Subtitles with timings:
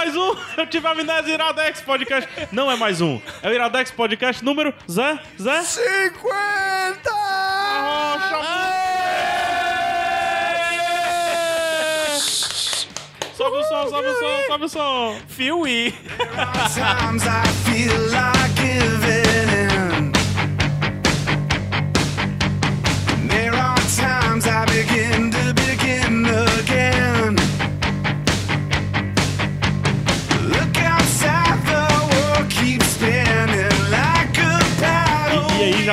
[0.00, 2.26] Mais um Eu Tive Amnésia Iradex Podcast.
[2.50, 5.62] Não é mais um, é o Iradex Podcast número Zé, Zé...
[5.62, 7.10] 50!
[13.36, 15.20] Sobe o som, sobe o som, sobe o som.
[15.28, 15.94] Fiui.
[16.72, 19.29] Times I feel like giving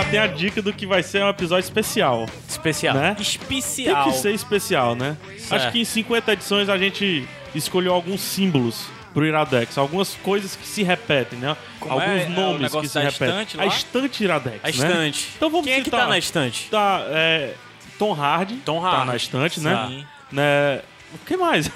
[0.09, 2.27] tem a dica do que vai ser um episódio especial.
[2.47, 2.95] Especial.
[2.95, 3.13] Né?
[3.15, 4.03] Tem Especial.
[4.05, 5.17] que ser especial, né?
[5.49, 10.67] Acho que em 50 edições a gente escolheu alguns símbolos pro Iradex, algumas coisas que
[10.67, 11.57] se repetem, né?
[11.79, 12.23] Como alguns é?
[12.23, 13.27] É nomes negócio que se repetem.
[13.41, 14.69] estante a estante Iradex, A né?
[14.71, 15.29] estante.
[15.35, 16.01] Então vamos Quem é que citar.
[16.01, 16.67] tá na estante?
[16.69, 17.53] Tá, é,
[17.97, 18.57] Tom Hardy.
[18.57, 19.07] Tom Tá Hardy.
[19.07, 19.87] na estante, né?
[19.89, 20.05] Sim.
[20.31, 20.81] né?
[20.96, 21.69] O que mais?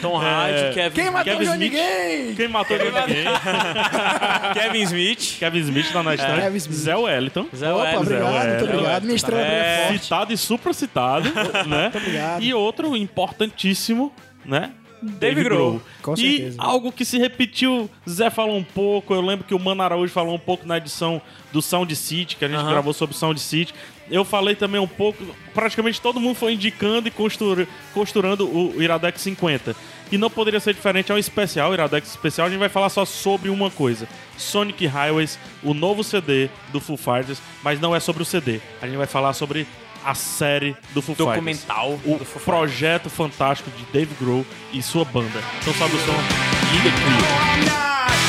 [0.00, 1.72] Tom Hardy, É, Kevin, Quem matou Kevin Johnny Smith.
[1.82, 2.34] Gay?
[2.36, 3.24] Quem matou ninguém?
[4.54, 5.36] Kevin Smith.
[5.38, 6.16] Kevin Smith tá na.
[6.16, 6.76] Kevin Smith.
[6.78, 7.46] Zé Wellington.
[7.54, 8.00] Zé Opa, Wellington.
[8.02, 8.72] obrigado, Zé muito Wellington.
[8.74, 9.02] obrigado.
[9.04, 9.46] Minha estrela É.
[9.82, 10.02] é forte.
[10.02, 11.28] Citado e supracitado,
[11.66, 11.92] né?
[11.94, 12.42] obrigado.
[12.42, 14.12] E outro importantíssimo,
[14.44, 14.70] né?
[15.02, 15.80] Dave Grohl.
[16.02, 16.56] Com e certeza.
[16.60, 20.34] algo que se repetiu, Zé falou um pouco, eu lembro que o Mano Araújo falou
[20.34, 22.70] um pouco na edição do Sound City, que a gente Aham.
[22.70, 23.72] gravou sobre Sound City.
[24.10, 29.20] Eu falei também um pouco, praticamente todo mundo foi indicando e costura- costurando o Iradex
[29.20, 29.76] 50.
[30.10, 33.04] E não poderia ser diferente, é um especial, Iradex especial, a gente vai falar só
[33.04, 34.08] sobre uma coisa.
[34.36, 38.60] Sonic Highways, o novo CD do Foo Fighters, mas não é sobre o CD.
[38.82, 39.66] A gente vai falar sobre
[40.04, 45.40] a série do Foo Fighters Documental o projeto fantástico de Dave Grohl e sua banda.
[45.60, 46.12] Então sobe o som
[46.74, 48.20] In The Clear.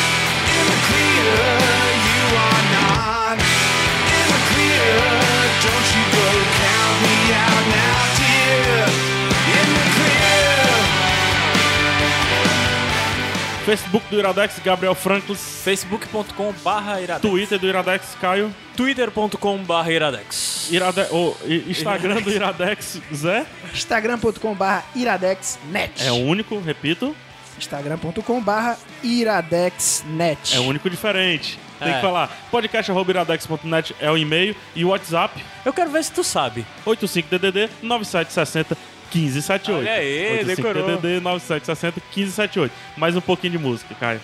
[13.65, 15.35] Facebook do Iradex, Gabriel Franklin.
[15.35, 17.21] facebook.com barra iradex.
[17.21, 18.53] Twitter do Iradex, Caio.
[18.75, 20.69] twitter.com barra iradex.
[20.71, 21.05] Irade...
[21.11, 23.45] oh, Instagram do Iradex, Zé.
[23.73, 25.91] Instagram.com.br iradexnet.
[26.03, 27.15] É o único, repito,
[27.61, 30.55] Instagram.com.br iradexnet.
[30.55, 31.57] é o único diferente.
[31.79, 31.95] Tem É.
[31.95, 32.29] que falar.
[32.51, 36.65] podcast.iradex.net é o e-mail e o WhatsApp Eu quero ver se tu sabe.
[36.85, 38.77] 85DDD 9760
[39.13, 39.79] 1578.
[39.79, 40.83] Olha aí, decorou.
[40.87, 42.71] 85DDD 9760 1578.
[42.97, 44.21] Mais um pouquinho de música, Caio.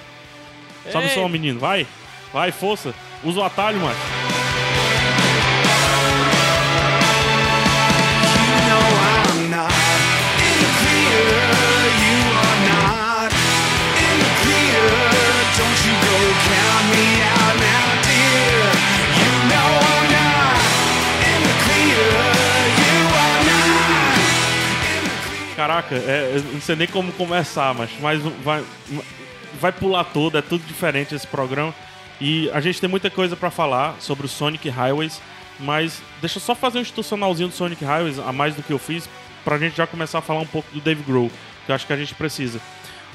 [0.92, 1.60] Sobe o som, menino.
[1.60, 1.86] Vai.
[2.32, 2.94] Vai, força.
[3.24, 3.96] Usa o atalho, mano.
[25.68, 28.64] Caraca, é, não sei nem como começar, mas, mas vai,
[29.60, 31.76] vai pular todo, é tudo diferente esse programa.
[32.22, 35.22] E a gente tem muita coisa pra falar sobre o Sonic Highways,
[35.60, 38.80] mas deixa eu só fazer um institucionalzinho do Sonic Highways, a mais do que eu
[38.80, 39.10] fiz,
[39.44, 41.30] pra gente já começar a falar um pouco do Dave Grohl,
[41.66, 42.62] que eu acho que a gente precisa.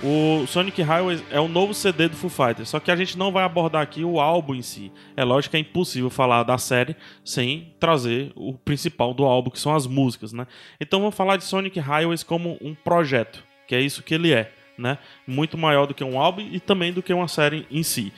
[0.04, 3.30] O Sonic Highways é o novo CD do Foo Fighters, só que a gente não
[3.30, 4.90] vai abordar aqui o álbum em si.
[5.16, 9.60] É lógico que é impossível falar da série sem trazer o principal do álbum, que
[9.60, 10.48] são as músicas, né?
[10.80, 14.50] Então vamos falar de Sonic Highways como um projeto, que é isso que ele é,
[14.76, 14.98] né?
[15.24, 18.12] Muito maior do que um álbum e também do que uma série em si.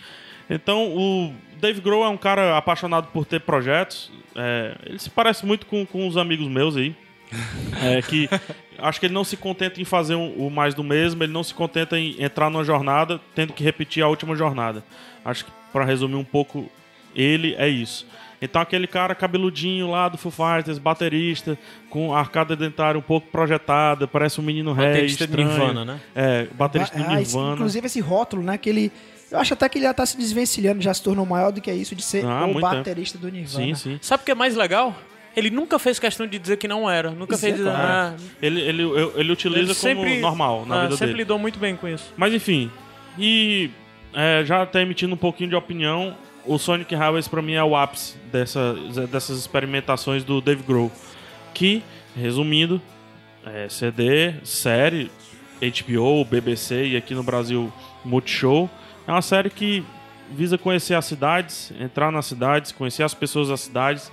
[0.48, 4.10] Então o Dave Grohl é um cara apaixonado por ter projetos.
[4.34, 6.96] é, ele se parece muito com, com os amigos meus aí.
[7.82, 8.28] É que
[8.78, 11.42] acho que ele não se contenta em fazer um- o mais do mesmo, ele não
[11.44, 14.84] se contenta em entrar numa jornada tendo que repetir a última jornada.
[15.24, 16.70] Acho que para resumir um pouco,
[17.14, 18.06] ele é isso.
[18.42, 21.56] Então aquele cara cabeludinho lá do Foo Fighters, baterista,
[21.88, 25.48] com a arcada dentária um pouco projetada, parece um menino ré Baterista estranho.
[25.48, 26.00] Nirvana, né?
[26.14, 27.54] É, baterista do Ah, esse- Nirvana.
[27.54, 28.58] inclusive esse rótulo, né?
[28.58, 28.92] Que ele.
[29.30, 31.72] Eu acho até que ele já tá se desvencilhando, já se tornou maior do que
[31.72, 33.64] isso de ser Ah, o baterista do Nirvana.
[33.66, 33.98] Sim, sim.
[34.02, 34.94] Sabe o que é mais legal?
[35.36, 37.10] Ele nunca fez questão de dizer que não era.
[37.10, 37.76] Nunca fez Isso é dizer.
[37.76, 38.14] claro.
[38.18, 38.82] Ah, Ele, ele,
[39.16, 41.18] ele, utiliza ele como sempre normal na ah, vida sempre dele.
[41.18, 42.12] lidou muito bem com isso.
[42.16, 42.70] Mas enfim,
[43.18, 43.70] e
[44.12, 46.16] é, já até emitindo um pouquinho de opinião,
[46.46, 48.74] o Sonic Highways pra mim é o ápice dessa,
[49.10, 50.90] dessas experimentações do Dave Grohl.
[51.52, 51.82] Que,
[52.16, 52.80] resumindo,
[53.46, 55.10] é, CD, série,
[55.60, 57.72] HBO, BBC e aqui no Brasil
[58.04, 58.68] Multishow.
[59.06, 59.84] É uma série que
[60.30, 64.10] visa conhecer as cidades, entrar nas cidades, conhecer as pessoas das cidades,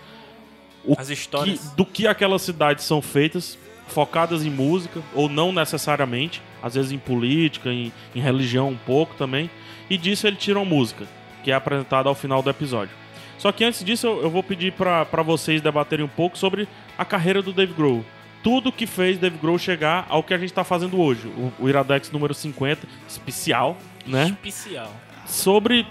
[0.97, 1.59] As histórias.
[1.69, 3.57] que- do que aquelas cidades são feitas,
[3.87, 9.15] focadas em música, ou não necessariamente, às vezes em política, em, em religião um pouco
[9.15, 9.49] também,
[9.89, 11.05] e disso ele tira uma música,
[11.43, 12.95] que é apresentada ao final do episódio.
[13.37, 16.67] Só que antes disso eu, eu vou pedir pra pra vocês debaterem um pouco sobre
[16.97, 18.05] a carreira do Dave Grohl.
[18.43, 21.67] Tudo que fez Dave Grohl chegar ao que a gente tá fazendo hoje, o, o
[21.69, 24.25] Iradex número 50, especial, né?
[24.43, 24.91] Especial.
[25.25, 25.85] Sobre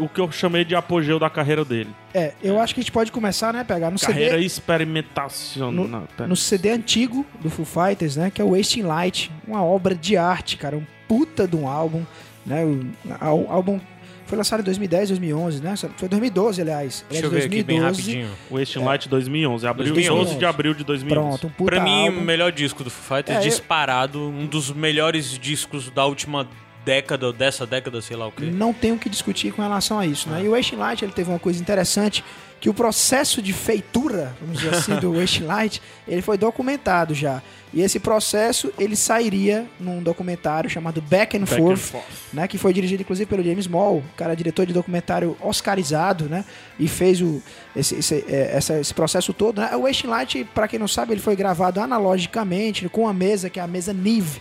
[0.00, 1.90] o que eu chamei de apogeu da carreira dele.
[2.12, 5.72] É, eu acho que a gente pode começar, né, pegar no Carreira CD, experimentacional.
[5.72, 9.94] no, no CD antigo do Foo Fighters, né, que é o Wasting Light, uma obra
[9.94, 12.02] de arte, cara, um puta de um álbum,
[12.46, 13.78] né, o á- álbum
[14.26, 17.04] foi lançado em 2010, 2011, né, foi 2012, aliás.
[17.10, 18.00] Deixa Ele eu é de ver aqui bem 2012.
[18.22, 18.38] rapidinho.
[18.50, 20.24] Wasting Light 2011, abril, 2011.
[20.24, 21.28] 12 de abril de 2011.
[21.28, 22.18] Pronto, um puta Pra mim, álbum.
[22.20, 26.48] o melhor disco do Foo Fighters, É, eu- disparado, um dos melhores discos da última
[26.84, 28.44] década, dessa década, sei lá o quê.
[28.46, 30.42] não tem o que discutir com relação a isso, né?
[30.42, 32.24] E o Wasting Light, ele teve uma coisa interessante,
[32.60, 37.42] que o processo de feitura, vamos dizer assim, do Wasting Light, ele foi documentado já.
[37.74, 42.04] E esse processo, ele sairia num documentário chamado Back and, Back and Forth, Forth.
[42.32, 42.46] né?
[42.46, 46.44] Que foi dirigido, inclusive, pelo James Moll, cara diretor de documentário oscarizado, né?
[46.78, 47.42] E fez o,
[47.74, 49.74] esse, esse, é, essa- esse processo todo, né?
[49.76, 53.58] O Wasting Light, pra quem não sabe, ele foi gravado analogicamente, com uma mesa, que
[53.58, 54.40] é a mesa Nive,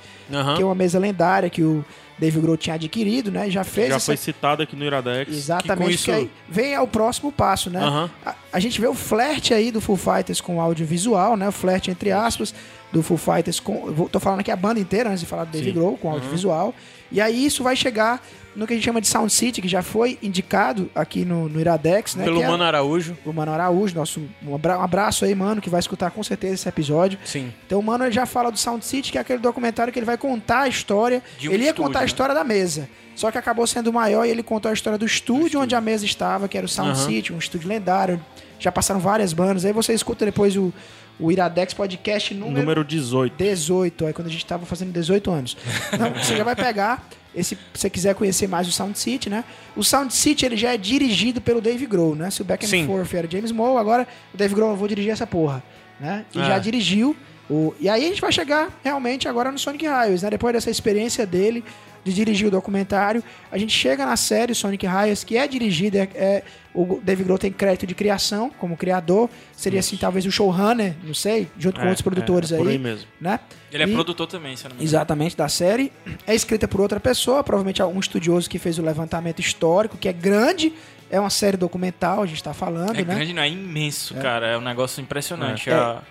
[0.55, 1.83] que é uma mesa lendária que o
[2.23, 3.49] Dave Grohl tinha adquirido, né?
[3.49, 5.29] Já fez Já essa foi citado aqui no Iradex.
[5.35, 7.79] Exatamente, Que isso- que aí vem ao próximo passo, né?
[7.83, 8.09] Aham.
[8.25, 11.47] A, a gente vê o flerte aí do Full Fighters com o audiovisual, né?
[11.49, 12.53] O flerte, entre aspas,
[12.93, 13.87] do Full Fighters com...
[13.87, 15.71] eu vou- Tô falando aqui a banda inteira, antes de falar do Dave.
[15.71, 16.73] Grohl, com audiovisual.
[17.13, 18.21] E aí isso vai chegar
[18.55, 21.59] no que a gente chama de Sound City, que já foi indicado aqui no, no
[21.59, 22.23] Iradex, né?
[22.23, 23.17] Pelo é Mano Araújo.
[23.25, 26.69] o Mano Araújo, nosso um abra- abraço aí, mano, que vai escutar com certeza esse
[26.69, 27.17] episódio.
[27.25, 27.51] Sim.
[27.65, 30.17] Então o Mano já fala do Sound City, que é aquele documentário que ele vai
[30.17, 31.23] contar a história.
[31.41, 32.05] Um ele ia estúdio, contar a né?
[32.07, 32.89] história da mesa.
[33.15, 36.05] Só que acabou sendo maior e ele contou a história do estúdio onde a mesa
[36.05, 37.05] estava, que era o Sound Aham.
[37.07, 38.19] City, um estúdio lendário.
[38.59, 39.65] Já passaram várias bandas.
[39.65, 40.71] Aí você escuta depois o,
[41.19, 43.35] o Iradex Podcast número, Número 18.
[43.37, 45.57] 18, aí quando a gente tava fazendo 18 anos.
[45.93, 49.43] Então, você já vai pegar, esse, se você quiser conhecer mais o Sound City, né?
[49.75, 52.29] O Sound City, ele já é dirigido pelo Dave Grohl, né?
[52.31, 52.85] Se o Back and Sim.
[52.87, 55.63] Forth era James Moore, agora o Dave Grohl, eu vou dirigir essa porra,
[55.99, 56.25] né?
[56.33, 56.45] E É.
[56.45, 57.15] já dirigiu.
[57.49, 60.29] O, e aí a gente vai chegar realmente agora no Sonic Highways, né?
[60.29, 61.63] Depois dessa experiência dele
[62.03, 66.01] de dirigir o documentário, a gente chega na série Sonic Highways, que é dirigida, é,
[66.15, 70.95] é- o Dave Grohl tem crédito de criação como criador, seria assim talvez o showrunner,
[71.03, 73.07] não sei, junto com É, outros produtores é, por aí, aí mesmo.
[73.21, 73.39] né?
[73.71, 74.87] Ele é E- produtor também, se não me engano.
[74.89, 75.91] Exatamente, da série.
[76.27, 80.13] É escrita por outra pessoa, provavelmente um estudioso que fez o levantamento histórico, que é
[80.13, 80.73] grande.
[81.11, 83.15] É uma série documental, a gente está falando, É né?
[83.15, 84.47] grande, não é imenso, cara.
[84.47, 85.69] É um negócio impressionante.
[85.69, 85.73] É.
[85.73, 86.01] a-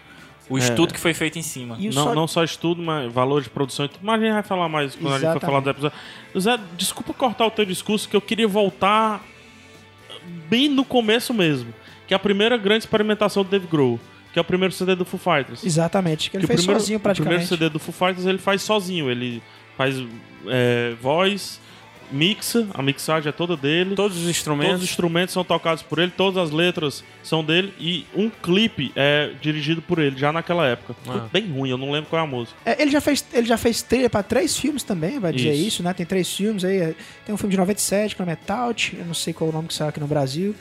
[0.48, 1.76] O estudo que foi feito em cima.
[1.78, 4.00] E Não, Sonic- não só estudo, mas valor de produção e tudo.
[4.02, 5.46] Mas a gente vai falar mais quando a gente for Exatamente.
[5.46, 5.98] falar do episódio.
[6.38, 9.22] Zé, desculpa cortar o teu discurso, que eu queria voltar
[10.48, 11.72] bem no começo mesmo.
[12.06, 13.98] Que é a primeira grande experimentação do Dave Grohl.
[14.32, 15.64] Que é o primeiro CD do Foo Fighters.
[15.64, 17.48] Exatamente, que ele Que fez primeiro, sozinho O primeiro praticamente.
[17.48, 19.10] CD do Foo Fighters ele faz sozinho.
[19.10, 19.42] Ele
[19.76, 19.96] faz
[20.46, 21.60] é, voz,
[22.12, 23.94] mixa, a mixagem é toda dele.
[23.94, 24.82] Todos os Todos instrumentos.
[24.82, 29.30] os instrumentos são tocados por ele, todas as letras são dele e um clipe é
[29.40, 30.94] dirigido por ele, já naquela época.
[31.08, 31.26] Ah.
[31.32, 32.56] Bem ruim, eu não lembro qual é a música.
[32.64, 35.68] É, ele, já fez, ele já fez trilha para três filmes também, vai dizer Isso.
[35.68, 35.92] isso, né?
[35.94, 36.76] Tem três filmes aí.
[36.78, 39.52] é, Tem um filme de 97, que é o Metallic, eu não sei qual é
[39.52, 40.54] o nome que saiu aqui no Brasil.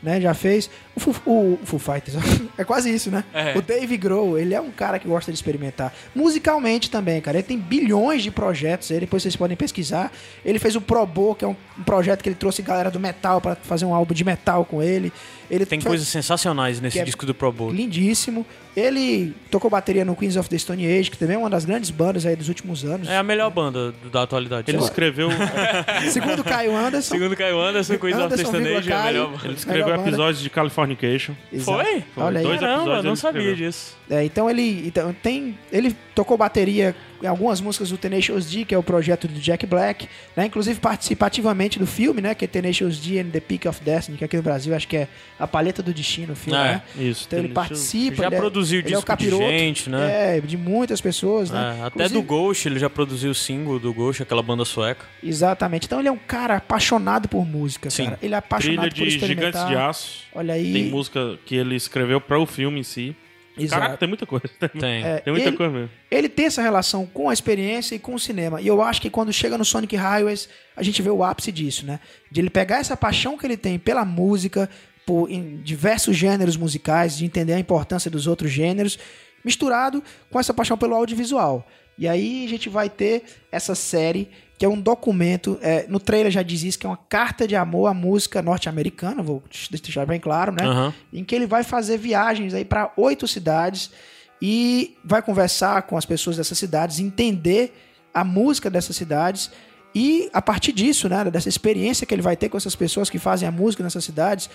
[0.00, 0.70] Né, já fez.
[0.94, 2.16] O Foo, o Foo Fighters.
[2.56, 3.24] é quase isso, né?
[3.32, 3.58] É.
[3.58, 5.92] O Dave Grohl, ele é um cara que gosta de experimentar.
[6.14, 7.38] Musicalmente também, cara.
[7.38, 10.12] Ele tem bilhões de projetos aí, depois vocês podem pesquisar.
[10.44, 13.00] Ele fez o Pro Bowl, que é um, um projeto que ele trouxe galera do
[13.00, 15.12] metal pra fazer um álbum de metal com ele.
[15.50, 17.70] Ele Tem coisas sensacionais nesse que é disco do Pro Bowl.
[17.70, 18.44] lindíssimo.
[18.76, 21.90] Ele tocou bateria no Queens of the Stone Age, que também é uma das grandes
[21.90, 23.08] bandas aí dos últimos anos.
[23.08, 24.70] É a melhor banda da atualidade.
[24.70, 25.30] Ele escreveu,
[26.12, 27.14] Segundo Caio Anderson.
[27.14, 29.46] Segundo Caio Anderson, Queens of the Anderson, Stone Age é a melhor banda.
[29.46, 31.34] ele escreveu episódios de Californication.
[31.52, 31.82] Exato.
[31.82, 32.04] Foi?
[32.16, 32.44] Olha aí.
[32.44, 33.96] Dois Caramba, episódios não sabia disso.
[34.10, 38.74] É, então ele então, tem ele tocou bateria em algumas músicas do Tenacious D, que
[38.74, 40.46] é o projeto do Jack Black, né?
[40.46, 42.34] Inclusive participa ativamente do filme, né?
[42.34, 44.96] Que é Tenacious D and the Peak of Destiny, que aqui no Brasil acho que
[44.96, 45.08] é
[45.38, 46.82] a paleta do destino, o filme, É, né?
[46.96, 47.24] Isso.
[47.26, 48.16] Então ele participa.
[48.22, 50.36] Já ele é- produziu ele é o disco de capiroto, gente, né?
[50.36, 51.58] É, de muitas pessoas, né?
[51.58, 55.04] É, até Inclusive- do Ghost, ele já produziu o single do Ghost, aquela banda sueca.
[55.22, 55.86] Exatamente.
[55.86, 58.04] Então ele é um cara apaixonado por música, Sim.
[58.06, 58.18] cara.
[58.22, 60.18] Ele é apaixonado Trilha por de Gigantes de Aço.
[60.34, 60.72] Olha aí.
[60.72, 63.16] Tem música que ele escreveu para o filme em si.
[63.64, 63.80] Exato.
[63.82, 64.48] Caraca, tem muita coisa.
[64.60, 65.04] Tem, Tem.
[65.04, 65.90] É, tem muita ele- coisa mesmo.
[66.10, 68.60] ele tem essa relação com a experiência e com o cinema.
[68.60, 71.84] E eu acho que quando chega no Sonic Highways, a gente vê o ápice disso,
[71.86, 72.00] né?
[72.30, 74.68] De ele pegar essa paixão que ele tem pela música,
[75.06, 78.98] por em diversos gêneros musicais, de entender a importância dos outros gêneros
[79.44, 81.66] misturado com essa paixão pelo audiovisual.
[81.98, 86.32] E aí a gente vai ter essa série que é um documento, é, no trailer
[86.32, 90.18] já diz isso, que é uma carta de amor à música norte-americana, vou deixar bem
[90.18, 90.64] claro, né?
[90.64, 90.94] Aham.
[91.12, 93.90] Em que ele vai fazer viagens aí para oito cidades
[94.42, 97.72] e vai conversar com as pessoas dessas cidades, entender
[98.12, 99.50] a música dessas cidades
[99.94, 103.18] e a partir disso, né, dessa experiência que ele vai ter com essas pessoas que
[103.18, 104.50] fazem a música nessas cidades,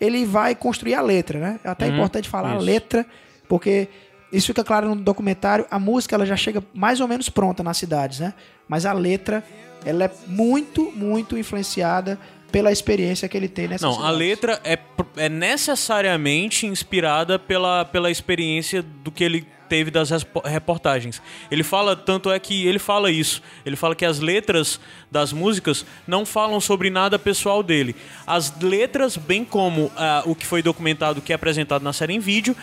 [0.00, 1.60] ele vai construir a letra, né?
[1.64, 2.64] É até importante falar a isso.
[2.64, 3.06] letra,
[3.48, 3.88] porque
[4.32, 7.76] isso fica claro no documentário, a música ela já chega mais ou menos pronta nas
[7.76, 8.34] cidades, né?
[8.68, 9.42] Mas a letra,
[9.84, 12.18] ela é muito, muito influenciada
[12.52, 14.78] pela experiência que ele tem nessas Não, a letra é,
[15.16, 20.08] é necessariamente inspirada pela, pela experiência do que ele teve das
[20.46, 21.20] reportagens.
[21.50, 23.42] Ele fala, tanto é que ele fala isso.
[23.66, 24.80] Ele fala que as letras
[25.10, 27.94] das músicas não falam sobre nada pessoal dele.
[28.26, 32.18] As letras, bem como ah, o que foi documentado, que é apresentado na série em
[32.18, 32.56] vídeo,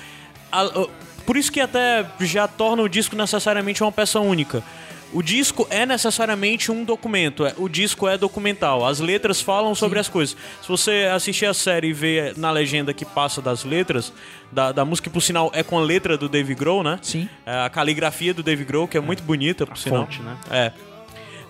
[0.52, 0.88] a- ah,
[1.26, 4.64] por isso que até já torna o disco necessariamente uma peça única.
[5.14, 8.86] O disco é necessariamente um documento, é- o disco é documental.
[8.86, 10.36] As letras falam sobre as coisas.
[10.62, 14.12] Se você assistir a série e ver na legenda que passa das letras,
[14.52, 17.00] da, da música, que por sinal é com a letra do Dave Grohl, né?
[17.02, 17.30] Sim.
[17.46, 20.02] É, a caligrafia do Dave Grohl, que é muito bonita, por sinal.
[20.06, 20.36] fonte, né?
[20.52, 20.72] É.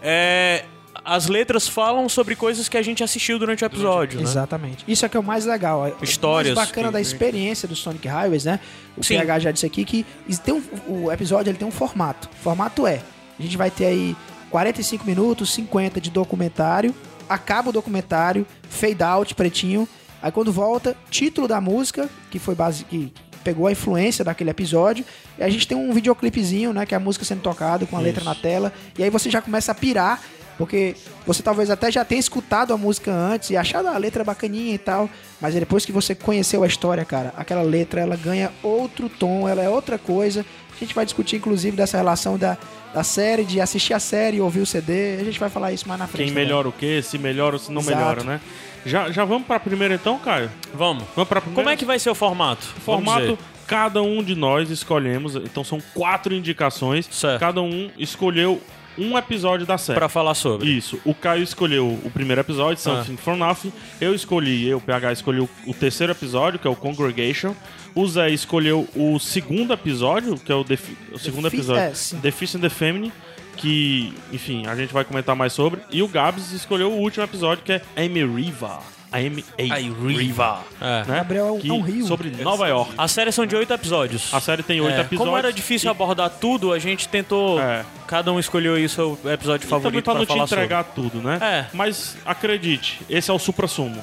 [0.03, 0.65] É,
[1.05, 4.23] As letras falam sobre coisas que a gente assistiu durante o episódio, né?
[4.25, 4.83] Exatamente.
[4.87, 5.83] Isso é que é o mais legal.
[6.01, 8.59] O Histórias mais bacana que- da experiência do Sonic Highways, né?
[8.97, 9.15] O Sim.
[9.19, 10.63] PH já disse aqui que isso tem um-
[11.05, 12.27] o episódio ele tem um formato.
[12.33, 13.01] O formato é:
[13.39, 14.15] a gente vai ter aí
[14.49, 16.93] 45 minutos, 50 de documentário,
[17.29, 19.87] acaba o documentário, fade out, pretinho.
[20.23, 25.05] Aí quando volta, título da música, que foi base que pegou a influência daquele episódio,
[25.37, 27.99] e a gente tem um videoclipezinho, né, que é a música sendo tocada com a
[27.99, 30.19] letra na tela, e aí você já começa a pirar
[30.57, 30.95] porque
[31.25, 34.77] você talvez até já tenha escutado a música antes e achado a letra bacaninha e
[34.77, 35.09] tal,
[35.39, 39.61] mas depois que você conheceu a história, cara, aquela letra ela ganha outro tom, ela
[39.61, 40.45] é outra coisa.
[40.75, 42.57] A gente vai discutir inclusive dessa relação da,
[42.93, 45.17] da série, de assistir a série e ouvir o CD.
[45.19, 46.25] A gente vai falar isso mais na frente.
[46.25, 46.45] Quem também.
[46.45, 47.97] melhora o quê, se melhora ou se não Exato.
[47.97, 48.41] melhora, né?
[48.85, 50.51] Já, já vamos pra primeira então, Caio?
[50.73, 51.03] Vamos.
[51.15, 51.63] Vamos pra primeira?
[51.63, 52.65] Como é que vai ser o formato?
[52.85, 57.07] Formato, cada um de nós escolhemos, então são quatro indicações.
[57.11, 57.39] Certo.
[57.39, 58.61] Cada um escolheu
[58.97, 59.97] um episódio da série.
[59.99, 60.69] Pra falar sobre.
[60.69, 60.99] Isso.
[61.05, 63.71] O Caio escolheu o primeiro episódio, Something From Nothing.
[63.99, 67.55] Eu escolhi, eu, PH, escolhi o, o terceiro episódio, que é o Congregation.
[67.93, 72.19] O Zé escolheu o segundo episódio, que é o, Defi- o segundo episódio, é, sim.
[72.19, 73.13] The Fist and the Feminine,
[73.55, 75.79] que, enfim, a gente vai comentar mais sobre.
[75.91, 78.79] E o Gabs escolheu o último episódio, que é Amy Riva.
[79.15, 79.75] A.
[80.07, 80.59] Riva.
[80.81, 81.03] É.
[81.05, 81.17] Né?
[81.17, 82.05] Gabriel é um- Que- é um rio.
[82.07, 82.93] Sobre Nova York.
[82.97, 84.33] As séries são de oito episódios.
[84.33, 85.19] A série tem oito É, episódios.
[85.19, 87.59] Como era difícil e- abordar tudo, a gente tentou.
[87.59, 87.85] É.
[88.07, 90.83] Cada um escolheu aí o seu episódio E também favorito pra pra, não te entregar
[90.83, 91.39] tudo, né?
[91.41, 91.65] É.
[91.73, 94.01] Mas acredite, esse é o supra-sumo.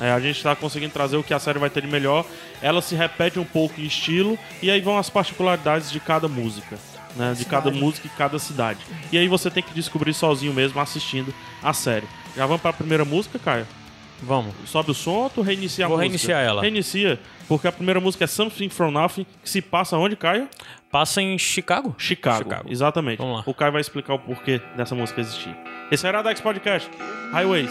[0.00, 2.24] É, a gente tá conseguindo trazer o que a série vai ter de melhor.
[2.60, 6.76] Ela se repete um pouco em estilo e aí vão as particularidades de cada música.
[7.16, 8.80] Né, de cada música e cada cidade.
[9.12, 11.32] E aí você tem que descobrir sozinho mesmo assistindo
[11.62, 12.08] a série.
[12.36, 13.68] Já vamos pra primeira música, Caio?
[14.24, 14.54] Vamos.
[14.66, 16.08] Sobe o som ou tu reinicia a Vou música?
[16.08, 16.62] reiniciar ela.
[16.62, 20.48] Reinicia, porque a primeira música é Something From Nothing, que se passa onde, Caio?
[20.90, 21.94] Passa em Chicago?
[21.98, 22.38] Chicago.
[22.44, 22.70] Chicago.
[22.70, 23.18] Exatamente.
[23.18, 23.42] Vamos lá.
[23.46, 25.54] O Caio vai explicar o porquê dessa música existir.
[25.90, 26.90] Esse é o Iradex Podcast.
[27.32, 27.70] Highways.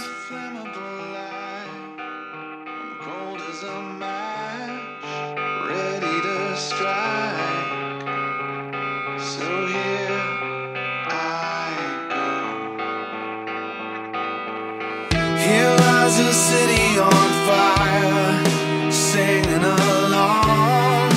[16.13, 21.09] City on fire, singing along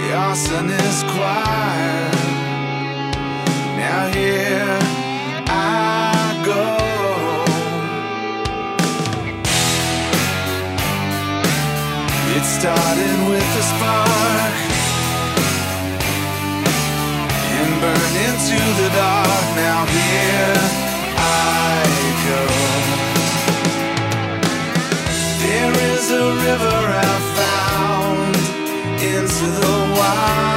[0.00, 2.10] the arsonist choir.
[3.76, 4.78] Now here
[5.48, 6.64] I go.
[12.36, 14.54] It started with a spark
[17.52, 19.56] and burned into the dark.
[19.56, 20.77] Now here
[26.10, 28.36] a river I found
[29.02, 30.47] into the wild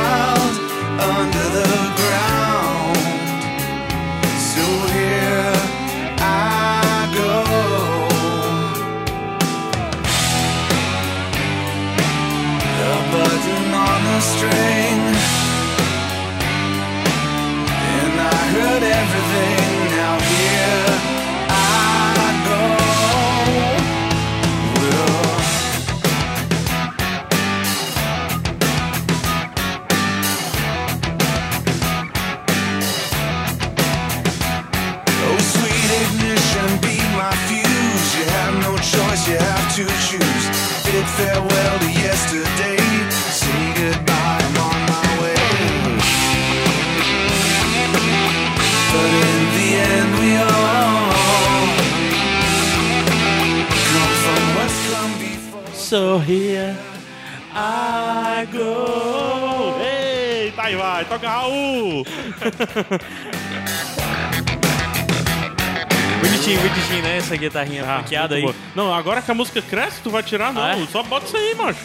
[67.32, 68.42] Essa guitarrinha funkeada aí.
[68.42, 68.56] Ah, boa.
[68.76, 70.62] Não, agora que a música cresce, tu vai tirar, não.
[70.62, 70.86] Ah, é?
[70.88, 71.80] Só bota isso aí, macho.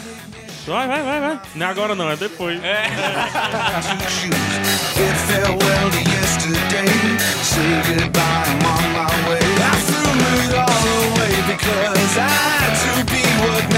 [0.67, 1.39] Vai, vai, vai, vai.
[1.55, 2.59] Não é agora não, é depois.
[13.67, 13.76] two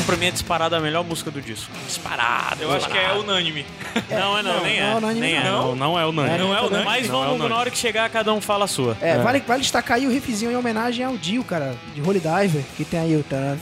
[0.00, 1.70] Essa pra mim é disparada a melhor música do disco.
[1.86, 2.62] Disparada.
[2.62, 3.66] Eu acho que é unânime.
[4.10, 4.96] Não, é não, Não, nem não é é.
[4.96, 5.44] unânime, nem é.
[5.44, 6.38] Não, não é o Nani.
[6.38, 6.84] Não é unânime.
[6.84, 7.48] Mas Não é vamos, unânime.
[7.50, 8.96] na hora que chegar, cada um fala a sua.
[9.00, 12.62] É, Vale, vale destacar aí o riffzinho em homenagem ao Dio, cara, de Holy Diver,
[12.76, 13.24] que tem aí o...
[13.30, 13.56] É.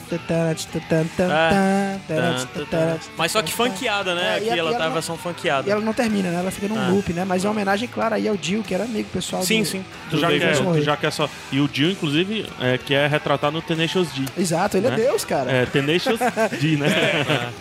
[3.16, 4.38] Mas só que funkeada, né?
[4.38, 5.71] É, e Aqui ela e tá ela a não- versão E funkeada.
[5.71, 6.38] ela não termina, né?
[6.38, 6.88] Ela fica num Ah.
[6.88, 7.25] loop, né?
[7.25, 9.66] Mas é uma homenagem clara aí ao Dio, que era amigo pessoal Sim, do...
[9.68, 9.85] sim.
[10.11, 11.28] Tu já, tu já quer só.
[11.50, 14.25] E o Dio, inclusive, é, que é retratado no Tenacious D.
[14.40, 14.95] Exato, ele Né?
[14.95, 15.50] é Deus, cara.
[15.50, 16.21] É, Tenacious
[16.61, 17.53] D, né?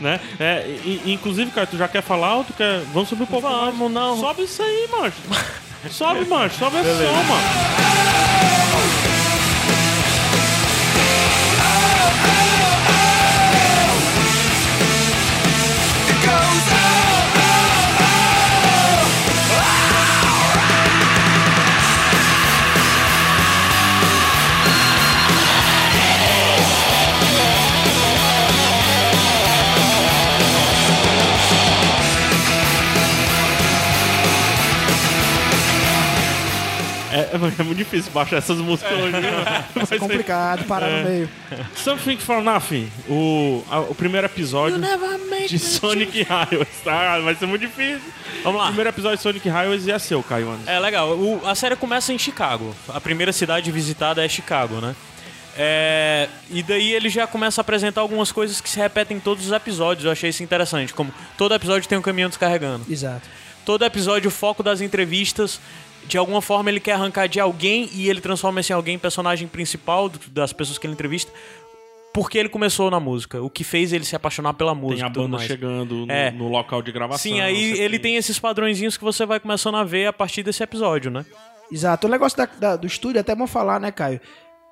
[0.00, 0.20] né?
[0.38, 2.80] É, e- e, inclusive, cara, tu já quer falar ou tu quer.
[2.92, 3.74] Vamos subir um pouco mais?
[3.74, 4.18] Vamos, não.
[4.20, 5.16] Sobe isso aí, macho.
[5.90, 6.58] Sobe, macho.
[6.58, 8.54] Sobe a som, mano.
[16.06, 16.63] It goes
[37.58, 39.14] É, é muito difícil baixar essas músicas hoje,
[39.86, 41.02] ser- Complicado, parar É.
[41.02, 41.28] no meio.
[41.76, 44.78] Something for Nothing, o, a- o primeiro episódio
[45.48, 47.18] de Sonic Highways, tá?
[47.20, 48.00] Vai ser muito difícil.
[48.42, 48.66] Vamos O lá.
[48.68, 50.70] primeiro episódio de Sonic Highways ia ser o Caio Anderson.
[50.70, 51.10] É legal.
[51.16, 52.74] O- a série começa em Chicago.
[52.88, 54.94] A primeira cidade visitada é Chicago, né?
[55.56, 59.46] É, e daí ele já começa a apresentar algumas coisas que se repetem em todos
[59.46, 60.04] os episódios.
[60.04, 60.92] Eu achei isso interessante.
[60.92, 62.84] Como todo episódio tem um caminhão descarregando.
[62.90, 63.28] Exato.
[63.64, 65.60] Todo episódio, o foco das entrevistas,
[66.06, 69.48] de alguma forma ele quer arrancar de alguém e ele transforma esse alguém em personagem
[69.48, 71.32] principal do- das pessoas que ele entrevista.
[72.12, 74.98] Porque ele começou na música, o que fez ele se apaixonar pela música.
[74.98, 75.48] Tem a banda mais.
[75.48, 76.30] chegando no, É.
[76.30, 77.18] no local de gravação.
[77.22, 78.02] Sim, aí ele quê.
[78.04, 81.26] tem esses padrõezinhos que você vai começando a ver a partir desse episódio, né?
[81.72, 82.06] Exato.
[82.06, 84.20] O negócio da- da- do estúdio, é até bom falar, né, Caio?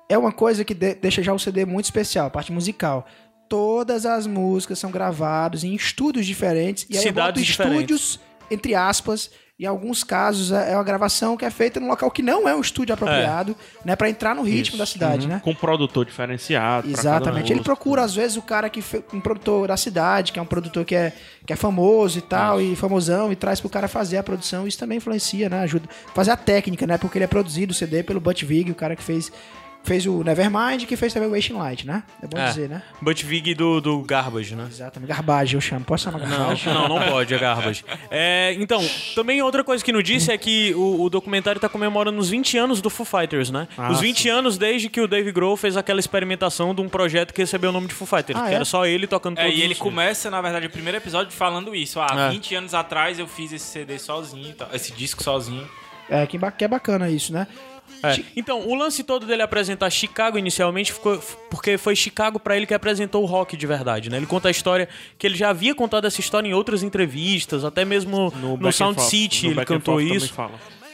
[0.07, 3.05] É uma coisa que de- deixa já o CD muito especial, a parte musical.
[3.49, 6.85] Todas as músicas são gravadas em estúdios diferentes.
[6.89, 8.19] E aí Cidades eu boto estúdios,
[8.49, 9.29] entre aspas.
[9.59, 12.55] Em alguns casos é é uma gravação que é feita num local que não é
[12.55, 13.95] um estúdio apropriado, né?
[13.95, 15.41] Pra entrar no ritmo da cidade, né?
[15.43, 16.89] Com um produtor diferenciado.
[16.89, 17.53] Exatamente.
[17.53, 20.83] Ele procura, às vezes, o cara que um produtor da cidade, que é um produtor
[20.83, 21.13] que é,
[21.45, 24.67] que é famoso e tal, e famosão, e traz pro cara fazer a produção.
[24.67, 25.61] Isso também influencia, né?
[25.61, 25.87] Ajuda.
[26.15, 26.97] Fazer a técnica, né?
[26.97, 29.31] Porque ele é produzido o CD pelo Butch Vig, o cara que fez,
[29.83, 32.03] fez o Nevermind, que fez também o Wasting Light, né?
[32.21, 32.47] É bom É.
[32.47, 32.81] dizer, né?
[33.01, 34.65] Butch Vig do, do Garbage, né?
[34.69, 35.09] Exatamente.
[35.09, 35.83] Garbage, eu chamo.
[35.83, 36.65] Posso chamar Não, Garbage?
[36.69, 37.83] não, não pode, é Garbage.
[38.09, 38.81] É, então,
[39.15, 42.57] também outra coisa que não disse é que o, o documentário tá comemorando os 20
[42.57, 43.67] anos do Foo Fighters, né?
[43.77, 47.33] Ah, os 20 anos desde que o Dave Grohl fez aquela experimentação de um projeto
[47.33, 48.55] que recebeu o nome de Foo Fighters, Ah, que é?
[48.55, 51.73] era só ele tocando É, todos e ele começa, na verdade, o primeiro episódio falando
[51.75, 51.99] isso.
[51.99, 52.29] Ah, É.
[52.29, 55.67] 20 anos atrás eu fiz esse CD sozinho, esse disco sozinho.
[56.09, 57.47] É, que é bacana isso, né?
[58.01, 58.23] É.
[58.35, 62.73] Então, o lance todo dele apresentar Chicago inicialmente ficou porque foi Chicago pra ele que
[62.73, 64.17] apresentou o rock de verdade, né?
[64.17, 67.85] Ele conta a história que ele já havia contado essa história em outras entrevistas, até
[67.85, 70.33] mesmo no, and Sound City no ele cantou isso.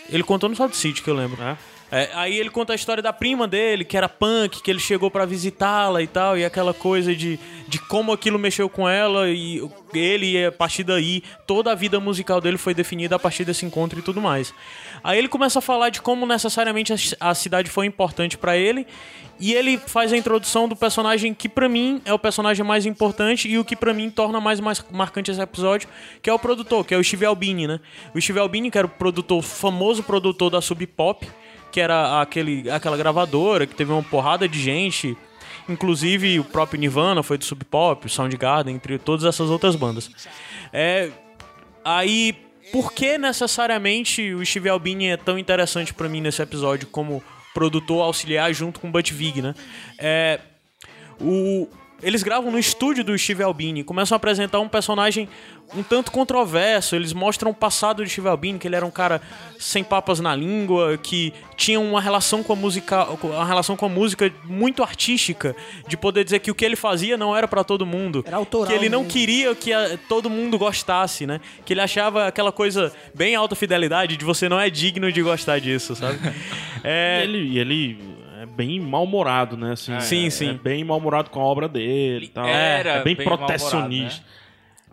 [0.09, 1.41] Ele contou no Sound City que eu lembro.
[1.41, 1.57] É?
[1.91, 5.09] É, aí ele conta a história da prima dele, que era punk, que ele chegou
[5.09, 9.67] pra visitá-la e tal, e aquela coisa de, de como aquilo mexeu com ela, e
[9.93, 13.65] ele, e a partir daí, toda a vida musical dele foi definida a partir desse
[13.65, 14.53] encontro e tudo mais.
[15.03, 18.85] Aí ele começa a falar de como necessariamente a, a cidade foi importante pra ele,
[19.39, 23.47] e ele faz a introdução do personagem que pra mim é o personagem mais importante
[23.47, 25.87] e o que pra mim torna mais, mais marcante esse episódio,
[26.21, 27.79] que é o produtor, que é o Steve Albini, né?
[28.13, 31.25] O Steve Albini, que era o produtor, famoso produtor da Sub Pop,
[31.71, 35.17] que era aquele, aquela gravadora que teve uma porrada de gente,
[35.67, 40.09] inclusive o próprio Nirvana foi do Sub Pop, Soundgarden, entre todas essas outras bandas.
[40.73, 41.09] É,
[41.83, 42.35] aí,
[42.71, 48.03] por que necessariamente o Steve Albini é tão interessante pra mim nesse episódio como produtor
[48.03, 49.53] auxiliar junto com o Butch Vig, né?
[49.97, 50.39] É,
[51.19, 51.67] o,
[52.01, 55.27] eles gravam no estúdio do Steve Albini, começam a apresentar um personagem
[55.75, 56.95] um tanto controverso.
[56.95, 59.21] Eles mostram o passado de Steve Albini, que ele era um cara
[59.59, 63.89] sem papas na língua, que tinha uma relação com a música, uma relação com a
[63.89, 65.55] música muito artística,
[65.87, 68.67] de poder dizer que o que ele fazia não era pra todo mundo, Era autoral
[68.67, 69.13] que ele não mesmo.
[69.13, 71.39] queria que a- todo mundo gostasse, né?
[71.63, 75.59] Que ele achava aquela coisa bem alta fidelidade de você não é digno de gostar
[75.59, 76.17] disso, sabe?
[76.83, 77.99] É, E ele, e ele
[78.59, 79.71] bem mal-humorado, né?
[79.71, 80.49] Assim, Sim, é, sim.
[80.49, 82.45] É bem mal-humorado com a obra dele e tal.
[82.45, 84.21] era é bem, bem protecionista.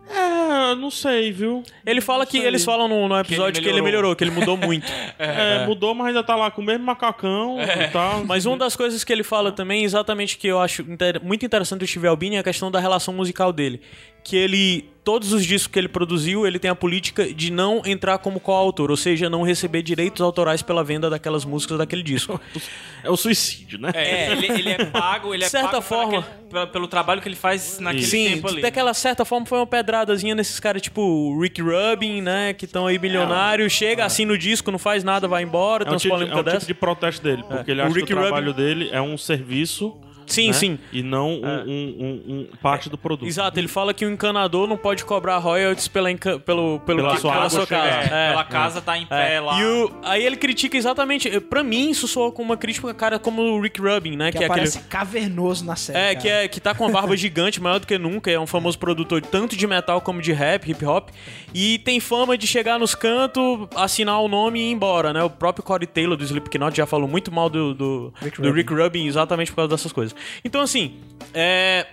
[0.09, 1.63] É, não sei, viu?
[1.85, 2.47] ele fala que sei.
[2.47, 4.15] eles falam no, no episódio que ele, melhorou, melhorou.
[4.15, 4.87] que ele mudou muito.
[5.19, 8.23] É, mudou, mas ainda tá lá com o mesmo macacão e tal.
[8.23, 11.79] Mas uma das coisas que ele fala também, exatamente que eu acho inter- muito interessante
[11.79, 13.81] do Steve Albini, é a questão da relação musical dele.
[14.27, 18.17] Que ele, todos os discos que ele produziu, ele tem a política de não entrar
[18.17, 22.39] como coautor, ou seja, não receber direitos autorais pela venda daquelas músicas daquele disco.
[23.03, 23.91] É o suicídio, né?
[23.93, 26.19] É, ele, ele é pago, ele é De certa pago por forma.
[26.19, 28.61] aquele- pelo, pelo trabalho que ele faz naquele Sim, tempo ali.
[28.61, 32.87] daquela certa forma foi uma pedradazinha nesses caras tipo o Rick Rubin, né, que estão
[32.87, 36.17] aí bilionários, chega assim no disco, não faz nada, vai embora, É tem um, tipo,
[36.17, 38.51] de- é um tipo de protesto dele, porque ele O acha Rick que o trabalho
[38.53, 39.95] dele é um serviço.
[40.27, 40.53] Sim, né?
[40.53, 40.79] sim.
[40.91, 41.95] E não um, um-
[42.27, 43.27] um- um parte do produto.
[43.27, 47.15] Exato, ele fala que o encanador não pode cobrar royalties pela enca- pelo, pelo Pela
[47.15, 47.87] que- sua água sua casa.
[48.13, 48.29] É, É.
[48.31, 49.39] pela casa tá em pé É.
[49.39, 49.59] lá.
[49.59, 51.39] E o- aí ele critica exatamente.
[51.41, 54.31] Pra mim, isso soa como uma crítica, cara, como o Rick Rubin, né?
[54.31, 54.69] Que, Que, é aquele.
[54.89, 55.97] cavernoso na série.
[55.97, 56.15] É, cara.
[56.21, 58.29] que, é, que tá com uma barba gigante, maior do que nunca.
[58.29, 61.09] É um famoso produtor tanto de metal como de rap, hip hop.
[61.53, 65.23] E tem fama de chegar nos cantos, assinar o nome e ir embora, né?
[65.23, 68.57] O próprio Corey Taylor do Slipknot já falou muito mal do, do, Rick do Rubin.
[68.59, 70.15] Rick Rubin exatamente por causa dessas coisas.
[70.43, 70.99] Então, assim,
[71.33, 71.87] é.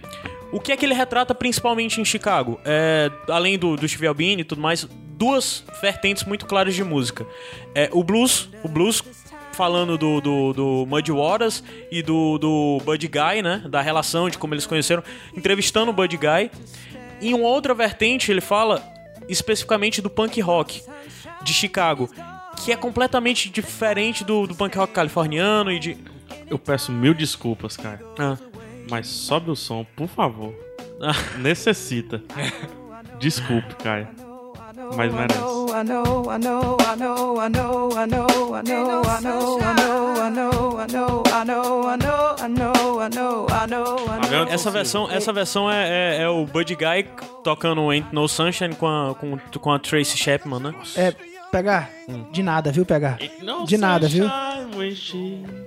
[0.52, 2.60] O que é que ele retrata principalmente em Chicago?
[2.64, 7.26] É, além do, do Steve Albini e tudo mais, duas vertentes muito claras de música.
[7.74, 9.02] É, o blues, o blues
[9.54, 13.64] falando do, do, do Muddy Waters e do, do Buddy Guy, né?
[13.68, 15.02] Da relação, de como eles conheceram,
[15.36, 16.50] entrevistando o Buddy Guy.
[17.22, 18.82] Em uma outra vertente, ele fala
[19.28, 20.82] especificamente do punk rock
[21.42, 22.10] de Chicago,
[22.62, 25.96] que é completamente diferente do, do punk rock californiano e de.
[26.50, 28.00] Eu peço mil desculpas, cara.
[28.18, 28.36] Ah.
[28.90, 30.54] Mas sobe o som, por favor.
[31.00, 31.38] Ah.
[31.38, 32.22] Necessita.
[33.18, 34.08] Desculpe, Caio.
[34.96, 35.38] Mas merece.
[44.28, 44.46] Tá?
[44.50, 47.08] Essa versão, essa versão é, é, é o Buddy Guy
[47.42, 50.74] tocando Ain't No Sunshine com a, com, com a Tracy Chapman, né?
[50.96, 51.14] É,
[51.50, 51.90] pegar?
[52.30, 53.18] De nada, viu, pegar?
[53.66, 54.28] De nada, viu?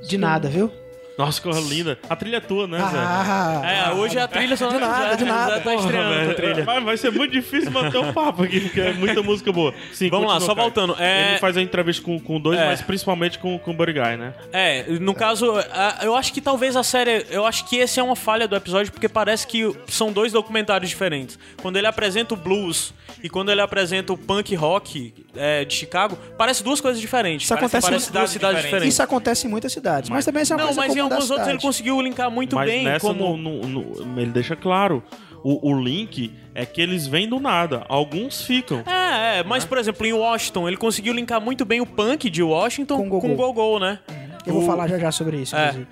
[0.07, 0.71] De nada, viu?
[1.17, 1.97] Nossa, que coisa linda.
[2.07, 2.85] A trilha é tua, né, Zé?
[2.95, 5.59] Ah, É, hoje a trilha só De nada, de nada.
[5.61, 6.63] Tá estreando a trilha.
[6.63, 9.73] Vai, vai ser muito difícil manter um papo aqui, porque é muita música boa.
[9.91, 10.57] Sim, Vamos lá, só Caio.
[10.67, 12.67] voltando, é- Ele faz a entrevista com, com dois, É.
[12.67, 14.31] mas principalmente com, com o Buddy Guy, né?
[14.53, 17.25] É, no caso, a- eu acho que talvez a série.
[17.31, 20.87] Eu acho que esse é uma falha do episódio, porque parece que são dois documentários
[20.91, 21.39] diferentes.
[21.63, 26.17] Quando ele apresenta o blues e quando ele apresenta o punk rock é, de Chicago,
[26.37, 27.45] parece duas coisas diferentes.
[27.45, 28.65] Isso parece, acontece parece em duas cidades diferentes.
[28.65, 28.93] diferentes.
[28.93, 31.29] Isso acontece em muitas cidades, mas, também isso é uma Não, coisa mas em alguns
[31.29, 32.83] outros ele conseguiu linkar muito mas bem.
[32.85, 33.35] nessa como...
[33.37, 35.03] no- no- no- ele deixa claro.
[35.43, 37.85] O, o link é que eles vêm do nada.
[37.87, 38.79] Alguns ficam.
[38.85, 42.41] É, é, mas por exemplo, em Washington, ele conseguiu linkar muito bem o punk de
[42.43, 43.79] Washington Com o Gogol.
[43.79, 43.99] Né?
[44.45, 45.67] Eu vou O- falar já já sobre isso, É.
[45.69, 45.87] inclusive.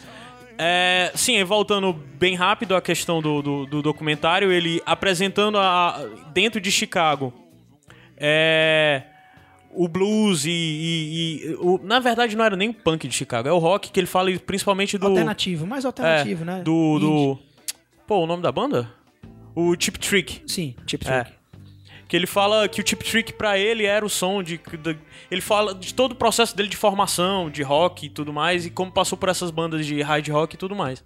[0.58, 6.00] É, sim, voltando bem rápido à questão do, do, do documentário, ele apresentando a,
[6.34, 7.34] dentro de Chicago
[8.18, 9.04] é,
[9.72, 10.50] o blues e.
[10.52, 13.92] e- e- o- na verdade, não era nem o punk de Chicago, é o rock
[13.92, 15.08] que ele fala principalmente do.
[15.08, 16.62] Alternativo, mais é, alternativo, né?
[16.64, 17.40] Do, do.
[18.08, 18.90] Pô, o nome da banda?
[19.54, 20.42] O Chip Trick.
[20.48, 21.24] Sim, Chip É.
[21.24, 21.35] Trick.
[22.16, 24.98] Que ele fala que o Chip Trick pra ele era o som de, de-
[25.30, 28.70] Ele fala de todo o processo dele de formação, de rock e tudo mais, e
[28.70, 31.04] como passou por essas bandas de hard rock e tudo mais.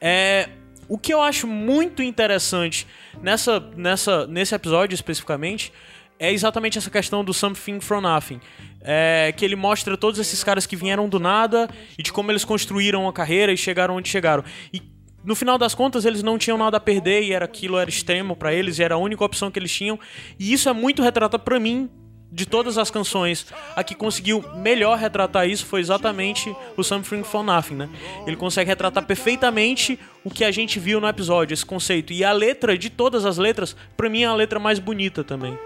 [0.00, 0.48] É,
[0.88, 2.86] o que eu acho muito interessante
[3.20, 5.70] nessa, nessa, nesse episódio especificamente
[6.18, 8.40] é exatamente essa questão do Something From Nothing.
[8.80, 12.46] É, que ele mostra todos esses caras que vieram do nada e de como eles
[12.46, 14.42] construíram a carreira e chegaram onde chegaram.
[14.72, 14.80] E
[15.26, 18.36] no final das contas, eles não tinham nada a perder e era aquilo era extremo
[18.36, 19.98] pra eles e era a única opção que eles tinham.
[20.38, 21.90] E isso é muito retratado pra mim
[22.30, 23.46] de todas as canções.
[23.74, 27.88] A que conseguiu melhor retratar isso foi exatamente o Something for Nothing, né?
[28.26, 32.12] Ele consegue retratar perfeitamente o que a gente viu no episódio, esse conceito.
[32.12, 35.56] E a letra, de todas as letras, pra mim é a letra mais bonita também.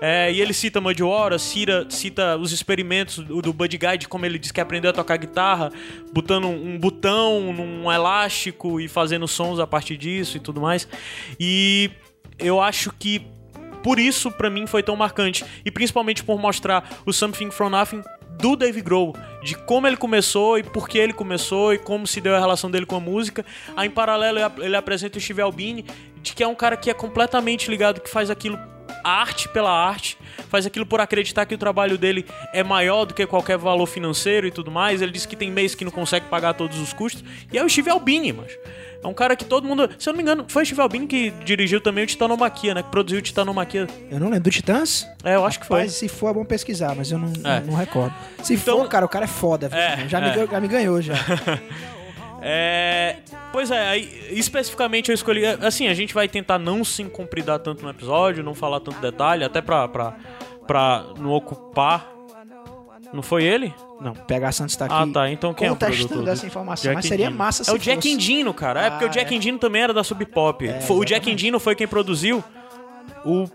[0.00, 4.08] É, e ele cita Muddy Waters, cita, cita os experimentos do, do Buddy Guy, de
[4.08, 5.70] como ele diz que aprendeu a tocar guitarra,
[6.12, 10.88] botando um botão num elástico e fazendo sons a partir disso e tudo mais.
[11.38, 11.90] E
[12.38, 13.35] eu acho que
[13.86, 15.44] por isso, pra mim, foi tão marcante.
[15.64, 20.58] E principalmente por mostrar o Something From Nothing do Dave Grohl, de como ele começou
[20.58, 23.46] e por que ele começou e como se deu a relação dele com a música.
[23.76, 25.84] Aí em paralelo ele apresenta o Steve Albini,
[26.20, 28.58] de que é um cara que é completamente ligado, que faz aquilo
[29.04, 30.18] arte pela arte,
[30.48, 34.48] faz aquilo por acreditar que o trabalho dele é maior do que qualquer valor financeiro
[34.48, 35.00] e tudo mais.
[35.00, 37.22] Ele disse que tem mês que não consegue pagar todos os custos.
[37.52, 38.50] E é o Steve Albini, mas
[39.06, 41.06] é um cara que todo mundo, se eu não me engano, foi o Steve Albini
[41.06, 42.82] que dirigiu também o Titanomaquia, né?
[42.82, 43.86] Que produziu o Titanomaquia.
[44.10, 44.42] Eu não lembro.
[44.44, 45.06] Do Titãs?
[45.24, 45.80] É, eu acho que foi.
[45.82, 47.60] Mas se for, é bom pesquisar, mas eu não, É.
[47.60, 48.12] não, não recordo.
[48.42, 49.70] Se Então- for, cara, o cara é foda.
[49.72, 50.30] É, já, me é.
[50.34, 51.14] ganhou, já me ganhou, já.
[52.48, 53.16] É.
[53.52, 55.44] Pois é, aí, especificamente eu escolhi.
[55.46, 59.42] Assim, a gente vai tentar não se incompridar tanto no episódio, não falar tanto detalhe,
[59.42, 60.14] até pra, pra,
[60.66, 62.12] pra não ocupar.
[63.12, 63.74] Não foi ele?
[64.00, 65.30] Não, PH Santos tá aqui Ah, tá.
[65.30, 66.32] Então quem é o contestando produtor?
[66.32, 66.82] essa informação.
[66.84, 68.10] Jack mas seria massa se É o Jack fosse.
[68.10, 68.86] Endino, cara.
[68.86, 69.36] É porque Ah, o Jack é.
[69.36, 70.68] Endino também era da Sub Pop.
[70.82, 71.30] Foi- o Jack.
[71.30, 72.44] Endino foi quem produziu
[73.24, 73.46] o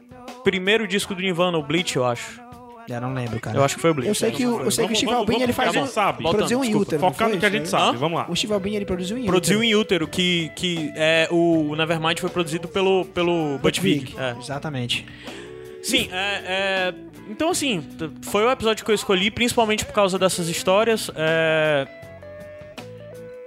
[0.44, 2.42] primeiro disco do Nirvana, o Bleach, eu acho.
[2.90, 3.56] Eu não lembro, cara.
[3.58, 4.10] Eu acho que foi o Bleach.
[4.10, 5.88] Eu sei que o, eu sei que o Steve Albini ele faz focar no um,
[5.88, 6.24] que sabe.
[6.24, 7.14] produziu um Desculpa, útero.
[7.14, 7.28] foi?
[7.34, 8.26] no que a gente sabe, vamos lá.
[8.28, 9.70] O Steve Albini ele produziu um Produziu útero.
[9.72, 14.14] em útero, que, que é, o Nevermind foi produzido pelo, pelo Butch Vig.
[14.18, 14.36] É.
[14.38, 15.06] Exatamente.
[15.84, 16.94] Sim, é, é,
[17.30, 17.84] Então, assim,
[18.24, 21.10] foi o episódio que eu escolhi, principalmente por causa dessas histórias.
[21.16, 21.88] é,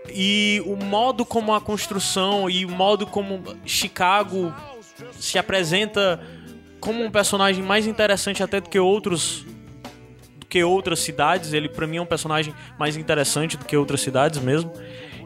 [0.08, 4.52] E o modo como a construção e o modo como Chicago
[5.18, 6.20] se apresenta
[6.80, 9.44] como um personagem mais interessante até do que outros
[10.38, 11.52] do que outras cidades.
[11.52, 14.72] Ele pra mim é um personagem mais interessante do que outras cidades mesmo.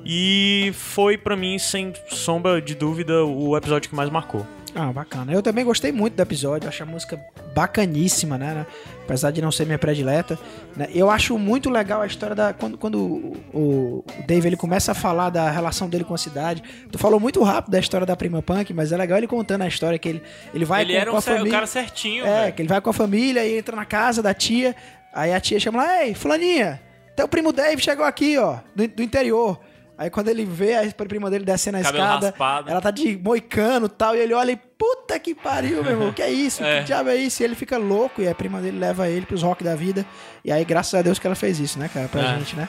[0.06, 4.46] E foi pra mim sem sombra de dúvida o episódio que mais marcou.
[4.74, 5.32] Ah, bacana.
[5.32, 7.18] Eu também gostei muito do episódio, acho a música
[7.54, 8.54] bacaníssima, né?
[8.54, 8.66] né?
[9.04, 10.38] Apesar de não ser minha predileta.
[10.76, 10.88] né?
[10.94, 12.52] Eu acho muito legal a história da.
[12.52, 16.62] Quando, quando o, o Dave ele começa a falar da relação dele com a cidade.
[16.90, 19.68] Tu falou muito rápido da história da Prima Punk, mas é legal ele contando a
[19.68, 20.22] história que ele,
[20.54, 21.52] ele vai Ele com, era com um a cer- o família.
[21.52, 22.52] cara certinho, É, velho.
[22.54, 24.74] que ele vai com a família e entra na casa da tia.
[25.12, 26.80] Aí a tia chama lá, ei, fulaninha,
[27.16, 29.58] teu primo Dave chegou aqui, ó, do, do interior.
[29.98, 32.70] Aí quando ele vê a prima dele descendo a Cabelo escada, raspado.
[32.70, 36.12] ela tá de moicano e tal, e ele olha e, puta que pariu, meu irmão,
[36.12, 36.62] que é isso?
[36.62, 36.78] É.
[36.78, 37.42] Que diabo é isso?
[37.42, 40.06] E ele fica louco, e a prima dele leva ele pros rock da vida.
[40.44, 42.38] E aí, graças a Deus que ela fez isso, né, cara, pra É.
[42.38, 42.68] gente, né?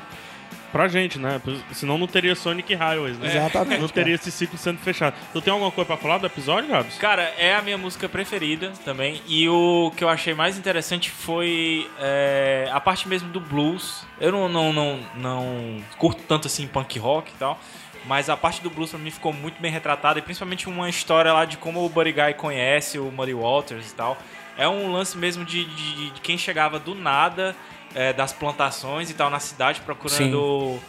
[0.71, 1.41] Pra gente, né?
[1.71, 3.27] Senão não teria Sonic Highways, né?
[3.27, 3.93] Exatamente, Não cara.
[3.93, 5.15] teria esse ciclo sendo fechado.
[5.33, 6.95] Tu tem alguma coisa pra falar do episódio, Gabs?
[6.97, 9.21] Cara, é a minha música preferida também.
[9.27, 14.05] E o que eu achei mais interessante foi é, a parte mesmo do blues.
[14.21, 17.59] Eu não, não, não, não curto tanto assim punk rock e tal.
[18.05, 20.19] Mas a parte do blues pra mim ficou muito bem retratada.
[20.19, 23.95] E principalmente uma história lá de como o Buddy Guy conhece o Muddy Waters e
[23.95, 24.17] tal.
[24.57, 27.55] É um lance mesmo de, de, de quem chegava do nada
[27.95, 30.79] é, das plantações e tal na cidade procurando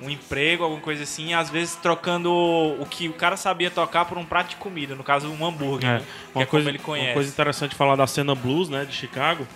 [0.00, 4.04] um emprego, alguma coisa assim, e às vezes trocando o que o cara sabia tocar
[4.04, 5.98] por um prato de comida, no caso um hambúrguer, né?
[6.00, 7.08] que uma é coisa, como ele conhece.
[7.08, 9.46] Uma coisa interessante falar da cena blues, né, de Chicago.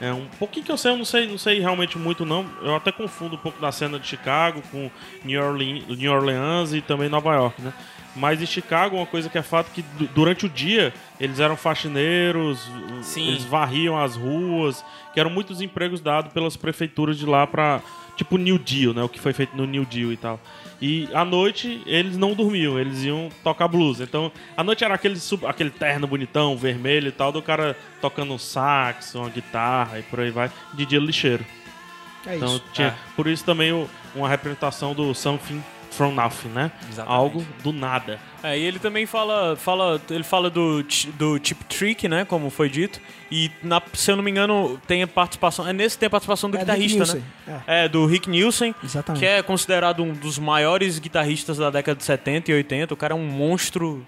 [0.00, 2.46] É um pouquinho que eu sei, eu não sei, não sei realmente muito não.
[2.62, 4.90] Eu até confundo um pouco da cena de Chicago com
[5.22, 7.70] New Orleans, New Orleans e também Nova York, né?
[8.16, 11.56] Mas em Chicago, uma coisa que é fato que du- durante o dia eles eram
[11.56, 12.68] faxineiros,
[13.02, 13.28] Sim.
[13.28, 17.80] eles varriam as ruas, que eram muitos empregos dados pelas prefeituras de lá pra.
[18.16, 19.02] Tipo New Deal, né?
[19.02, 20.38] O que foi feito no New Deal e tal.
[20.82, 23.98] E à noite eles não dormiam, eles iam tocar blues.
[23.98, 28.34] Então, à noite era aquele, sub- aquele terno bonitão, vermelho e tal, do cara tocando
[28.34, 30.50] um sax, uma guitarra e por aí vai.
[30.74, 31.46] De dia lixeiro.
[32.26, 32.64] É Então, isso.
[32.74, 32.94] tinha, É.
[33.16, 36.70] por isso também o- uma representação do something from nothing, né?
[36.88, 37.16] Exatamente.
[37.18, 38.18] Algo do nada.
[38.42, 40.82] É, e ele também fala, fala ele fala do,
[41.18, 42.98] do Chip Trick, né, como foi dito,
[43.30, 46.48] e na- se eu não me engano tem a participação, é nesse tem a participação
[46.50, 47.22] do É do Rick guitarrista, né?
[47.46, 47.88] Nielsen, É.
[47.88, 49.20] do Rick Nielsen, Exatamente.
[49.20, 53.12] que é considerado um dos maiores guitarristas da década de 70 e 80, o cara
[53.12, 54.02] é um monstro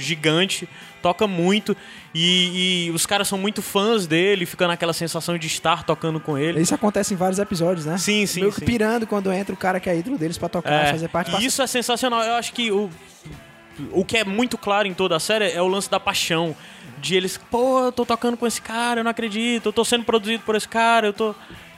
[0.00, 0.68] gigante,
[1.02, 1.76] toca muito
[2.14, 6.36] e, e os caras são muito fãs dele, fica naquela sensação de estar tocando com
[6.36, 6.60] ele.
[6.60, 7.98] Isso acontece em vários episódios, né?
[7.98, 8.64] Sim, sim, Meio sim.
[8.64, 11.44] pirando quando entra o cara que é ídolo deles pra tocar, É, fazer parte e
[11.46, 12.22] isso é sensacional.
[12.22, 12.90] Eu acho que o,
[13.92, 16.54] o que é muito claro em toda a série é o lance da paixão.
[16.98, 20.02] De eles, pô, eu tô tocando com esse cara, eu não acredito, eu tô sendo
[20.02, 21.34] produzido por esse cara, eu tô.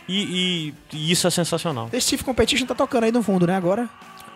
[0.09, 1.91] E, e- e isso é sensacional.
[1.93, 3.89] Esse Chief Competition tá tocando aí no fundo, né, agora?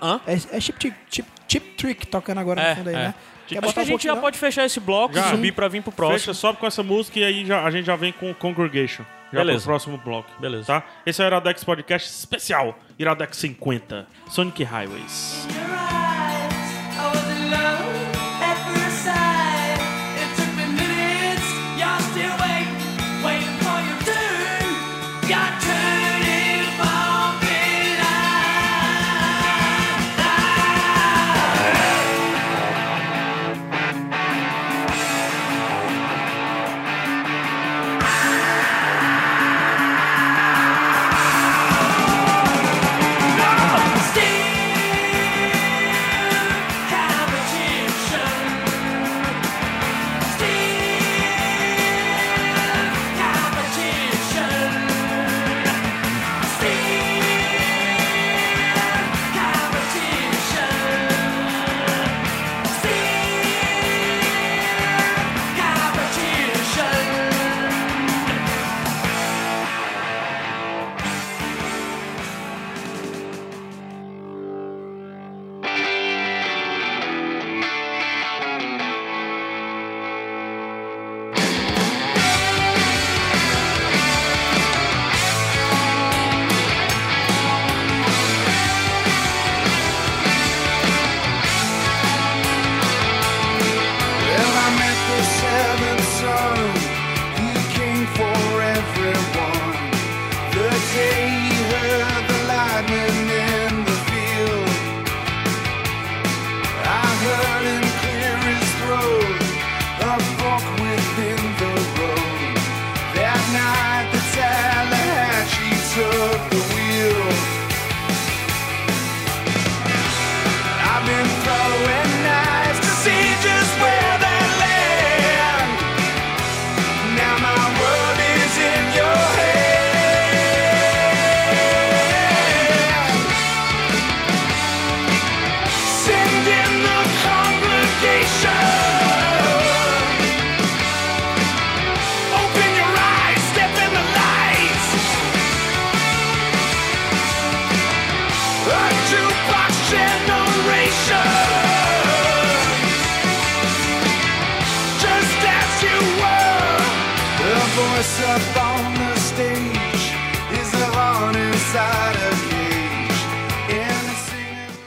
[0.02, 0.20] Hã?
[0.26, 2.98] É, é Chip, Chip, Chip, Chip Trick tocando agora É, no fundo aí, é.
[2.98, 3.14] né?
[3.52, 5.26] Quer Acho que a um gente já pouquinho, pode fechar esse bloco Já.
[5.26, 6.18] e subir pra vir pro próximo.
[6.18, 9.04] Fecha, sobe com essa música e aí já, a gente já vem com Congregation.
[9.32, 9.60] Já Beleza.
[9.60, 10.30] pro próximo bloco.
[10.38, 10.66] Beleza.
[10.66, 10.82] Tá?
[11.06, 12.78] Esse é o Iradex Podcast especial.
[12.98, 14.06] Iradex 50.
[14.28, 15.46] Sonic Highways.
[17.52, 18.11] Thank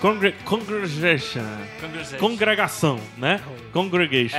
[0.06, 1.42] Congre congregation.
[2.20, 3.42] Congregação, né?
[3.74, 4.38] Congregation.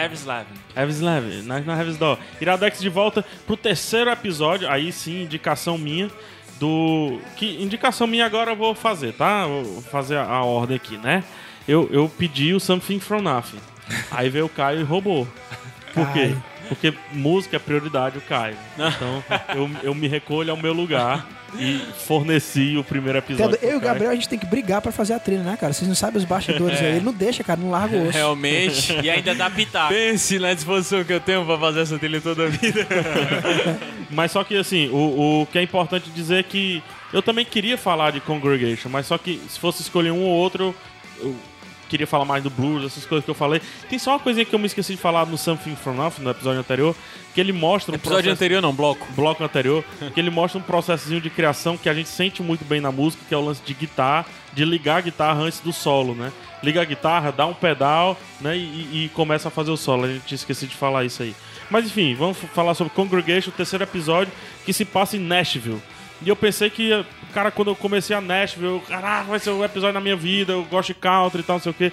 [1.01, 2.19] Leve, nós na Heavis Door.
[2.41, 6.09] Iradex de volta pro terceiro episódio, aí sim, indicação minha
[6.61, 7.19] do.
[7.37, 9.45] Que indicação minha agora eu vou fazer, tá?
[9.45, 11.25] Vou fazer a, a ordem aqui, né?
[11.67, 13.59] Eu, eu pedi o Something From Nothing.
[14.13, 15.27] Aí veio o Caio e roubou.
[15.93, 16.37] Por quê?
[16.69, 18.57] Porque música é prioridade, o Caio.
[18.79, 19.25] Então
[19.57, 21.27] eu, eu me recolho ao meu lugar
[21.59, 23.59] e forneci o primeiro episódio.
[23.63, 23.81] Eu e o.
[23.81, 25.73] Gabriel, a gente tem que brigar pra fazer a trilha, né, cara?
[25.73, 26.97] Vocês não sabem os bastidores aí.
[26.97, 28.17] Ele não deixa, cara, não larga o osso.
[28.17, 28.97] Realmente.
[29.07, 29.93] E ainda dá pitaco.
[29.93, 32.87] Pense na disposição que eu tenho pra fazer essa trilha toda a vida.
[34.11, 37.79] Mas só que assim, o, o que é importante dizer é que eu também queria
[37.79, 40.75] falar de Congregation, mas só que se fosse escolher um ou outro,
[41.21, 41.35] eu
[41.89, 43.61] queria falar mais do blues, essas coisas que eu falei.
[43.89, 46.31] Tem só uma coisinha que eu me esqueci de falar no Something From Nothing, no
[46.31, 46.95] episódio anterior,
[47.35, 49.07] que ele mostra um Episódio processo- anterior não, bloco.
[49.15, 52.81] bloco anterior, que ele mostra um processozinho de criação que a gente sente muito bem
[52.81, 56.15] na música, que é o lance de guitarra, de ligar a guitarra antes do solo,
[56.15, 56.33] né?
[56.63, 58.57] Liga a guitarra, dá um pedal, né?
[58.57, 60.05] E, e começa a fazer o solo.
[60.05, 61.35] A gente esqueci de falar isso aí.
[61.71, 64.33] Mas enfim, vamos falar sobre Congregation, o terceiro episódio,
[64.65, 65.83] que se passa em Nashville.
[66.23, 69.65] E eu pensei que, cara, quando eu comecei a Nashville, eu, caraca, vai ser o
[69.65, 71.93] episódio da minha vida, eu gosto de country e tal, não sei o quê.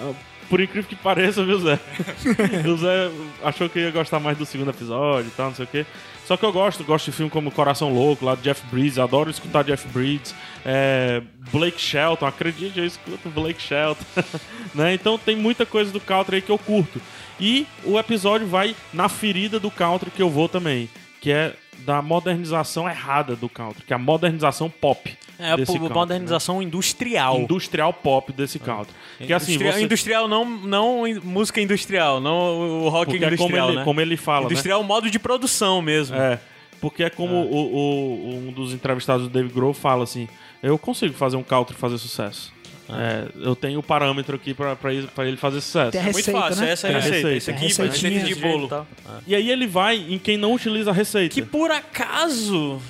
[0.00, 0.12] Ah,
[0.48, 1.78] Por incrível que pareça, viu, Zé?
[2.68, 3.10] o Zé
[3.42, 5.86] achou que ia gostar mais do segundo episódio e tal, não sei o quê.
[6.26, 9.28] Só que eu gosto, gosto de filme como Coração Louco, lá do Jeff Bridges, adoro
[9.28, 10.34] escutar Jeff Bridges.
[10.64, 11.20] É,
[11.52, 14.04] Blake Shelton, acredite, eu escuto Blake Shelton.
[14.74, 14.94] né?
[14.94, 17.00] Então tem muita coisa do country aí que eu curto.
[17.38, 20.88] E o episódio vai na ferida do country que eu vou também,
[21.20, 25.16] que é da modernização errada do country, que é a modernização pop.
[25.38, 27.38] É a country, modernização industrial.
[27.38, 27.44] né?
[27.44, 28.94] industrial pop desse country.
[29.18, 29.82] Que assim, Industria- você...
[29.82, 33.84] Industrial, não, não música industrial, não o rock porque é como industrial, ele, né?
[33.84, 34.46] como ele fala, né?
[34.52, 36.16] industrial modo de produção mesmo.
[36.16, 36.38] É,
[36.80, 40.28] porque é como o, o- um dos entrevistados do Dave Grohl fala assim:
[40.62, 42.52] eu consigo fazer um country fazer sucesso.
[42.88, 45.92] É, eu tenho o parâmetro aqui pra, pra, ele- pra ele fazer sucesso.
[45.92, 46.70] Tem É muito receita, fácil, né?
[46.72, 47.28] essa é a Tem receita.
[47.28, 47.36] receita.
[47.36, 48.86] Esse aqui, a receita receitinha de bolo.
[49.26, 49.30] e.
[49.32, 51.34] E aí ele vai em quem não utiliza a receita.
[51.34, 52.80] Que por acaso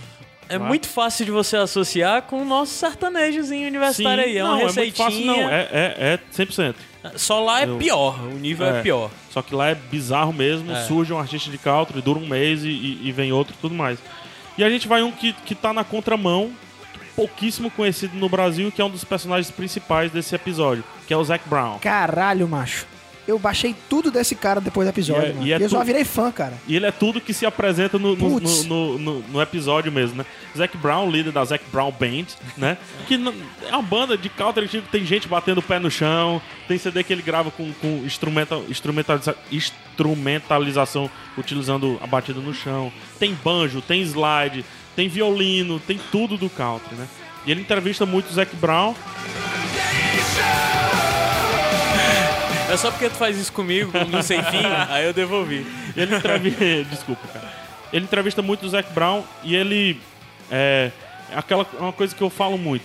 [0.48, 0.68] é Vai.
[0.68, 4.36] muito fácil de você associar com o nosso sertanejozinho universitário aí.
[4.36, 5.06] É uma não, receitinha.
[5.06, 5.48] É muito fácil, não.
[5.50, 6.74] É, é, é 100%.
[7.16, 8.82] Só lá é Eu- pior, o nível é, É.
[8.82, 9.10] pior.
[9.30, 10.72] Só que lá é bizarro mesmo.
[10.72, 10.82] É.
[10.84, 13.74] Surge um artista de country, dura um mês e, e- e vem outro e tudo
[13.74, 13.98] mais.
[14.58, 16.50] E a gente vai um que, que tá na contramão,
[17.14, 21.24] pouquíssimo conhecido no Brasil, que é um dos personagens principais desse episódio, que é o
[21.24, 21.78] Zac Brown.
[21.78, 22.86] Caralho, macho.
[23.26, 25.46] Eu baixei tudo desse cara depois do episódio, E é- mano.
[25.46, 26.52] e é eu só tu- virei fã, cara.
[26.68, 30.26] E ele é tudo que se apresenta no, no, no, no- no- episódio mesmo, né?
[30.54, 32.26] Zac Brown, líder da Zac Brown Band,
[32.58, 32.76] né?
[33.08, 36.38] Que é uma banda de country tipo, tem gente batendo o pé no chão,
[36.68, 42.92] tem CD que ele grava com, com instrumental, instrumentaliza, instrumentalização utilizando a batida no chão.
[43.18, 44.64] Tem banjo, tem slide,
[44.96, 47.06] tem violino, tem tudo do country, né?
[47.46, 48.94] E ele entrevista muito o Zac Brown.
[52.70, 55.66] É só porque tu faz isso comigo, no sem fim, aí eu devolvi.
[55.96, 56.64] Ele entrevista.
[56.90, 57.52] Desculpa, cara.
[57.92, 60.00] Ele entrevista muito o Zac Brown e ele.
[60.50, 60.90] É.
[61.34, 62.84] Aquela uma coisa que eu falo muito.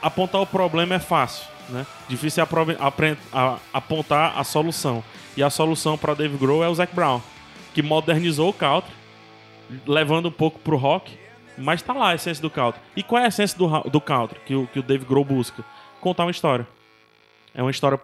[0.00, 1.84] Apontar o problema é fácil, né?
[2.08, 5.04] Difícil é aprove- apre- a- apontar a solução.
[5.36, 7.20] E a solução para Dave Grohl é o Zac Brown,
[7.74, 8.90] que modernizou o country,
[9.86, 11.12] levando um pouco pro rock,
[11.60, 12.80] mas tá lá a essência do country.
[12.96, 15.64] E qual é a essência do, do country que o, que o Dave Grohl busca?
[16.00, 16.66] Contar uma história.
[17.54, 18.00] É uma história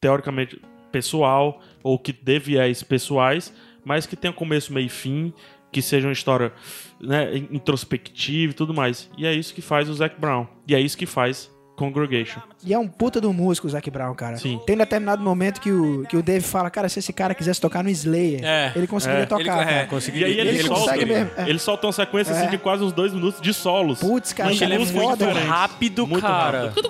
[0.00, 3.52] teoricamente pessoal ou que dê viés pessoais,
[3.84, 5.32] mas que tenha começo, meio e fim,
[5.70, 6.52] que seja uma história
[7.00, 9.10] né, introspectiva e tudo mais.
[9.16, 10.46] E é isso que faz o Zac Brown.
[10.66, 12.40] E é isso que faz Congregation.
[12.64, 14.36] E é um puta do músico, o Zac Brown, cara.
[14.36, 14.60] Sim.
[14.66, 17.60] Tem um determinado momento que o, que o Dave fala, cara, se esse cara quisesse
[17.60, 18.72] tocar no Slayer, É.
[18.74, 19.26] ele conseguiria É.
[19.26, 19.84] tocar, Ele- é.
[19.84, 21.48] Consegui- E aí ele, Ele solta, consegue mesmo, é.
[21.48, 22.50] ele solta uma sequência assim, É.
[22.50, 24.00] de quase uns dois minutos de solos.
[24.00, 25.48] Putz, cara, Mas ele é músicas foda, diferentes.
[25.48, 26.60] rápido, Muito cara.
[26.74, 26.88] rápido.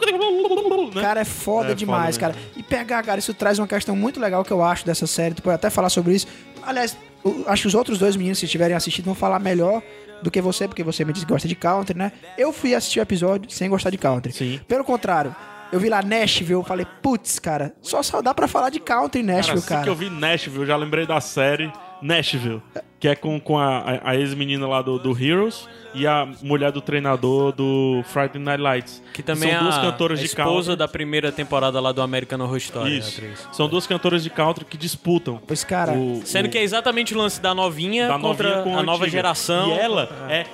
[0.90, 1.02] O Né?
[1.02, 2.44] cara é foda É, demais, foda cara.
[2.56, 5.34] E pegar, cara, isso traz uma questão muito legal que eu acho dessa série.
[5.34, 6.26] Tu pode até falar sobre isso.
[6.62, 9.82] Aliás, eu acho que os outros dois meninos, se tiverem assistido, vão falar melhor
[10.22, 12.12] do que você, porque você me disse que gosta de country, né?
[12.36, 14.32] Eu fui assistir o episódio sem gostar de country.
[14.32, 14.60] Sim.
[14.66, 15.34] Pelo contrário,
[15.72, 19.20] eu vi lá Nashville, eu falei, putz, cara, só só dá pra falar de country
[19.20, 19.82] em Cara, Nashville, assim cara.
[19.82, 21.70] que eu vi Nashville, eu já lembrei da série
[22.02, 22.62] Nashville,
[23.00, 26.70] que é com, com a, a- a ex-menina lá do, do Heroes e a mulher
[26.72, 29.02] do treinador do Friday Night Lights.
[29.12, 30.76] Que também são é duas a cantoras de esposa country.
[30.76, 32.94] da primeira temporada lá do American Horror Story.
[32.94, 33.22] a Isso.
[33.52, 35.40] São duas cantoras de country que disputam.
[35.46, 38.64] Pois, cara, o- Sendo o- que é exatamente o lance da novinha da contra novinha
[38.64, 39.68] com a nova geração.
[39.68, 40.46] E ela é.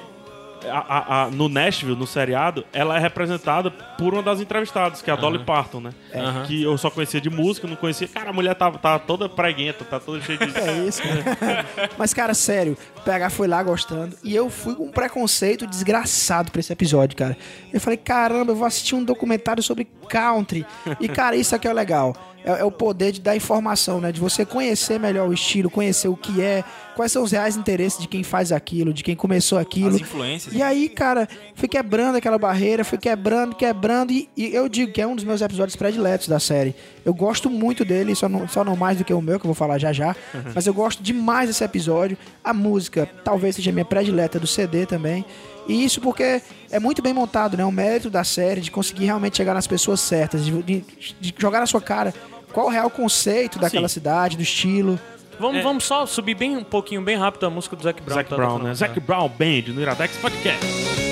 [0.70, 5.12] A- a- no Nashville, no seriado, ela é representada por uma das entrevistadas, que é
[5.12, 5.90] a Dolly Parton, né?
[6.14, 6.44] Aham.
[6.46, 8.08] Que eu só conhecia de música, não conhecia.
[8.08, 10.44] Cara, a mulher tá, tá toda preguenta, tá toda cheia de.
[10.58, 11.66] É isso, cara.
[11.98, 16.50] Mas, cara, sério, o PH foi lá gostando e eu fui com um preconceito desgraçado
[16.50, 17.36] pra esse episódio, cara.
[17.72, 20.64] Eu falei, caramba, eu vou assistir um documentário sobre country.
[21.00, 22.14] E, cara, isso aqui é legal.
[22.44, 24.12] É, é o poder de dar informação, né?
[24.12, 26.62] De você conhecer melhor o estilo, conhecer o que é,
[26.94, 29.94] quais são os reais interesses de quem faz aquilo, de quem começou aquilo.
[29.96, 30.54] As influências.
[30.54, 35.00] E aí, cara, fui quebrando aquela barreira, fui quebrando, quebrando, e, e eu digo que
[35.00, 36.74] é um dos meus episódios prediletos da série.
[37.04, 39.48] Eu gosto muito dele, só não, só não mais do que o meu, que eu
[39.48, 40.14] vou falar já já,
[40.54, 42.16] mas eu gosto demais desse episódio.
[42.42, 45.24] A música talvez seja a minha predileta do CD também.
[45.66, 47.64] E isso porque é muito bem montado, né?
[47.64, 50.84] O mérito da série de conseguir realmente chegar nas pessoas certas, de, de-
[51.18, 52.12] de jogar na sua cara
[52.54, 54.98] qual o real conceito daquela cidade, do estilo.
[55.38, 55.62] Vamos, É.
[55.62, 58.14] vamos só subir bem um pouquinho, bem rápido a música do Zac Brown.
[58.14, 58.74] Zac tá, Brown, né?
[58.74, 59.00] Zac.
[59.00, 61.03] Brown Band no Iradex Podcast.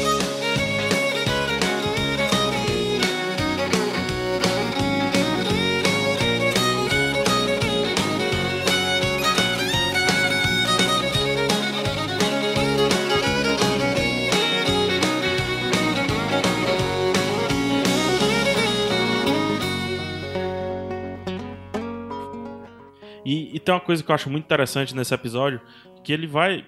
[23.62, 25.60] Tem uma coisa que eu acho muito interessante nesse episódio,
[26.02, 26.64] que ele vai.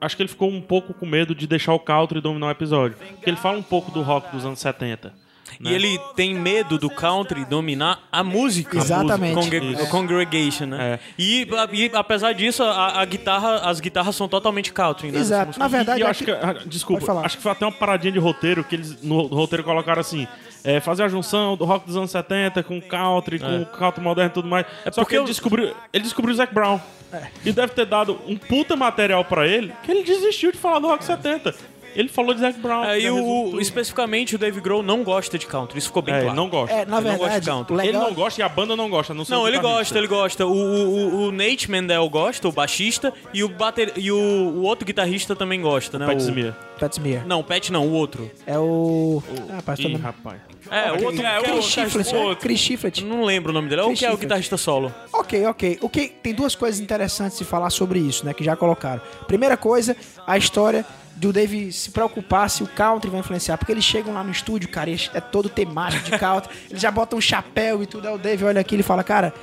[0.00, 2.96] Acho que ele ficou um pouco com medo de deixar o country dominar o episódio.
[2.96, 5.14] Porque ele fala um pouco do rock dos anos 70.
[5.60, 8.76] E ele tem medo do country dominar a música.
[8.78, 9.32] Exatamente.
[9.58, 9.86] A música.
[9.86, 10.94] Congregation, né?
[10.94, 10.98] É.
[11.18, 15.18] E, e apesar disso, a, a guitarra, as guitarras são totalmente country, né?
[15.18, 15.58] Exato.
[15.58, 16.38] Na verdade, E eu é acho que- que.
[16.46, 20.00] ah, Desculpa, acho que foi até uma paradinha de roteiro que eles no roteiro colocaram
[20.00, 20.26] assim.
[20.64, 24.34] É, fazer a junção do rock dos anos 70 com country, com country moderno e
[24.34, 24.64] tudo mais.
[24.92, 26.80] Só porque que ele eu- descobriu, ele descobriu o Zac Brown.
[27.12, 27.26] É.
[27.44, 30.86] E deve ter dado um puta material pra ele que ele desistiu de falar do
[30.86, 31.54] rock 70.
[31.94, 32.84] Ele falou de Zac Brown.
[32.84, 36.02] É, e já o, o- especificamente o Dave Grohl não gosta de country, isso ficou
[36.02, 36.36] bem É, ele claro.
[36.36, 36.74] não gosta.
[36.74, 37.74] É, na Ele não gosta de verdade, country.
[37.74, 39.14] o Ele não gosta e a banda não gosta.
[39.14, 40.46] Não sei Não, o ele gosta, ele gosta.
[40.46, 44.84] O, o, o Nate Mendel gosta, o baixista, e o, bater, e o, o outro
[44.86, 46.06] guitarrista também gosta, né?
[46.06, 46.20] Pat o...
[46.20, 46.56] Smear.
[46.78, 47.26] Pat Smear.
[47.26, 48.30] Não, o Pat não, o outro.
[48.46, 49.22] É o...
[49.50, 50.40] Ah, rapaz, Ih, rapaz.
[50.72, 51.22] É, o outro.
[51.22, 52.36] é, Chris o outro.
[52.36, 53.02] Chris.
[53.02, 53.82] Não lembro o nome dele.
[53.82, 54.92] É o que é o guitarrista solo.
[55.12, 55.78] Ok, ok.
[55.82, 58.32] O que tem duas coisas interessantes de falar sobre isso, né?
[58.32, 59.02] Que já colocaram.
[59.26, 59.94] Primeira coisa,
[60.26, 63.58] a história do Dave se preocupar se o country vai influenciar.
[63.58, 66.50] Porque eles chegam lá no estúdio, cara, é todo temático de country.
[66.70, 68.08] eles já botam um chapéu e tudo.
[68.08, 69.34] Aí o Dave olha aqui e fala, cara.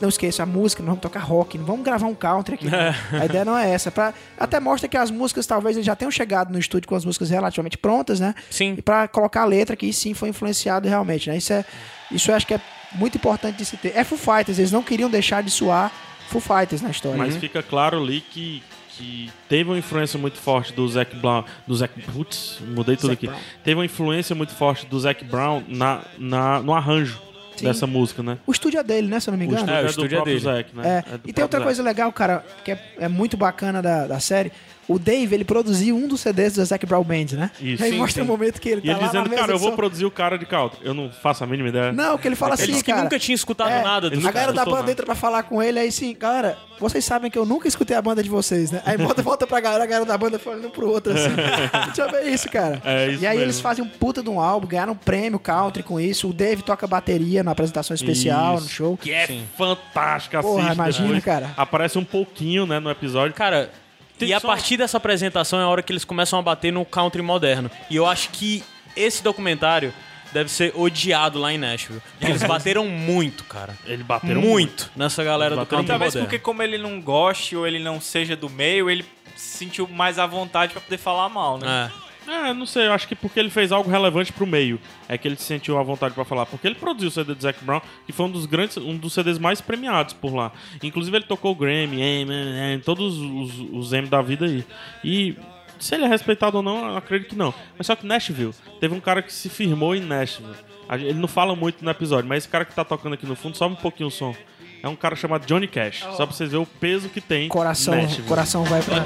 [0.00, 2.66] Não esqueça a música, não vamos tocar rock, não vamos gravar um country aqui.
[2.66, 3.20] não.
[3.20, 3.90] a ideia não é essa.
[3.90, 7.04] Pra, até mostra que as músicas talvez eles já tenham chegado no estúdio com as
[7.04, 8.34] músicas relativamente prontas, né?
[8.50, 8.74] Sim.
[8.78, 11.36] E pra colocar a letra que sim foi influenciado realmente, né?
[11.36, 11.64] Isso é,
[12.10, 12.60] isso eu acho que é
[12.92, 13.92] muito importante de se ter.
[13.96, 15.92] É Foo Fighters, eles não queriam deixar de soar
[16.28, 17.18] Foo Fighters na história.
[17.18, 17.40] Mas né?
[17.40, 21.44] fica claro ali que, que teve uma influência muito forte do Zac Brown.
[21.66, 22.00] Do Zac.
[22.02, 23.26] Putz, mudei tudo Zac aqui.
[23.26, 23.40] Brown.
[23.62, 27.20] Teve uma influência muito forte do Zac Brown na, na, no arranjo
[27.56, 27.64] Sim.
[27.66, 28.38] dessa música, né?
[28.46, 29.20] O estúdio é dele, né?
[29.20, 29.60] Se eu não me O engano.
[29.62, 30.44] estúdio É, o é, do estúdio é próprio dele.
[30.44, 30.82] Zac, né?
[30.88, 34.06] É, É do e tem outra coisa legal, cara, que é, é muito bacana da,
[34.06, 34.52] da série.
[34.88, 37.50] O Dave, ele produziu um dos CDs do Zac Brown Band, né?
[37.60, 37.82] Isso.
[37.82, 38.28] Aí Sim, mostra sim.
[38.28, 39.70] o momento que ele E tá ele lá dizendo, na mesa cara, eu de vou
[39.70, 39.76] som.
[39.76, 40.78] produzir o cara de country.
[40.84, 41.92] Eu não faço a mínima ideia.
[41.92, 43.02] Não, que ele fala Ele assim, disse que cara.
[43.02, 44.92] nunca tinha escutado é, nada dos A galera da banda nada.
[44.92, 48.02] entra pra falar com ele, aí sim, galera, vocês sabem que eu nunca escutei a
[48.02, 48.80] banda de vocês, né?
[48.86, 51.30] Aí volta, volta pra galera, a galera da banda falando um pro outro assim.
[51.86, 52.80] Deixa eu ver isso, cara.
[52.84, 53.42] É isso e aí mesmo.
[53.46, 56.28] eles fazem um puta de um álbum, ganharam um prêmio country com isso.
[56.28, 58.68] O Dave toca bateria na apresentação especial, no Isso.
[58.68, 58.96] show.
[58.96, 59.26] Que é
[59.56, 61.24] fantástica, Porra, assiste imagina, depois.
[61.24, 61.50] cara.
[61.56, 63.34] Aparece um pouquinho, né, no episódio.
[63.34, 63.70] Cara,
[64.18, 66.84] Tem e a partir dessa apresentação é a hora que eles começam a bater no
[66.84, 67.70] country moderno.
[67.90, 68.62] E eu acho que
[68.96, 69.92] esse documentário
[70.32, 72.00] deve ser odiado lá em Nashville.
[72.12, 73.76] Porque eles bateram muito, cara.
[73.84, 76.26] Eles bateram muito nessa galera do country Talvez moderno.
[76.28, 79.04] porque como ele não goste ou ele não seja do meio, ele
[79.34, 81.90] se sentiu mais à vontade pra poder falar mal, né?
[81.92, 82.05] É.
[82.28, 84.80] É, não sei, eu acho que porque ele fez algo relevante pro meio.
[85.08, 86.46] É que ele se sentiu à vontade pra falar.
[86.46, 89.12] Porque ele produziu o CD do Zac Brown, que foi um dos grandes, um dos
[89.12, 90.52] CDs mais premiados por lá.
[90.82, 94.64] Inclusive ele tocou o Grammy, M, M, todos os, os M da vida aí.
[95.04, 95.36] E
[95.78, 97.54] se ele é respeitado ou não, eu acredito que não.
[97.76, 100.54] Mas só que Nashville, teve um cara que se firmou em Nashville.
[100.90, 103.56] Ele não fala muito no episódio, mas esse cara que tá tocando aqui no fundo,
[103.56, 104.34] sobe um pouquinho o som.
[104.82, 106.00] É um cara chamado Johnny Cash.
[106.16, 108.28] Só pra vocês verem o peso que tem Coração, Nashville.
[108.28, 109.04] coração vai pra.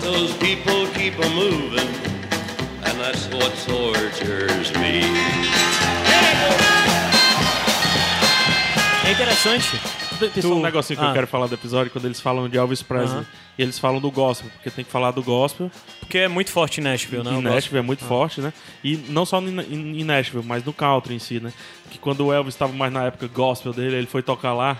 [2.84, 5.02] And that's what tortures me.
[9.06, 9.80] É interessante.
[10.34, 11.08] Tem um negocinho que Ah.
[11.08, 13.20] eu quero falar do episódio, quando eles falam de Elvis Presley.
[13.20, 13.26] Aham.
[13.58, 15.70] E eles falam do gospel, porque tem que falar do gospel.
[15.98, 17.32] Porque é muito forte em Nashville, né?
[17.32, 18.52] em Nashville é muito forte, né?
[18.84, 21.52] E não só em Nashville, mas no country em si, né?
[21.90, 24.76] Que quando o Elvis estava mais na época gospel dele, ele foi tocar lá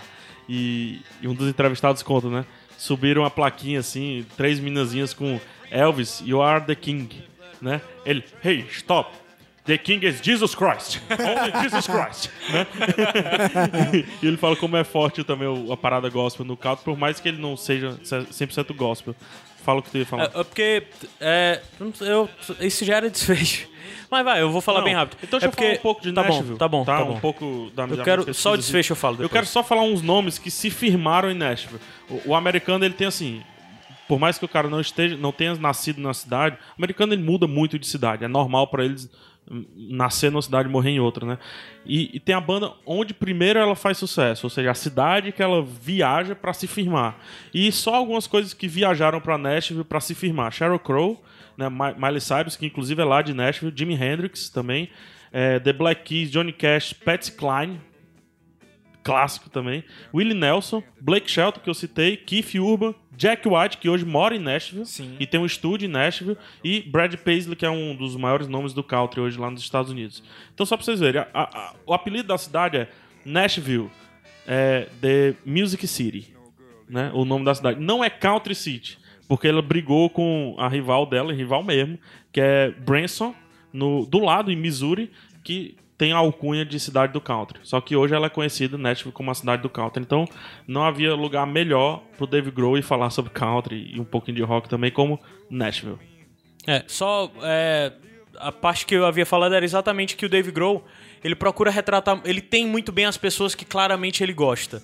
[0.47, 2.45] e, e um dos entrevistados conta, né?
[2.77, 5.39] Subiram a plaquinha assim, três minazinhas com
[5.71, 7.09] Elvis, you are the king,
[7.61, 7.81] né?
[8.05, 9.11] Ele, hey, stop.
[9.63, 10.99] The King is Jesus Christ.
[11.11, 12.29] Only Jesus Christ.
[12.51, 12.65] né?
[14.21, 17.29] e ele fala como é forte também a parada gospel no country, por mais que
[17.29, 19.15] ele não seja 100% gospel.
[19.63, 20.23] Fala o que tu ia falar.
[20.23, 20.83] É, é porque
[21.19, 21.61] é,
[21.99, 22.27] eu,
[22.59, 23.69] isso já era desfecho.
[24.09, 25.19] Mas vai, eu vou falar Não, bem rápido.
[25.23, 26.49] Então deixa é eu falar um pouco de tá Nashville.
[26.49, 27.13] Bom, tá bom, tá, bom.
[27.13, 29.31] Um pouco da Eu quero só o desfecho eu falo Eu depois.
[29.31, 31.79] quero só falar uns nomes que se firmaram em Nashville.
[32.09, 33.43] O, o americano, ele tem assim...
[34.11, 37.23] Por mais que o cara não esteja, não tenha nascido na cidade, o americano ele
[37.23, 38.25] muda muito de cidade.
[38.25, 39.09] É normal pra eles
[39.49, 41.37] hum, nascer numa cidade e morrer em outra, né?
[41.85, 45.41] E, e tem a banda onde primeiro ela faz sucesso, ou seja, a cidade que
[45.41, 47.15] ela viaja pra se firmar.
[47.53, 50.51] E só algumas coisas que viajaram pra Nashville pra se firmar.
[50.51, 51.23] Sheryl Crow,
[51.57, 54.89] né, Mi- Miley Cyrus, que inclusive é lá de Nashville, Jimi Hendrix também,
[55.31, 57.79] eh, The Black Keys, Johnny Cash, Patsy Cline,
[59.03, 59.83] clássico também,
[60.13, 64.39] Willie Nelson, Blake Shelton, que eu citei, Keith Urban, Jack White, que hoje mora em
[64.39, 65.15] Nashville Sim.
[65.19, 68.73] e tem um estúdio em Nashville, e Brad Paisley, que é um dos maiores nomes
[68.73, 70.23] do country hoje lá nos Estados Unidos.
[70.53, 72.87] Então, só pra vocês verem, a- a- o apelido da cidade é
[73.25, 73.89] Nashville,
[74.47, 76.33] é The Music City,
[76.89, 77.11] né?
[77.13, 77.79] O nome da cidade.
[77.79, 78.97] Não é Country City,
[79.27, 81.97] porque ela brigou com a rival dela, rival mesmo,
[82.31, 83.33] que é Branson,
[83.71, 85.11] no, do lado, em Missouri,
[85.43, 87.59] que tem a alcunha de cidade do country.
[87.61, 90.01] Só que hoje ela é conhecida, Nashville, como a cidade do country.
[90.01, 90.25] Então,
[90.67, 94.41] não havia lugar melhor pro Dave Grohl ir falar sobre country e um pouquinho de
[94.41, 95.99] rock também, como Nashville.
[96.65, 97.91] É, só é,
[98.35, 100.83] a parte que eu havia falado era exatamente que o Dave Grohl,
[101.23, 104.81] ele procura retratar, ele tem muito bem as pessoas que claramente ele gosta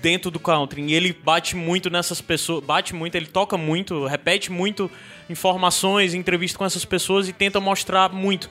[0.00, 0.80] dentro do country.
[0.86, 4.90] E ele bate muito nessas pessoas, bate muito, ele toca muito, repete muito
[5.28, 8.48] informações, entrevista com essas pessoas e tenta mostrar muito.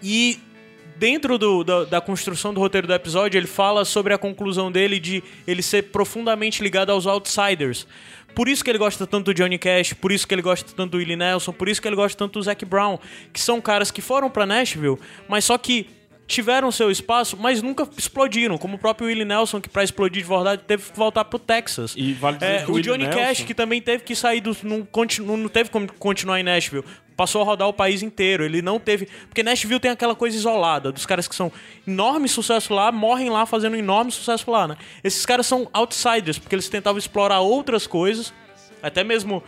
[0.00, 0.38] E
[1.02, 5.00] dentro do- da, da construção do roteiro do episódio, ele fala sobre a conclusão dele
[5.00, 7.88] de ele ser profundamente ligado aos outsiders.
[8.36, 10.92] Por isso que ele gosta tanto do Johnny Cash, por isso que ele gosta tanto
[10.92, 12.98] do Willie Nelson, por isso que ele gosta tanto do Zac Brown,
[13.32, 14.96] que são caras que foram pra Nashville,
[15.28, 15.86] mas só que
[16.24, 20.28] tiveram seu espaço, mas nunca explodiram, como o próprio Willie Nelson, que pra explodir de
[20.28, 21.94] verdade teve que voltar pro Texas.
[21.96, 24.40] E vale dizer É, o o Willie Johnny Nelson- Cash, que também teve que sair
[24.40, 24.56] do.
[24.62, 26.84] Não, continu, não teve como continuar em Nashville.
[27.16, 28.44] Passou a rodar o país inteiro.
[28.44, 29.06] Ele não teve.
[29.28, 31.52] Porque Nashville tem aquela coisa isolada dos caras que são
[31.86, 34.76] enorme sucesso lá, morrem lá fazendo enorme sucesso lá, né?
[35.04, 38.32] Esses caras são outsiders, porque eles tentavam explorar outras coisas.
[38.82, 39.42] Até mesmo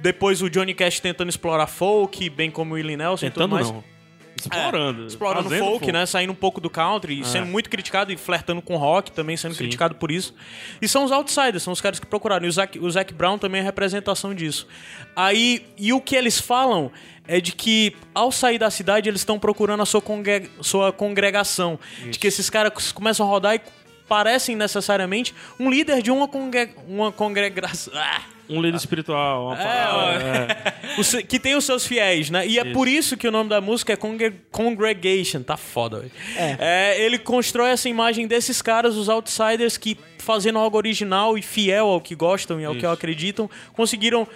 [0.00, 3.54] depois o Johnny Cash tentando explorar folk, bem como o Willie Nelson e tudo Tentando
[3.54, 3.70] mais.
[3.70, 3.95] não.
[4.38, 5.02] Explorando.
[5.04, 6.06] É, explorando fazendo folk, né?
[6.06, 9.52] Saindo um pouco do country, e sendo muito criticado e flertando com rock também, sendo
[9.52, 9.58] Sim.
[9.58, 10.34] criticado por isso.
[10.80, 12.44] E são os outsiders, são os caras que procuraram.
[12.44, 14.66] E o Zac, o Zac Brown também é representação disso.
[15.14, 16.90] Aí, e o que eles falam
[17.26, 21.78] é de que ao sair da cidade eles estão procurando a sua, congre- sua congregação.
[22.10, 23.60] De que esses caras começam a rodar e
[24.08, 27.92] parecem necessariamente um líder de uma, congre, uma congregação.
[27.98, 28.22] Ah!
[28.48, 29.46] Um líder espiritual.
[29.48, 30.58] Uma É, parada,
[31.18, 31.22] é.
[31.26, 32.46] Que tem os seus fiéis, né?
[32.46, 35.42] E é por isso que o nome da música é Congre- Congregation.
[35.42, 36.12] Tá foda, velho.
[36.60, 41.86] É, ele constrói essa imagem desses caras, os outsiders, que fazendo algo original e fiel
[41.88, 42.88] ao que gostam e ao que Isso.
[42.88, 44.28] acreditam, conseguiram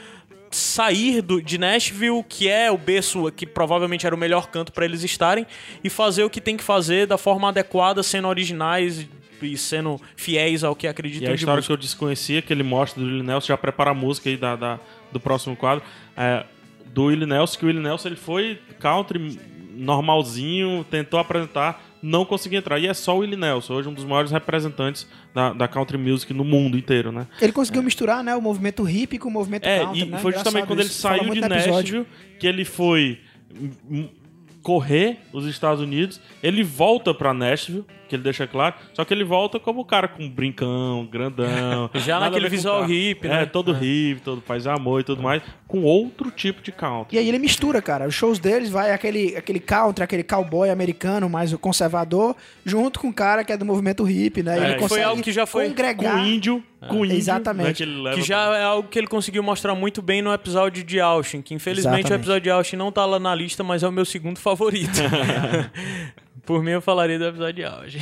[0.50, 4.84] sair do, de Nashville, que é o berço que provavelmente era o melhor canto pra
[4.84, 5.46] eles estarem,
[5.84, 9.06] e fazer o que tem que fazer da forma adequada, sendo originais
[9.46, 12.62] e sendo fiéis ao que E acreditam a de história que eu desconhecia, que ele
[12.62, 14.78] mostra do Willie Nelson, já prepara a música aí da, da-
[15.12, 15.84] do próximo quadro,
[16.16, 16.44] é,
[16.86, 19.38] do Willie Nelson, que o Willie Nelson ele foi country
[19.74, 22.78] normalzinho, tentou apresentar, não conseguiu entrar.
[22.78, 26.32] E é só o Willie Nelson, hoje um dos maiores representantes da, da country music
[26.32, 27.26] no mundo inteiro, né?
[27.40, 30.18] Ele conseguiu misturar, né, o movimento hippie com o movimento É, country, e né?
[30.18, 31.00] foi justamente Engraçado quando ele isso.
[31.00, 31.40] Saiu de.
[31.72, 32.06] Nashville
[32.38, 33.18] que ele foi
[34.62, 36.20] correr os Estados Unidos.
[36.42, 38.74] Ele volta pra Nashville, que ele deixa claro.
[38.92, 41.88] Só que ele volta como o cara com brincão, grandão.
[41.96, 42.92] Já naquele visual o cara.
[42.92, 43.46] hippie, É, né?
[43.46, 45.42] todo hippie, todo paz e amor e tudo mais.
[45.66, 47.16] Com outro tipo de country.
[47.16, 48.06] E aí ele mistura, cara.
[48.06, 52.34] Os shows deles vai aquele, aquele country, aquele cowboy americano mais conservador,
[52.64, 54.58] junto com o cara que é do movimento hippie, né?
[54.58, 56.18] É, ele foi consegue algo que já foi congregar.
[56.18, 57.16] Com índio, com índio.
[57.16, 57.66] Exatamente.
[57.66, 60.82] Né, que leva Que já é algo que ele conseguiu mostrar muito bem no episódio
[60.82, 62.12] de Austin, que infelizmente Exatamente.
[62.12, 65.00] o episódio de Austin não tá lá na lista, mas é o meu segundo favorito.
[66.44, 67.98] Por mim eu falaria do episódio de Austin.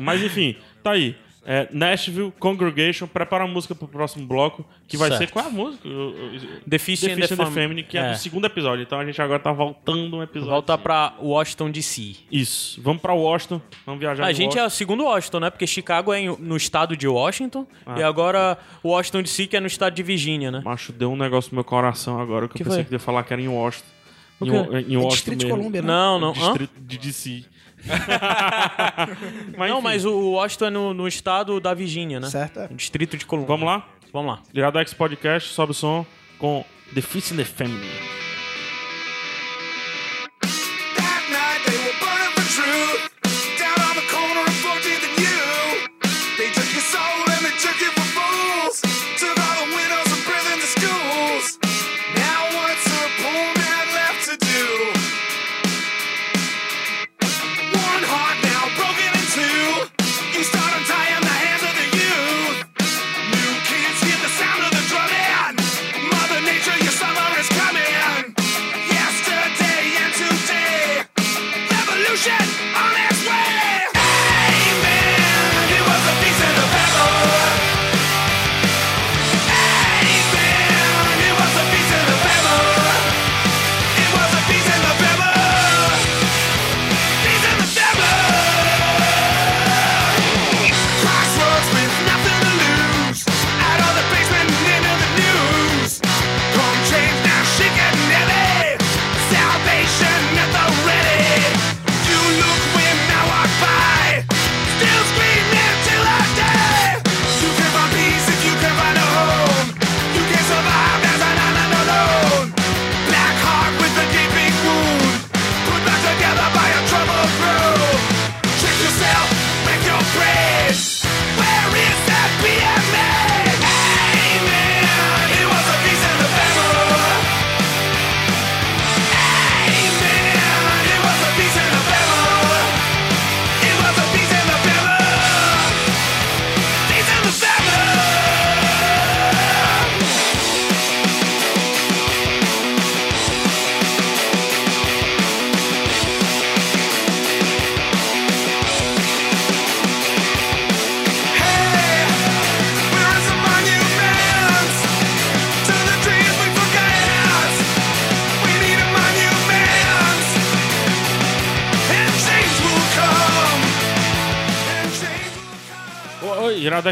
[0.00, 1.16] Mas enfim, tá aí.
[1.46, 5.18] É, Nashville, Congregation, prepara a música pro próximo bloco, que vai Certo.
[5.20, 5.88] ser qual é a música?
[5.88, 8.00] O- o- The Fist and the Deficient Fam- Family, que é.
[8.02, 8.10] é.
[8.12, 8.82] do segundo episódio.
[8.82, 10.50] Então a gente agora tá voltando um episódio.
[10.52, 12.16] Voltar pra Washington DC.
[12.30, 12.80] Isso.
[12.82, 13.62] Vamos pra Washington.
[13.86, 14.66] Vamos viajar A gente é Washington.
[14.66, 15.50] o segundo Washington, né?
[15.50, 17.98] Porque Chicago é no estado de Washington Ah.
[17.98, 20.60] e agora Washington DC que é no estado de Virgínia, né?
[20.62, 22.88] Macho, deu um negócio no meu coração agora que, Que eu pensei foi?
[22.88, 23.86] que ia falar que era em Washington.
[24.40, 24.56] O Em, em É
[24.98, 25.58] Washington Distrito de mesmo.
[25.58, 25.88] Colômbia, né?
[25.88, 26.28] Não, não.
[26.30, 26.32] Hã?
[26.34, 27.44] Distrito de DC.
[29.56, 32.28] Mas, Não, enfim, mas o Washington é no, no estado da Virgínia, né?
[32.28, 32.68] Certo, é.
[32.68, 33.48] No Distrito de Colômbia.
[33.56, 33.88] Vamos lá?
[34.12, 34.42] Vamos lá.
[34.54, 36.04] Iradex Podcast, sobe o som
[36.38, 36.64] com
[36.94, 37.86] The Fist in the Family.
[40.96, 43.10] That night they were burning for truth.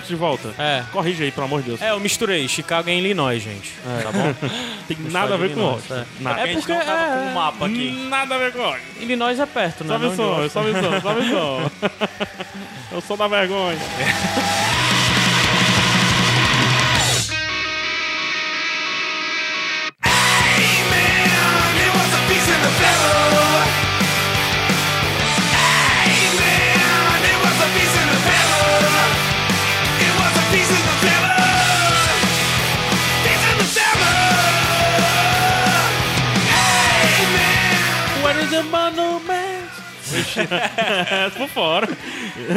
[0.01, 0.55] De volta.
[0.59, 0.83] É.
[0.93, 1.83] Corrige aí, pelo amor de Deus.
[1.83, 2.47] É, eu misturei.
[2.49, 3.73] Chicago é em Illinois, gente.
[4.03, 4.35] Tá bom?
[4.89, 5.95] Tem nada a ver com Illinois, Washington.
[5.95, 6.05] é.
[6.23, 6.43] Nada.
[6.43, 8.07] A gente porque não tava é- com um mapa aqui.
[8.09, 9.01] Nada a ver com Washington.
[9.01, 9.93] Illinois é perto, né?
[9.95, 10.51] Sobe Não o de som, Washington.
[10.51, 11.71] sobe o som, sobe o som.
[12.93, 13.79] Eu sou da vergonha.
[41.37, 41.89] por fora.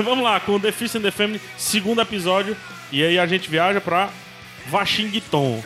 [0.03, 2.55] Vamos lá, com The Fist and the Family, segundo episódio.
[2.91, 4.09] E aí a gente viaja pra
[4.71, 5.63] Washington,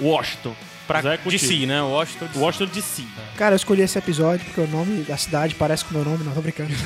[0.00, 0.54] Washington.
[0.86, 1.42] Pra Zé, é contigo.
[1.46, 1.82] DC, né?
[1.82, 2.38] Washington DC.
[2.38, 3.02] Washington DC.
[3.36, 6.24] Cara, eu escolhi esse episódio porque o nome da cidade parece com o meu nome,
[6.24, 6.70] não tô brincando.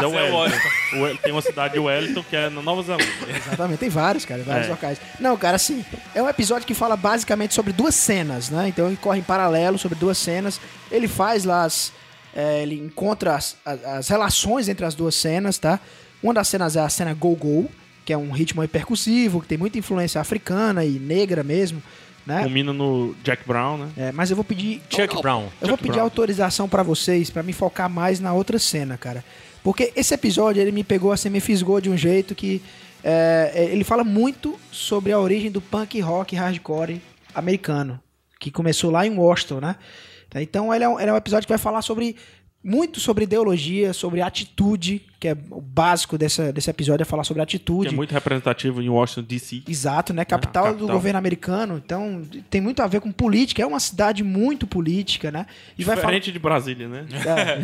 [0.00, 1.18] É Wellington.
[1.22, 3.06] Tem uma cidade de Wellington que é na Nova Zelândia.
[3.28, 4.70] Exatamente, tem vários, cara, vários É.
[4.70, 4.98] locais.
[5.20, 5.84] Não, cara, assim,
[6.14, 8.68] é um episódio que fala basicamente sobre duas cenas, né?
[8.68, 10.58] Então ele corre em paralelo sobre duas cenas.
[10.90, 11.92] Ele faz lá as.
[12.36, 15.80] É, ele encontra as, as- as relações entre as duas cenas, tá?
[16.22, 17.68] Uma das cenas é a cena Go Go,
[18.04, 21.82] que é um ritmo percussivo, que tem muita influência africana e negra mesmo,
[22.26, 22.42] né?
[22.44, 23.88] Combina no Jack Brown, né?
[23.96, 24.82] É, mas eu vou pedir.
[24.90, 25.44] Chuck Brown.
[25.60, 26.04] Eu vou Chuck pedir Brown.
[26.04, 29.24] autorização pra vocês, pra me focar mais na outra cena, cara.
[29.62, 32.60] Porque esse episódio, ele me pegou assim, me fisgou de um jeito que...
[33.02, 37.00] é, é, ele fala muito sobre a origem do punk rock hardcore
[37.34, 37.98] americano.
[38.38, 39.76] que começou lá em Washington, né?
[40.34, 42.16] Então ele é, um, ele é um episódio que vai falar sobre
[42.62, 47.40] muito sobre ideologia, sobre atitude, que é o básico dessa, desse episódio, é falar sobre
[47.40, 47.88] Que atitude.
[47.88, 49.62] é muito representativo em Washington, D.C.
[49.66, 50.24] Exato, né?
[50.24, 50.96] Capital, do capital.
[50.96, 51.82] governo americano.
[51.84, 53.62] Então, tem muito a ver com política.
[53.62, 55.46] É uma cidade muito política, né?
[55.78, 55.96] E falar.
[55.96, 57.06] Diferente de Brasília, né?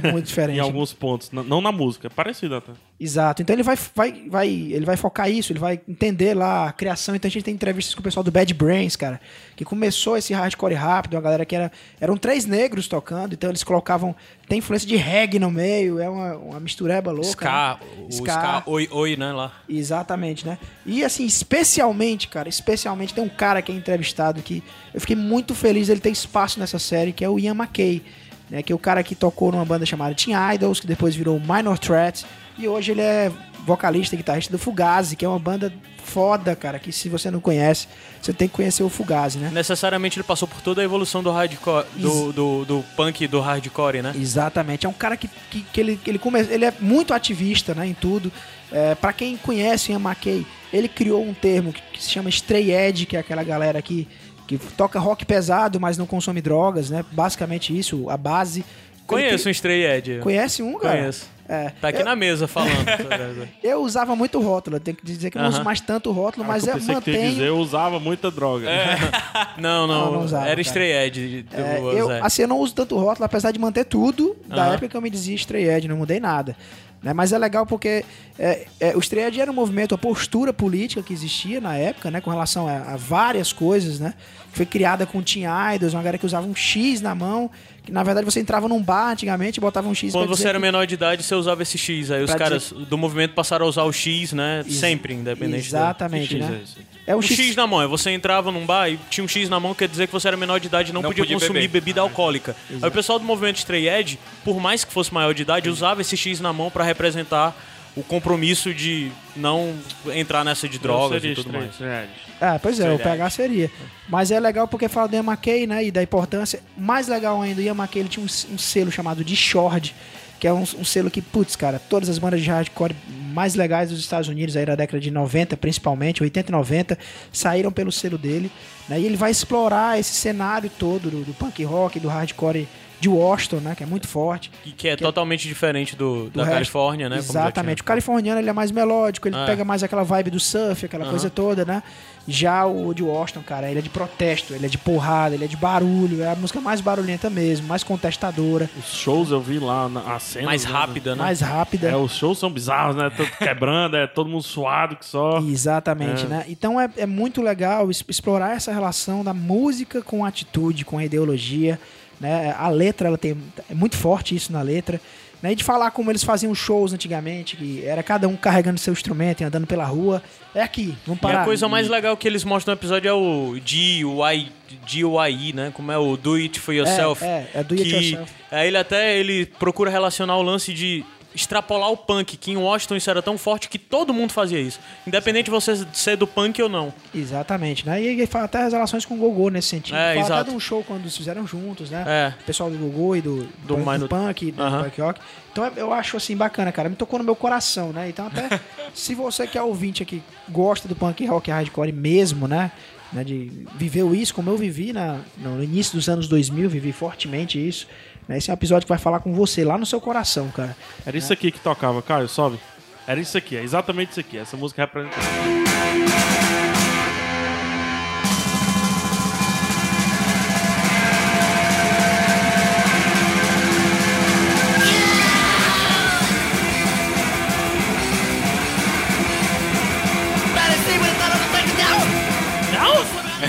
[0.03, 0.57] É, muito diferente.
[0.57, 1.31] em alguns pontos.
[1.31, 2.73] Não na música, é parecido até.
[2.99, 3.43] Exato.
[3.43, 7.17] Então ele vai, vai, vai, ele vai focar isso, ele vai entender lá a criação.
[7.17, 9.21] Então a gente tem entrevistas com o pessoal do Bad Brains, cara,
[9.57, 11.73] que começou esse hardcore rápido, uma galera que era.
[12.01, 14.15] Eram três negros tocando, então eles colocavam.
[14.49, 17.42] Tem influência de reggae no meio, é uma, uma mistureba louca.
[17.43, 18.07] Ska, né?
[18.09, 19.53] o Ska, oi, oi, né, lá.
[19.69, 20.59] Exatamente, né?
[20.87, 24.63] E assim, especialmente, cara, especialmente tem um cara que é entrevistado que
[24.93, 28.03] eu fiquei muito feliz ele ter espaço nessa série, que é o Ian McKay,
[28.51, 28.63] né?
[28.63, 31.79] Que é o cara que tocou numa banda chamada Teen Idols, que depois virou Minor
[31.79, 32.25] Threat,
[32.59, 33.33] e hoje ele é
[33.65, 35.73] vocalista e guitarrista do Fugazi, que é uma banda
[36.05, 37.87] foda, cara, que se você não conhece,
[38.21, 39.51] você tem que conhecer o Fugazi, né?
[39.53, 44.03] Necessariamente ele passou por toda a evolução do hardcore, do, do, do punk do hardcore,
[44.03, 44.13] né?
[44.17, 44.85] Exatamente.
[44.85, 46.41] É um cara que, que, que ele, ele, come...
[46.41, 48.33] ele é muito ativista né, em tudo.
[48.71, 52.29] É, para quem conhece o Ian McKay, ele criou um termo que, que se chama
[52.31, 54.09] Stray Edge, que é aquela galera que,
[54.47, 57.05] que toca rock pesado, mas não consome drogas, né?
[57.13, 58.65] Basicamente isso, a base.
[59.07, 60.19] Conheço um Ele Stray Edge.
[60.19, 60.99] Conhece um, cara?
[60.99, 61.27] Conheço.
[61.53, 61.71] É.
[61.81, 62.73] Tá aqui eu, na mesa falando.
[63.63, 65.65] eu usava muito rótulo, eu tenho que dizer que eu não uso Aham.
[65.65, 67.31] mais tanto rótulo, mas Ah, eu eu pensei que mantenho.
[67.31, 68.67] dizer, eu usava muita droga.
[69.59, 70.61] não, Não, não, não usava, era.
[70.61, 71.43] Stray Edge.
[71.43, 72.21] do É, eu, Zé.
[72.23, 74.73] assim, eu não uso tanto rótulo, apesar de manter tudo da Aham.
[74.75, 76.57] época que eu me dizia Stray Edge, não mudei nada.
[77.03, 77.13] Né?
[77.13, 78.05] Mas é legal porque
[78.39, 82.11] é, é, o Stray Edge era um movimento, a postura política que existia na época,
[82.13, 82.21] né?
[82.21, 84.15] Com relação a, a várias coisas, né?
[84.53, 85.45] Foi criada com Teen
[85.75, 87.51] Idols, uma galera que usava um X na mão,
[87.85, 90.41] que na verdade você entrava num bar antigamente e botava um X Quando pra você
[90.43, 92.11] dizer era que- menor de idade, você usava esse X.
[92.11, 94.63] Aí os Pra caras do movimento passaram a usar o X, né?
[94.67, 95.67] Ex- Sempre, independente.
[95.67, 96.61] Exatamente, Que X né?
[97.07, 97.13] é?
[97.13, 97.83] É um Um X, X na mão.
[97.83, 100.29] é Você entrava num bar e tinha um X na mão, quer dizer que você
[100.29, 101.81] era menor de idade e não, Não podia, podia consumir beber.
[101.81, 102.55] bebida alcoólica.
[102.71, 106.01] Aí o pessoal do movimento Stray Edge, por mais que fosse maior de idade, usava
[106.01, 107.57] esse X na mão pra representar
[107.97, 109.75] o compromisso de não
[110.15, 111.75] entrar nessa de drogas e tudo mais.
[111.77, 112.09] sério.
[112.43, 112.99] É, pois é, o.
[112.99, 113.71] PH seria.
[114.09, 115.85] Mas é legal porque fala do Ian McKay, né?
[115.85, 116.61] E da importância.
[116.77, 119.95] Mais legal ainda, o Ian McKay ele tinha um, um selo chamado de Shord,
[120.41, 122.97] que é um, um selo que, putz, cara, todas as bandas de hardcore
[123.33, 126.99] mais legais dos Estados Unidos, aí da década de 90, principalmente, 80 e 90,
[127.33, 128.51] saíram pelo selo dele.
[128.89, 129.01] Né?
[129.01, 132.67] E ele vai explorar esse cenário todo do, do punk rock, do hardcore
[133.01, 133.75] de Washington, né?
[133.75, 134.49] Que é muito forte.
[134.65, 136.55] E que é totalmente diferente do, da resto.
[136.55, 137.17] Califórnia, né?
[137.17, 137.83] Exatamente.
[137.83, 139.47] O californiano ele é mais melódico, ele Ah, é.
[139.47, 141.83] pega mais aquela vibe do surf, aquela coisa toda, né?
[142.27, 145.49] Já o de Washington, cara, ele é de protesto, ele é de porrada, ele é
[145.49, 149.89] de barulho, é a música mais barulhenta mesmo, mais contestadora, Os shows eu vi lá,
[149.89, 150.47] na, a cena.
[150.47, 151.23] Mais rápida, né?
[151.23, 151.89] mais rápida.
[151.89, 153.11] É, os shows são bizarros, né?
[153.17, 155.39] Todo quebrando, é todo mundo suado que só.
[155.41, 156.29] Exatamente, É.
[156.29, 156.45] né?
[156.49, 161.05] Então é, é muito legal explorar essa relação da música com a atitude, com a
[161.05, 161.79] ideologia,
[162.21, 162.55] né?
[162.57, 163.37] A letra, ela tem
[163.69, 165.01] é muito forte isso na letra,
[165.43, 165.53] né?
[165.53, 169.41] E de falar como eles faziam shows antigamente, que era cada um carregando seu instrumento
[169.41, 170.23] e andando pela rua.
[170.55, 171.43] É aqui, vamos E parar.
[171.43, 174.53] a coisa mais legal que eles mostram no episódio é o DIY,
[174.87, 175.71] DIY, né?
[175.75, 177.25] Como é o Do It For Yourself.
[177.25, 178.33] É, é, é do it que yourself.
[178.51, 181.05] aí ele até ele procura relacionar o lance de
[181.35, 184.79] extrapolar o punk, que em Washington isso era tão forte que todo mundo fazia isso.
[185.07, 186.93] Independente de você ser do punk ou não.
[187.15, 188.03] Exatamente, né?
[188.03, 189.97] E ele fala até as relações com o Gogô nesse sentido.
[189.97, 190.41] É, fala exato.
[190.41, 192.05] até de um show quando eles fizeram juntos, né?
[192.07, 192.35] É.
[192.43, 194.85] O pessoal do Gogô e do, Do do, Minor- punk, do Aham.
[194.85, 195.21] punk rock.
[195.51, 196.89] Então eu acho assim bacana, cara.
[196.89, 198.09] Me tocou no meu coração, né?
[198.09, 198.61] Então até
[198.95, 202.73] se você que é ouvinte aqui gosta do punk rock e hardcore mesmo, né?
[203.13, 203.23] né?
[203.25, 207.87] De viveu isso como eu vivi na, no início dos anos 2000, vivi fortemente isso.
[208.29, 208.39] Né?
[208.39, 210.77] Esse é um episódio que vai falar com você lá no seu coração, cara.
[211.05, 212.59] Era isso aqui que tocava, Caio, sobe.
[213.07, 214.39] Era isso aqui, é exatamente isso aqui.
[214.39, 215.17] Essa música representa.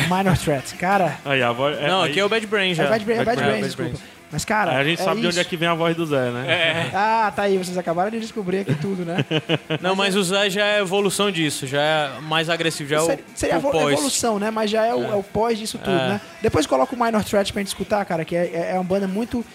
[0.09, 1.17] Minor Threat, cara.
[1.26, 1.78] Aí, a voz.
[1.80, 2.84] É, não, aí, aqui é o Bad Brain já.
[2.84, 3.99] É Bad Brain, é Bad Bad Brain, desculpa.
[4.34, 4.71] Mas, cara.
[4.71, 5.49] aí a gente é sabe de onde é isso.
[5.49, 6.89] que vem a voz do Zé, né?
[6.93, 9.23] Ah, tá aí, vocês acabaram de descobrir aqui tudo, né?
[9.79, 13.05] Não, mas o Zé já é evolução disso, já é mais agressivo, já é o,
[13.05, 13.93] seria seria a o evol- pós.
[13.93, 14.49] evolução, né?
[14.49, 16.07] Mas já é o, é o pós disso tudo, É.
[16.09, 16.21] né?
[16.41, 19.45] Depois coloca o Minor Threat pra gente escutar, cara, que é, é uma banda muito,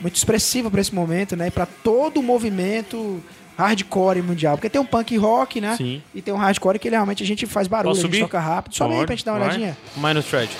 [0.00, 1.48] muito expressiva pra esse momento, né?
[1.48, 3.20] E pra todo o movimento
[3.58, 4.56] hardcore mundial.
[4.56, 5.74] Porque tem um punk rock, né?
[5.76, 6.00] Sim.
[6.14, 8.20] E tem um hardcore que ele, realmente a gente faz barulho, Posso a gente subir?
[8.24, 8.72] toca rápido.
[8.76, 9.48] Sobe aí pra gente dar uma vai.
[9.48, 9.76] olhadinha.
[9.96, 10.50] Minus Thread.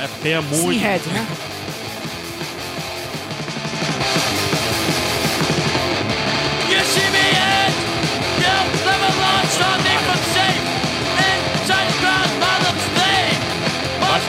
[0.00, 0.72] É peia muito.
[0.72, 1.26] Skinhead, né?
[1.30, 1.61] Acho que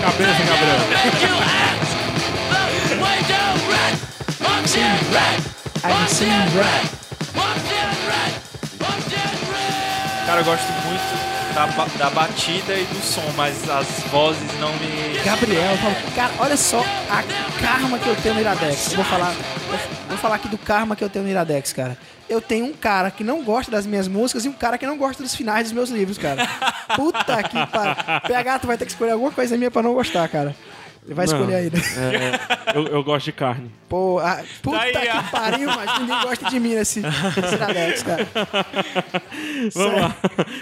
[0.04, 0.80] cabeça, Gabriel.
[10.26, 11.66] Cara, eu gosto muito da,
[11.98, 15.20] da batida e do som, mas as vozes não me.
[15.24, 17.24] Gabriel, eu falo, cara, olha só a
[17.62, 18.92] karma que eu tenho no Iradex.
[18.92, 19.34] Eu vou falar,
[20.10, 21.98] vou falar aqui do karma que eu tenho no Iradex, cara.
[22.30, 24.98] Eu tenho um cara que não gosta das minhas músicas e um cara que não
[24.98, 26.48] gosta dos finais dos meus livros, cara.
[26.96, 27.96] Puta que pariu.
[28.28, 30.56] PH, tu vai ter que escolher alguma coisa minha pra não gostar, cara.
[31.06, 31.34] Ele vai Não.
[31.34, 31.82] escolher aí, né?
[31.98, 33.70] É, é, eu, eu gosto de carne.
[33.90, 38.04] Pô, ah, puta Tá aí, que pariu, mas ninguém gosta de mim nesse, nesse Iradex,
[38.04, 38.28] cara.
[39.74, 40.16] Vamos lá.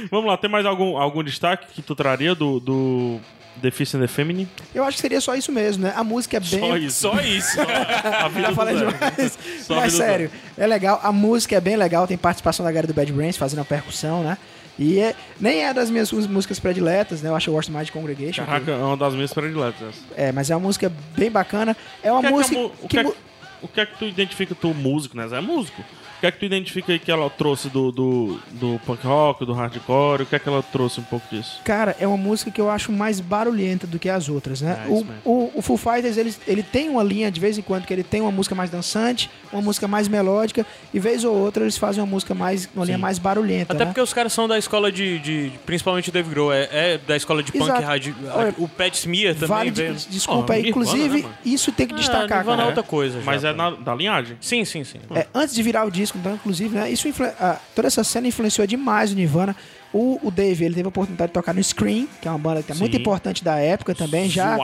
[0.09, 3.19] Vamos lá, tem mais algum, algum destaque que tu traria do, do
[3.61, 4.49] The Fist and the Feminine?
[4.73, 5.93] Eu acho que seria só isso mesmo, né?
[5.95, 6.59] A música é bem.
[6.59, 6.99] Só isso.
[6.99, 7.57] Só isso.
[8.23, 9.39] A vida Já falei demais.
[9.61, 10.99] Só Mas sério, é legal.
[11.03, 12.07] A música é bem legal.
[12.07, 14.37] Tem participação da galera do Bad Brains fazendo a percussão, né?
[14.79, 17.29] E é- nem é das minhas músicas prediletas, né?
[17.29, 18.45] Eu acho que eu gosto mais de Congregation.
[18.45, 19.95] Caraca, é uma das minhas prediletas.
[20.15, 21.75] É, mas é uma música bem bacana.
[22.01, 22.87] É uma que é que música o que.
[22.87, 23.13] que é que-
[23.61, 25.27] o que é que tu identifica, tu músico, né?
[25.31, 25.83] É músico.
[26.21, 29.43] O que é que tu identifica aí que ela trouxe do, do, do punk rock,
[29.43, 30.21] do hardcore?
[30.21, 31.59] O que é que ela trouxe um pouco disso?
[31.65, 34.83] Cara, é uma música que eu acho mais barulhenta do que as outras, né?
[34.85, 37.87] É, o, o, o Foo Fighters, ele, ele tem uma linha de vez em quando
[37.87, 40.63] que ele tem uma música mais dançante, uma música mais melódica,
[40.93, 43.85] e vez ou outra eles fazem uma música mais, uma linha mais barulhenta, Até né?
[43.89, 45.17] porque os caras são da escola de.
[45.17, 47.81] de- principalmente o Dave Grohl, é, é da escola de punk Exato.
[47.81, 48.13] hard.
[48.31, 49.95] Olha, o Pat Smear também Vale, veio.
[49.95, 52.61] de- desculpa Oh, aí, Nirvana, inclusive, né, isso tem que Ah, destacar, Nirvana cara.
[52.61, 53.17] é outra coisa.
[53.17, 53.57] já, Mas é pô.
[53.57, 54.37] na, da linhagem.
[54.39, 54.99] Sim, sim, sim.
[55.15, 57.07] É, antes de virar o disco, então, inclusive, né, isso
[57.39, 59.55] ah, toda essa cena influenciou demais o Nirvana.
[59.93, 62.63] O, o Dave, ele teve a oportunidade de tocar no Scream, que é uma banda
[62.63, 63.01] que é muito Sim.
[63.01, 64.57] importante da época também, já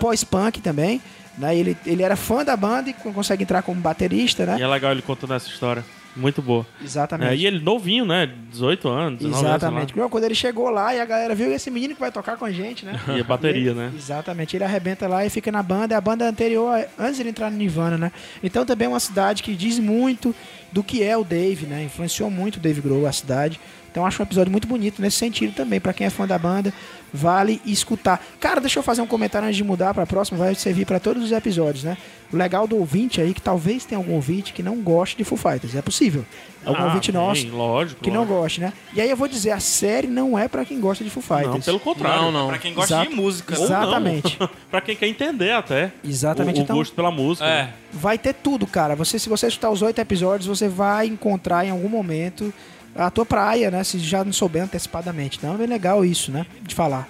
[0.00, 1.00] pós-punk também.
[1.38, 4.56] Né, ele, ele era fã da banda e consegue entrar como baterista, né?
[4.58, 5.84] E é legal ele contando essa história.
[6.16, 6.66] Muito boa.
[6.82, 7.30] Exatamente.
[7.32, 8.28] É, e ele novinho, né?
[8.50, 9.62] 18 anos, 19 anos.
[9.62, 9.98] Exatamente.
[9.98, 10.08] lá.
[10.08, 12.50] Quando ele chegou lá e a galera viu esse menino que vai tocar com a
[12.50, 12.98] gente, né?
[13.16, 13.92] E a bateria, Ele- né?
[13.96, 14.56] Exatamente.
[14.56, 15.94] Ele arrebenta lá e fica na banda.
[15.94, 18.12] É a banda anterior, antes de ele entrar no Nirvana, né?
[18.42, 20.34] Então também é uma cidade que diz muito
[20.72, 21.84] do que é o Dave, né?
[21.84, 23.60] Influenciou muito o Dave Grohl, a cidade.
[23.90, 25.80] Então acho um episódio muito bonito nesse sentido também.
[25.80, 26.72] Pra quem é fã da banda,
[27.12, 28.22] vale escutar.
[28.38, 30.38] Cara, deixa eu fazer um comentário antes de mudar pra próxima.
[30.38, 31.96] Vai servir pra todos os episódios, né?
[32.32, 35.36] O legal do ouvinte aí, que talvez tenha algum ouvinte que não goste de Foo
[35.36, 35.74] Fighters.
[35.74, 36.24] É possível.
[36.64, 38.00] Algum Ah, ouvinte tem, nosso Lógico.
[38.02, 38.34] que não lógico.
[38.40, 38.72] goste, né?
[38.94, 41.48] E aí eu vou dizer, a série não é pra quem gosta de Foo Fighters.
[41.54, 42.22] Não, pelo contrário.
[42.22, 42.48] Não, não.
[42.48, 43.10] Pra quem gosta Exato.
[43.10, 43.52] de música.
[43.54, 43.58] né?
[43.58, 43.64] Não.
[43.66, 44.38] Exatamente.
[44.70, 45.90] pra quem quer entender até.
[46.04, 46.58] Exatamente.
[46.58, 47.46] O, o então, gosto pela música.
[47.46, 47.62] É.
[47.64, 47.72] né?
[47.92, 48.94] vai ter tudo, cara.
[48.94, 52.52] Você, se você escutar os oito episódios, você vai encontrar em algum momento
[52.94, 53.82] a tua praia, né?
[53.84, 55.38] Se já não souber antecipadamente.
[55.38, 56.46] Então é bem legal isso, né?
[56.62, 57.08] De falar.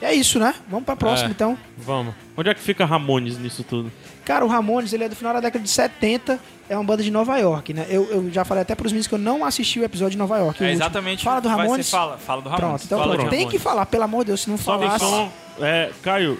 [0.00, 0.54] E é isso, né?
[0.68, 1.32] Vamos pra próxima, É.
[1.32, 1.56] então.
[1.78, 2.14] Vamos.
[2.36, 3.90] Onde é que fica Ramones nisso tudo?
[4.24, 6.38] Cara, o Ramones, ele é do final da década de 70.
[6.68, 7.86] É uma banda de Nova York, né?
[7.88, 10.36] Eu, eu já falei até pros meninos que eu não assisti o episódio de Nova
[10.36, 10.62] York.
[10.62, 11.24] É exatamente.
[11.24, 11.88] Fala do Ramones.
[11.88, 12.68] Fala, fala do Ramones.
[12.68, 13.30] Pronto, então Fala pronto.
[13.30, 13.58] Tem Ramones.
[13.58, 15.30] que falar, pelo amor de Deus, se não Só falar.
[15.60, 16.38] É, Caio,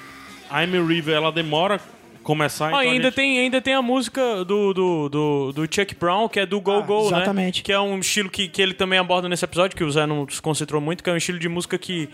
[0.51, 1.80] I'm a River, ela demora
[2.27, 2.66] começar.
[2.66, 5.95] Ah, então a ainda, gente- tem, ainda tem a música do, do, do, do Chuck
[5.95, 7.16] Brown, que é do Go Ah, Go, né?
[7.18, 7.62] exatamente.
[7.62, 10.27] Que é um estilo que, que ele também aborda nesse episódio, que o Zé não
[10.29, 12.09] se concentrou muito, que é um estilo de música que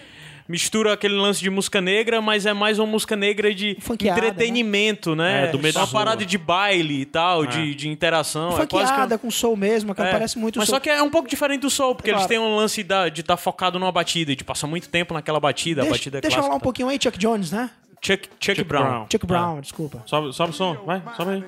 [0.49, 5.15] mistura aquele lance de música negra, mas é mais uma música negra de Funkeada, entretenimento,
[5.15, 5.45] né?
[5.45, 7.47] É, do meio da Uma parada de baile e tal, É.
[7.47, 8.49] de, de interação.
[8.61, 10.77] é quase que Funkeada com soul mesmo, que É, parece muito Mas soul.
[10.77, 12.23] só que é um pouco diferente do soul, porque Claro.
[12.25, 15.15] eles têm um lance da- de estar focado numa batida, e de passar muito tempo
[15.15, 17.71] naquela batida, a Deixa, batida é deixa eu falar um pouquinho aí, Chuck Jones, né?
[18.05, 18.83] Chuck, Chuck, Chuck Brown.
[18.83, 19.07] Brown.
[19.09, 20.03] Chuck Brown, desculpa.
[20.07, 21.45] Sobe, sobe o som, vai, sobe aí.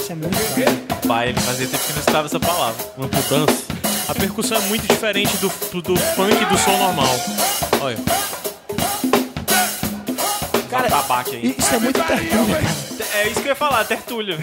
[0.00, 0.74] Isso é muito legal.
[1.04, 2.84] Baile, fazia tempo que não estava essa palavra.
[2.84, 3.66] Pro dance.
[4.08, 7.14] A percussão é muito diferente do, do, do funk e do som normal.
[7.82, 7.98] Olha.
[10.70, 10.88] Cara.
[11.36, 12.60] Isso é muito tertúlia.
[13.14, 14.38] É isso que eu ia falar, tertúlia.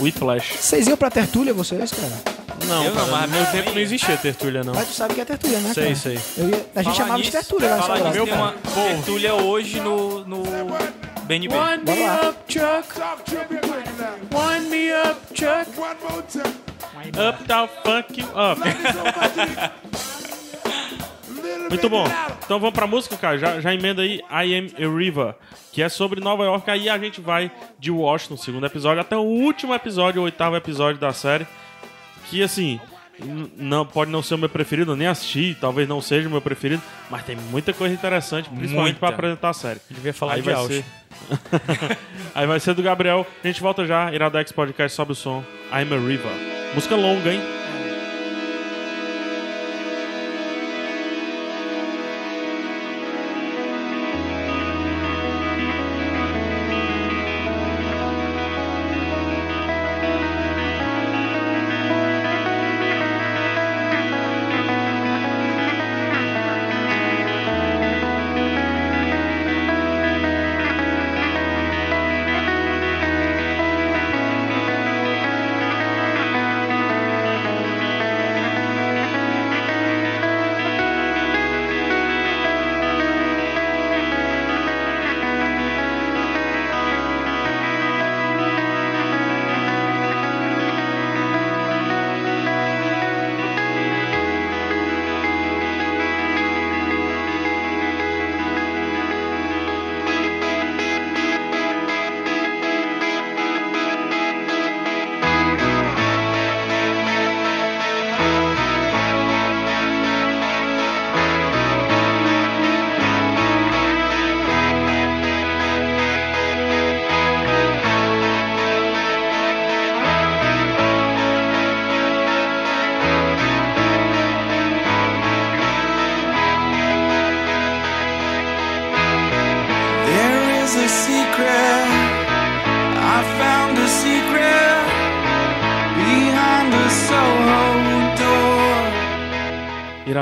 [0.00, 0.56] Whiplash.
[0.60, 2.40] Vocês iam pra tertúlia, vocês, cara?
[2.66, 4.74] Não, Eu não, cara, mas no meu tempo não existia tertúlia, não.
[4.74, 5.96] Mas tu sabe que é tertúlia, né, Sei, cara?
[5.96, 6.20] sei.
[6.36, 7.98] Eu ia- a gente chamava de tertúlia lá Sobral.
[8.12, 10.42] nisso, tem uma tertúlia hoje no, no
[11.24, 11.54] BNB.
[11.54, 12.28] Wind Bora me lá.
[12.30, 12.94] up, Chuck.
[12.94, 15.70] To me up, Chuck.
[16.94, 17.10] One.
[17.28, 18.60] Up, down, funk you up.
[21.70, 22.04] Muito bom.
[22.44, 23.38] Então vamos pra música, cara.
[23.38, 25.34] Já, já emenda aí I Am a River,
[25.72, 26.68] que é sobre Nova York.
[26.68, 31.00] Aí a gente vai de Washington, segundo episódio, até o último episódio, o oitavo episódio
[31.00, 31.46] da série.
[32.28, 32.80] Que assim,
[33.56, 36.40] não pode não ser o meu preferido, eu nem assisti, talvez não seja o meu
[36.40, 39.80] preferido, mas tem muita coisa interessante, principalmente pra apresentar a série.
[39.88, 40.84] Devia falar Aí de vai ser.
[42.34, 43.26] Aí vai ser do Gabriel.
[43.42, 44.12] A gente volta já.
[44.12, 45.44] Iradex Podcast sobe o som.
[45.72, 46.32] I'm a River.
[46.74, 47.59] Música longa, hein?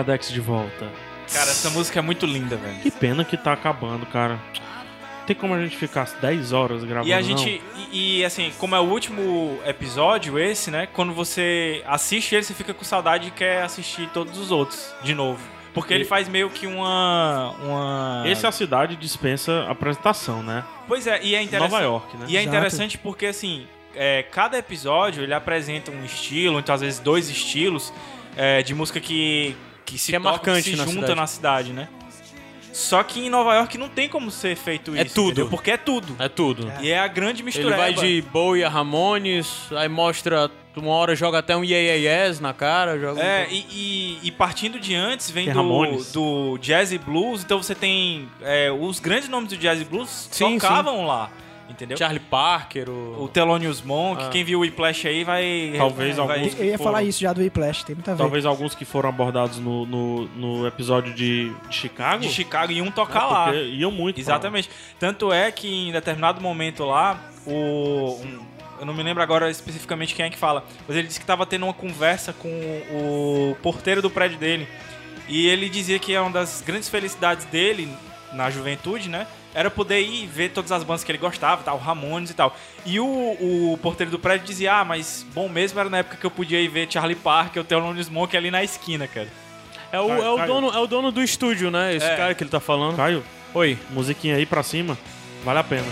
[0.09, 0.89] Iradex de volta.
[1.33, 2.79] Cara, essa música é muito linda, velho.
[2.81, 4.41] Que pena que tá acabando, cara.
[5.27, 7.23] Tem como a gente ficar 10 horas gravando, E a não?
[7.23, 7.63] gente.
[7.93, 10.89] E, e, assim, como é o último episódio, esse, né?
[10.91, 15.15] Quando você assiste ele, você fica com saudade e quer assistir todos os outros de
[15.15, 15.39] novo.
[15.75, 17.55] Porque ele faz meio que uma.
[17.63, 18.23] uma...
[18.27, 20.65] Esse a cidade dispensa apresentação, né?
[20.89, 21.71] Pois é, e é interessante.
[21.71, 22.27] Nova York, né?
[22.27, 22.57] E é Exato.
[22.57, 27.93] interessante porque, assim, é, cada episódio ele apresenta um estilo, então às vezes dois estilos
[28.35, 29.55] é, de música que,
[29.91, 31.15] que se Que é toca, marcante que se na junta cidade.
[31.21, 31.89] na cidade, né?
[32.73, 35.15] Só que em Nova York não tem como ser feito É isso.
[35.15, 35.27] tudo.
[35.33, 35.49] entendeu?
[35.49, 36.15] Porque é tudo.
[36.19, 36.71] É tudo.
[36.81, 37.69] E é a grande mistura.
[37.71, 42.27] Ele vai de Bowie a Ramones, aí mostra, uma hora joga até um Yeah Yeah
[42.29, 42.97] Yes na cara.
[42.99, 46.13] Joga É, e, e- e partindo de antes vem do, Ramones.
[46.13, 50.29] do jazz e blues, então você tem é, os grandes nomes do jazz e blues
[50.31, 51.31] Sim, tocavam lá,
[51.69, 51.97] entendeu?
[51.97, 53.25] Charlie Parker, o...
[53.25, 54.29] O Thelonious Monk, Ah.
[54.31, 55.75] quem viu o Whiplash aí vai...
[55.77, 56.85] Talvez vai, alguns- Eu ia Pô.
[56.85, 58.19] falar isso já do Whiplash, tem muito a ver.
[58.19, 62.23] Talvez alguns que foram abordados no, no, no episódio de, de Chicago.
[62.23, 63.45] de Chicago iam tocar lá.
[63.47, 64.17] porque Iam muito.
[64.17, 64.39] pra lá.
[64.39, 64.71] Exatamente.
[64.99, 68.19] Tanto é que em determinado momento lá, o.
[68.23, 71.25] um- eu não me lembro agora especificamente quem é que fala, mas ele disse que
[71.25, 72.49] estava tendo uma conversa com
[72.93, 74.69] o porteiro do prédio dele.
[75.29, 77.89] E ele dizia que é uma das grandes felicidades dele
[78.33, 79.27] na juventude, né?
[79.55, 82.55] Era poder ir ver todas as bandas que ele gostava, tal, Ramones e tal.
[82.85, 86.27] E o, o porteiro do prédio dizia: Ah, mas bom mesmo era na época que
[86.27, 89.29] eu podia ir ver Charlie Parker, o Thelonious Monk ali na esquina, cara.
[89.91, 90.47] É o, Caio, é, o Caio.
[90.53, 91.95] dono, é o dono do estúdio, né?
[91.95, 92.17] Esse É.
[92.17, 92.97] cara que ele tá falando.
[92.97, 93.25] Caio,
[93.55, 93.79] Oi.
[93.91, 94.99] musiquinha aí pra cima.
[95.45, 95.87] Vale a pena.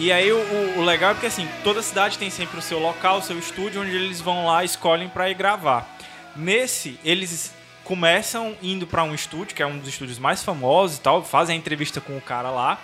[0.00, 0.38] E aí o,
[0.78, 3.82] o- legal é porque assim, toda cidade tem sempre o seu local, o seu estúdio,
[3.82, 5.86] onde eles vão lá, escolhem pra ir gravar.
[6.34, 7.52] Nesse, eles
[7.84, 11.54] começam indo pra um estúdio, que é um dos estúdios mais famosos e tal, fazem
[11.54, 12.78] a entrevista com o cara lá.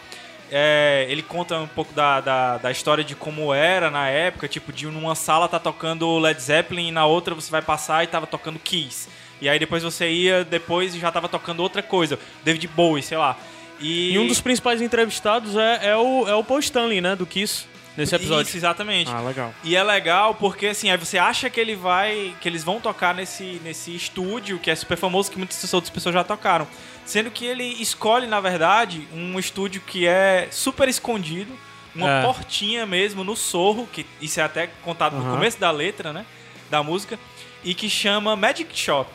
[0.52, 4.72] É, ele conta um pouco da, da, da história de como era na época, tipo,
[4.72, 8.26] de numa sala tá tocando Led Zeppelin e na outra você vai passar e tava
[8.26, 9.08] tocando Kiss.
[9.40, 13.36] E aí depois você ia, depois já tava tocando outra coisa, David Bowie, sei lá.
[13.80, 17.14] E, E um dos principais entrevistados é, é, o, é o Paul Stanley, né?
[17.14, 17.64] Do Kiss,
[17.96, 18.48] nesse episódio.
[18.48, 19.10] Isso, exatamente.
[19.10, 19.54] Ah, legal.
[19.62, 22.34] E é legal porque assim, aí você acha que ele vai.
[22.40, 26.14] que eles vão tocar nesse, nesse estúdio que é super famoso, que muitas outras pessoas
[26.14, 26.66] já tocaram.
[27.04, 31.52] Sendo que ele escolhe, na verdade, um estúdio que é super escondido,
[31.94, 32.22] uma É.
[32.22, 35.34] portinha mesmo no sorro, que isso é até contado no Aham.
[35.36, 36.26] começo da letra, né?
[36.68, 37.16] Da música,
[37.62, 39.08] e que chama Magic Shop,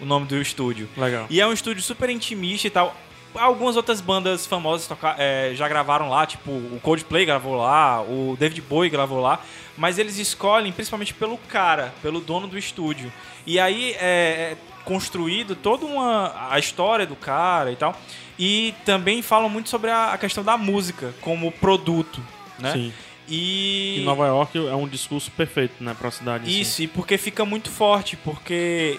[0.00, 0.88] o nome do estúdio.
[0.94, 1.26] Legal.
[1.30, 2.94] E é um estúdio super intimista e tal.
[3.34, 8.36] Algumas outras bandas famosas toca- é, já gravaram lá, tipo o Coldplay gravou lá, o
[8.38, 9.40] David Bowie gravou lá,
[9.76, 13.12] mas eles escolhem principalmente pelo cara, pelo dono do estúdio.
[13.46, 17.94] E aí é, é construído toda uma a história do cara e tal.
[18.38, 22.22] E também falam muito sobre a, a questão da música como produto,
[22.58, 22.72] né?
[22.72, 22.92] Sim.
[23.28, 26.44] E E Nova York é um discurso perfeito, né, pra cidade.
[26.48, 26.60] assim.
[26.60, 28.98] isso, e porque fica muito forte, porque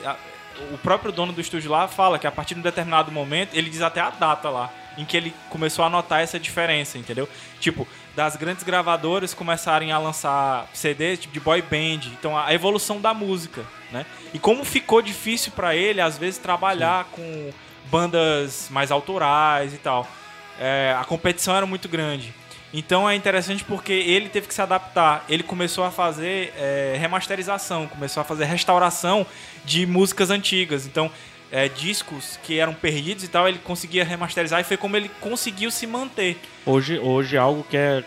[0.73, 3.69] o próprio dono do estúdio lá fala que a partir de um determinado momento, ele
[3.69, 7.27] diz até a data lá, em que ele começou a notar essa diferença, entendeu?
[7.59, 12.99] Tipo, das grandes gravadoras começarem a lançar CDs tipo de boy band, então a evolução
[12.99, 14.05] da música, né?
[14.33, 17.51] E como ficou difícil pra ele, às vezes, trabalhar com
[17.85, 20.07] bandas mais autorais e tal.
[20.59, 22.33] É, a competição era muito grande.
[22.73, 25.25] Então é interessante porque ele teve que se adaptar.
[25.27, 29.25] Ele começou a fazer é, remasterização, começou a fazer restauração
[29.65, 30.85] de músicas antigas.
[30.85, 31.11] Então,
[31.51, 35.71] é, discos que eram perdidos e tal, ele conseguia remasterizar e foi como ele conseguiu
[35.71, 36.37] se manter.
[36.65, 38.03] Hoje, hoje é algo que é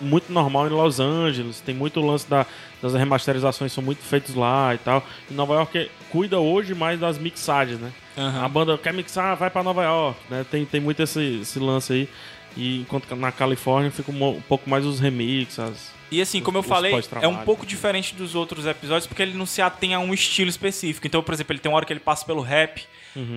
[0.00, 1.60] muito normal em Los Angeles.
[1.60, 2.46] Tem muito lance da,
[2.80, 5.04] das remasterizações são muito feitos lá e tal.
[5.30, 7.92] E Nova York cuida hoje mais das mixagens, né?
[8.16, 10.46] A banda quer mixar, vai pra Nova York, né?
[10.50, 12.08] Tem, tem muito esse, esse lance aí.
[12.56, 15.58] E enquanto que na Califórnia fica um, um pouco mais os remixes.
[15.58, 19.22] as- E assim, como eu Os falei, é um pouco diferente dos outros episódios porque
[19.22, 21.06] ele não se atém a um estilo específico.
[21.06, 22.82] Então, por exemplo, ele tem uma hora que ele passa pelo rap.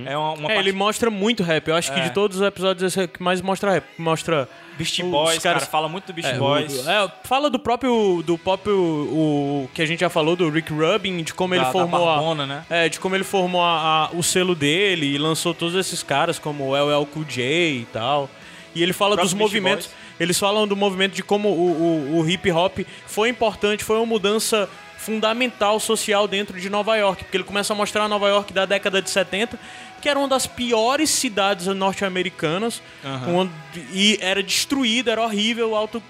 [0.06, 1.66] É uma, uma É, parte ele mostra muito rap.
[1.70, 2.04] Eu acho que É.
[2.04, 3.86] de todos os episódios esse é o que mais mostra rap.
[3.98, 4.48] Mostra
[4.78, 6.86] Beast os Boys, caras- cara, fala muito do Beast É, Boys.
[6.86, 10.72] o- é, fala do próprio do próprio o que a gente já falou do Rick
[10.74, 12.66] Rubin, de como da, ele da formou a, Barbona, né?
[12.70, 16.38] é, de como ele formou a- a- o selo dele e lançou todos esses caras
[16.38, 18.30] como o LL Cool J e tal.
[18.76, 19.86] E ele fala dos movimentos.
[19.88, 19.98] Boys.
[20.20, 24.06] Eles falam do movimento de como o, o- o hip hop foi importante, foi uma
[24.06, 28.66] mudança fundamental social dentro de Nova York, porque ele começa a mostrar Nova York da
[28.66, 29.58] década de 70,
[30.02, 32.82] que era uma das piores cidades norte-americanas,
[33.28, 33.52] onde-
[33.94, 36.04] e era destruída, era horrível, alto,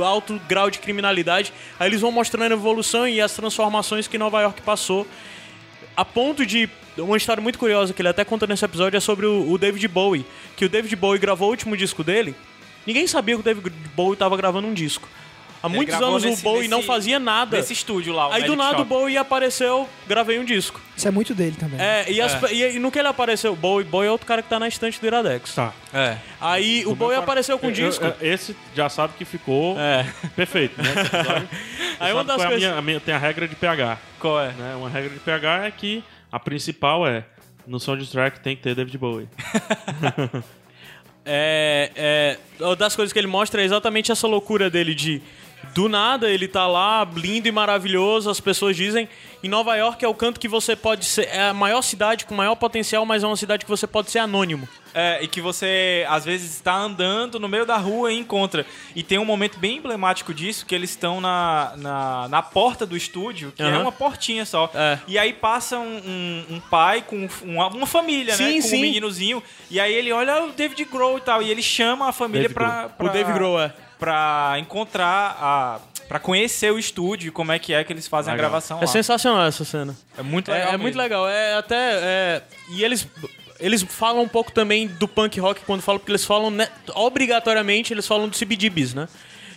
[0.00, 1.52] alto grau de criminalidade.
[1.80, 5.06] Aí eles vão mostrando a evolução e as transformações que Nova York passou
[5.96, 6.68] a ponto de
[6.98, 9.86] uma história muito curiosa que ele até conta nesse episódio é sobre o, o David
[9.88, 10.24] Bowie.
[10.56, 12.34] Que o David Bowie gravou o último disco dele.
[12.86, 15.08] Ninguém sabia que o David Bowie estava gravando um disco.
[15.62, 17.56] Há Ele muitos anos nesse- o Bowie não nesse- fazia nada.
[17.56, 18.88] Nesse estúdio lá, o Aí do Magic nada o Shop.
[18.90, 20.78] Bowie apareceu, gravei um disco.
[20.94, 21.80] Isso é muito dele também.
[21.80, 24.48] É, e, as- e- e no que ele apareceu, Bowie, Bowie é outro cara que
[24.50, 25.54] tá na estante do Iradex.
[25.54, 25.72] Tá.
[25.94, 26.18] É.
[26.38, 28.04] Aí o Bowie apareceu com Eu- eu- disco.
[28.20, 30.04] Esse já sabe que ficou É.
[30.36, 30.90] perfeito, né?
[31.98, 33.98] Aí uma das é a coisas- minha- a minha- tem a regra de pH.
[34.20, 34.48] Qual é?
[34.52, 34.74] Né?
[34.76, 37.24] Uma regra de pH é que a principal é
[37.64, 39.28] no soundtrack tem que ter David Bowie.
[41.26, 45.22] É, é, das coisas que ele mostra é exatamente essa loucura dele de
[45.64, 49.08] do nada ele tá lá, lindo e maravilhoso, as pessoas dizem,
[49.42, 52.34] em Nova York é o canto que você pode ser, é a maior cidade com
[52.34, 54.68] maior potencial, mas é uma cidade que você pode ser anônimo.
[54.96, 58.64] É, e que você, às vezes, está andando no meio da rua e encontra.
[58.94, 62.96] E tem um momento bem emblemático disso, que eles estão na, na, na porta do
[62.96, 63.80] estúdio, que é Aham.
[63.82, 64.70] uma portinha só.
[64.72, 65.00] É.
[65.08, 68.62] E aí passa um, um- um pai com uma, uma família, Sim, né?
[68.62, 68.76] Com sim.
[68.76, 69.42] um meninozinho.
[69.68, 72.54] E aí ele olha o David Grohl e tal, e ele chama a família Dave
[72.54, 73.06] pra, pra...
[73.06, 73.74] O Dave Grohl é.
[74.04, 75.80] Pra encontrar a...
[76.06, 78.46] Pra conhecer o estúdio e como é que é que eles fazem Legal.
[78.46, 78.86] a gravação É lá.
[78.86, 79.96] sensacional essa cena.
[80.18, 80.82] É muito É, legal é mesmo.
[80.82, 81.26] muito legal.
[81.28, 81.76] É até.
[82.02, 82.42] é,
[82.72, 83.08] e eles.
[83.58, 87.92] Eles falam um pouco também do punk rock quando falam, porque eles falam, né, obrigatoriamente,
[87.94, 89.08] eles falam do CBGBs, né?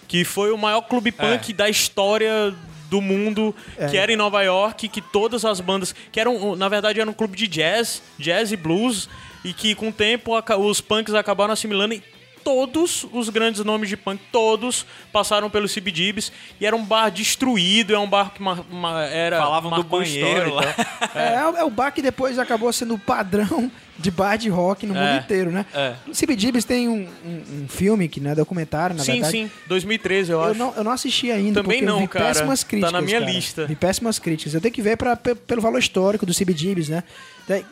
[0.07, 2.55] Que foi o maior clube punk da história
[2.89, 3.53] do mundo,
[3.89, 5.93] que era em Nova York, que todas as bandas.
[6.11, 9.09] que eram, na verdade, era um clube de jazz, jazz e blues,
[9.43, 12.03] e que com o tempo os punks acabaram assimilando e
[12.47, 17.93] todos os grandes nomes de punk, todos passaram pelo CBGBs e era um bar destruído,
[17.93, 20.63] é um bar que ma- ma- era Falavam do banheiro lá.
[21.11, 21.21] tal.
[21.21, 23.69] É, é o bar que depois acabou sendo o padrão
[23.99, 25.65] de bar de rock no É, mundo inteiro, né?
[25.73, 25.93] é.
[26.07, 29.31] O CBGBs tem um, um- um filme que não é documentário, na Sim, verdade.
[29.31, 30.59] sim, 2013 eu Eu acho.
[30.59, 32.25] não, eu não assisti ainda, Também eu não, vi cara.
[32.25, 32.91] péssimas Tá críticas.
[32.93, 33.31] na minha cara.
[33.31, 33.65] lista.
[33.65, 34.53] Vi péssimas críticas.
[34.53, 37.03] Eu tenho que ver pra, pe- pelo valor histórico do CBGBs, né?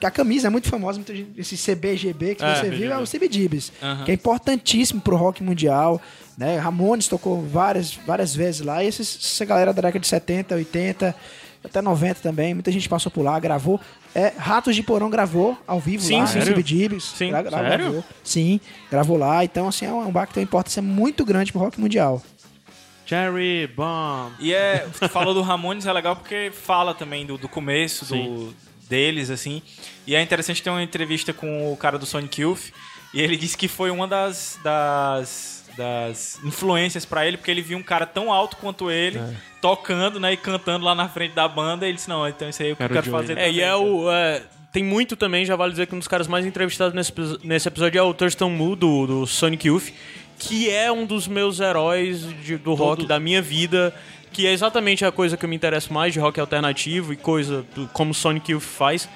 [0.03, 1.02] A camisa é muito famosa,
[1.38, 4.06] esse CBGB que É, você viu é o CBGBs, Aham.
[4.06, 6.02] que é importantíssimo pro rock mundial.
[6.38, 6.57] Né?
[6.57, 11.15] Ramones tocou várias, várias vezes lá, e esses- essa galera da década de 70, 80,
[11.64, 13.80] até 90 também, muita gente passou por lá, gravou.
[14.16, 16.40] É, Ratos de Porão gravou ao vivo Sim, lá, sim.
[16.40, 17.04] no CBGBs.
[17.18, 17.78] Sim, gra- gra- sério?
[17.86, 18.04] Gravou.
[18.24, 18.60] Sim,
[18.90, 19.44] gravou lá.
[19.44, 22.24] Então, assim, é um bar que tem uma importância muito grande pro rock mundial.
[23.06, 24.34] Cherry Bomb.
[24.40, 28.54] E é, falou do Ramones, é legal porque fala também do, do começo do,
[28.90, 29.62] deles, assim.
[30.08, 32.72] E é interessante ter uma entrevista com o cara do Sonic Youth.
[33.14, 37.77] E ele disse que foi uma das, das, das influências pra ele, porque ele viu
[37.77, 39.19] um cara tão alto quanto ele,
[39.61, 41.85] tocando, né, e cantando lá na frente da banda.
[41.85, 43.22] E ele disse, não, então isso aí eu Quero quero, Joey.
[43.22, 44.11] fazer É, e também, é cara." o.
[44.11, 47.68] é, tem muito também, já vale dizer que um dos caras mais entrevistados nesse, nesse
[47.68, 49.89] episódio é o Thurston Moore, do, do Sonic Youth,
[50.38, 53.95] que é um dos meus heróis de- do rock da minha vida,
[54.34, 57.65] que é exatamente a coisa que eu me interesso mais de rock alternativo e coisa
[57.73, 59.07] do- como Sonic Youth faz.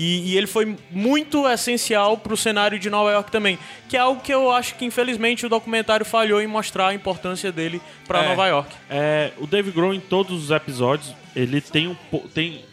[0.00, 3.58] E, e ele foi muito essencial pro cenário de Nova York também,
[3.88, 7.50] que é algo que eu acho que infelizmente o documentário falhou em mostrar a importância
[7.50, 8.28] dele pra É.
[8.28, 8.74] Nova York.
[8.88, 11.96] É, o Dave Grohl em todos os episódios, ele tem um
[12.32, 12.64] tem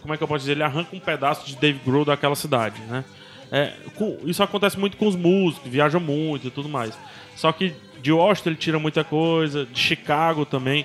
[0.00, 2.80] como é que eu posso dizer, ele arranca um pedaço de Dave Grohl daquela cidade,
[2.88, 3.04] né?
[3.52, 6.96] É, com- isso acontece muito com os músicos, viajam muito e tudo mais.
[7.36, 10.84] Só que de Washington ele tira muita coisa, de Chicago também,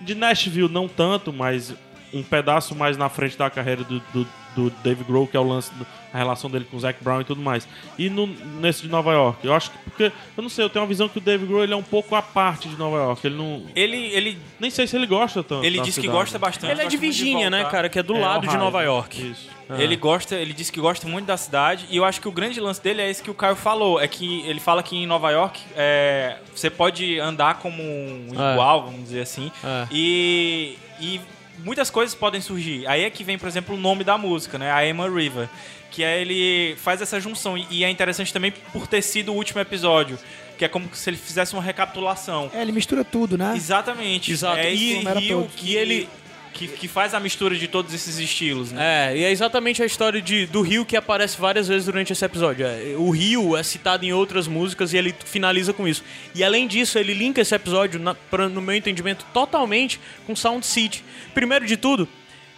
[0.00, 1.74] de Nashville não tanto, mas
[2.12, 5.44] um pedaço mais na frente da carreira do, do, do Dave Grohl, que é o
[5.46, 5.86] lance da
[6.18, 7.68] relação dele com o Zac Brown e tudo mais.
[7.96, 10.04] E no, nesse de Nova York, eu acho que porque
[10.36, 12.14] eu não sei, eu tenho uma visão que o Dave Grohl ele é um pouco
[12.16, 15.64] a parte de Nova York, ele não Ele, ele, nem sei se ele gosta tanto.
[15.64, 16.70] ele disse que gosta bastante.
[16.72, 18.84] Ele é de Virgínia, né, cara, que é do É, lado de Ohio, Nova né?
[18.86, 19.30] York.
[19.32, 19.48] Isso.
[19.78, 22.58] Ele gosta, ele disse que gosta muito da cidade e eu acho que o grande
[22.60, 25.30] lance dele é esse que o Caio falou, é que ele fala que em Nova
[25.30, 28.52] York é, você pode andar como um É.
[28.54, 29.86] igual, vamos dizer assim, É.
[29.92, 31.20] e, e
[31.64, 32.86] muitas coisas podem surgir.
[32.86, 35.48] Aí é que vem, por exemplo, o nome da música, né, a Emma River,
[35.90, 39.34] que é ele faz essa junção e- e é interessante também por ter sido o
[39.36, 40.18] último episódio,
[40.56, 42.50] que é como se ele fizesse uma recapitulação.
[42.54, 43.54] É, ele mistura tudo, né?
[43.56, 44.30] Exatamente.
[44.30, 44.58] Exato.
[44.58, 45.54] É E- esse era rio todos.
[45.54, 46.08] que ele
[46.52, 49.10] que, que faz a mistura de todos esses estilos, né?
[49.12, 52.24] É, e é exatamente a história de, do Rio que aparece várias vezes durante esse
[52.24, 52.66] episódio.
[52.66, 56.02] É, O Rio é citado em outras músicas e ele finaliza com isso.
[56.34, 60.66] E além disso, ele linka esse episódio, na- pra- no meu entendimento, totalmente com Sound
[60.66, 61.04] City.
[61.34, 62.08] Primeiro de tudo,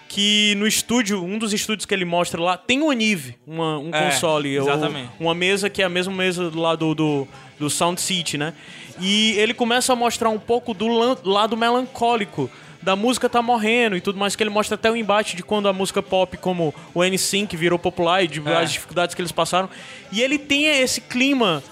[0.09, 3.91] que no estúdio, um dos estúdios que ele mostra lá, tem uma Nive, uma, um
[3.95, 4.59] É, console.
[4.59, 5.11] ou exatamente.
[5.19, 7.27] uma mesa que é a mesma mesa do lado do,
[7.59, 8.53] do Sound City, né?
[9.01, 10.87] E ele começa a mostrar um pouco do
[11.25, 12.51] lado melancólico
[12.83, 15.69] da música tá morrendo e tudo mais, que ele mostra até o embate de quando
[15.69, 18.57] a música pop como o N-Sync virou popular e de É.
[18.57, 19.71] as dificuldades que eles passaram.
[20.11, 21.63] E ele tem esse clima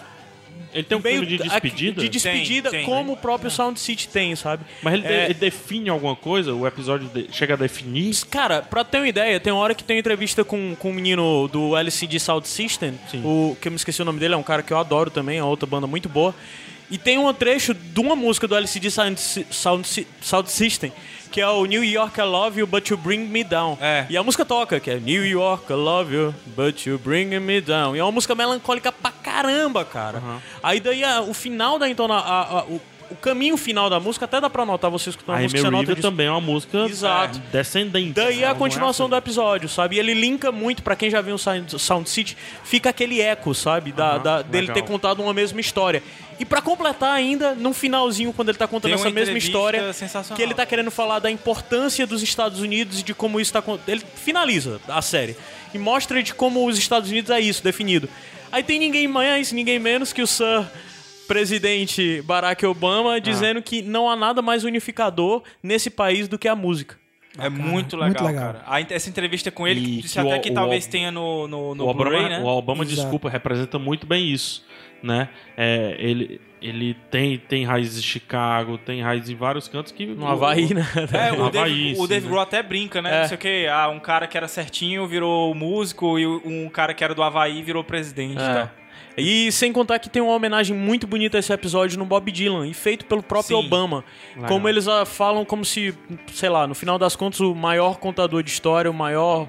[0.73, 2.01] Ele tem um meio filme de despedida?
[2.01, 2.89] de despedida, Tem, tem.
[2.89, 4.63] como o próprio Sound City tem, sabe?
[4.83, 6.55] Mas ele, É, ele define alguma coisa?
[6.55, 8.15] O episódio de- chega a definir?
[8.31, 11.49] Cara, pra ter uma ideia, tem uma hora que tem entrevista com, com um menino
[11.49, 14.63] do LCD Sound System, o que eu me esqueci o nome dele, é um cara
[14.63, 16.33] que eu adoro também, é outra banda muito boa.
[16.91, 20.93] E tem um trecho de uma música do LCD Sound, Sound, Sound System,
[21.31, 23.79] que é o New York I Love You, But You Bring Me Down.
[23.81, 24.07] É.
[24.11, 27.61] E a música toca, que é New York I Love You, But You Bring Me
[27.61, 27.95] Down.
[27.95, 30.21] E é uma música melancólica pra caramba, cara.
[30.63, 32.15] Aí daí a- o final da entona...
[32.15, 32.81] a- a- o,
[33.11, 35.95] o caminho final da música, até dá pra notar você escutando a música, você nota
[35.95, 36.03] disso.
[36.09, 37.39] também é uma música Exato.
[37.39, 38.13] é, descendente.
[38.13, 39.23] Daí é Ela a não continuação do assim.
[39.25, 39.97] episódio, sabe?
[39.97, 41.39] E ele linka muito, pra quem já viu o
[41.79, 43.93] Sound City, fica aquele eco, sabe?
[43.93, 46.03] Da, da- dele ter contado uma mesma história.
[46.39, 49.91] E pra completar ainda, no finalzinho, quando ele tá contando essa mesma história,
[50.35, 53.63] que ele tá querendo falar da importância dos Estados Unidos e de como isso tá...
[53.87, 55.37] Ele finaliza a série.
[55.75, 58.09] E mostra de como os Estados Unidos é isso, definido.
[58.51, 60.65] Aí tem ninguém mais, ninguém menos que o Sir
[61.35, 66.57] presidente Barack Obama dizendo que não há nada mais unificador nesse país do que a
[66.57, 66.99] música.
[67.39, 68.55] É muito legal, muito legal.
[68.55, 68.65] cara.
[68.67, 71.13] A- essa entrevista com ele, E disse que até o- que o- talvez o- tenha
[71.13, 72.41] no, no, no o Obama, né?
[72.41, 73.01] o Obama Exato.
[73.03, 74.67] desculpa, representa muito bem isso,
[75.03, 75.29] né?
[75.57, 80.05] É, ele ele tem, tem raízes em Chicago, tem raízes em vários cantos que...
[80.05, 80.87] No Havaí, né?
[81.11, 81.51] É, o Havaí,
[81.95, 82.31] Dave, o Dave né?
[82.31, 83.17] Grohl até brinca, né?
[83.17, 83.21] É.
[83.23, 83.67] Não sei o que.
[83.67, 87.63] Ah, um cara que era certinho virou músico e um cara que era do Havaí
[87.63, 88.55] virou presidente É.
[88.55, 88.71] tal.
[89.21, 92.67] E sem contar que tem uma homenagem muito bonita a esse episódio no Bob Dylan,
[92.67, 93.67] e feito pelo próprio Sim.
[93.67, 94.05] Obama.
[94.35, 94.49] Legal.
[94.49, 95.95] Como eles ah, falam como se,
[96.33, 99.49] sei lá, no final das contas, o maior contador de história, o maior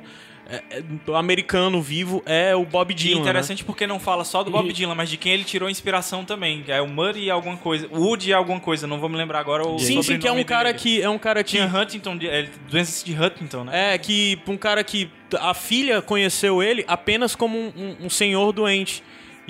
[0.49, 3.15] é, é, americano vivo é o Bob E Dylan.
[3.15, 3.22] né?
[3.22, 6.26] interessante porque não fala só do Bob E- Dylan, mas de quem ele tirou inspiração
[6.26, 6.61] também.
[6.68, 7.88] É o Muddy alguma coisa.
[7.89, 10.73] Woody alguma coisa, não vou me lembrar agora o Sim, sim, que é um cara
[10.73, 10.80] dele.
[10.80, 13.93] que é um cara que Tinha Huntington, de- é, doença de Huntington, né?
[13.93, 18.52] É, que um cara que a filha conheceu ele apenas como um, um- um senhor
[18.52, 19.02] doente.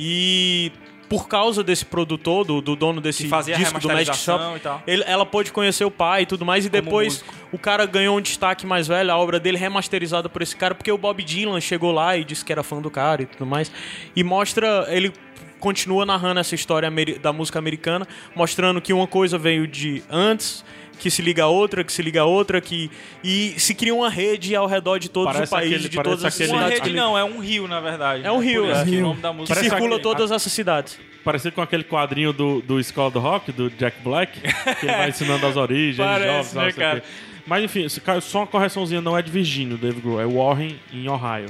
[0.04, 0.72] E
[1.08, 4.44] por causa desse produtor, do, do dono desse disco do Magic Shop,
[4.88, 6.66] ele- ela pôde conhecer o pai e tudo mais.
[6.66, 7.34] E Como depois músico.
[7.52, 10.92] o cara ganhou um destaque mais velho, a obra dele remasterizada por esse cara, porque
[10.92, 13.70] o Bob Dylan chegou lá e disse que era fã do cara e tudo mais.
[14.16, 15.12] E mostra, ele
[15.60, 16.90] continua narrando essa história
[17.22, 20.64] da música americana, mostrando que uma coisa veio de antes,
[21.02, 22.92] que se liga a outra, que se liga a outra, que
[23.24, 26.24] e se cria uma rede ao redor de todos Parece os países, aquele- de todas
[26.24, 28.24] as aquele- Uma cidades rede não, é um rio, na verdade.
[28.26, 28.84] É um rio, Por isso é.
[28.86, 29.00] que Rio.
[29.00, 31.00] o nome da que música Parece circula aquele- todas essas cidades.
[31.24, 34.40] Parecido com aquele quadrinho do, do Escola do Rock, do Jack Black,
[34.80, 37.04] que ele vai ensinando as origens, Parece, jovens, né, cara?
[37.48, 37.88] Mas enfim,
[38.22, 41.48] só uma correçãozinha, não é de Virgínia, o Dave Grohl, é Warren, em Ohio.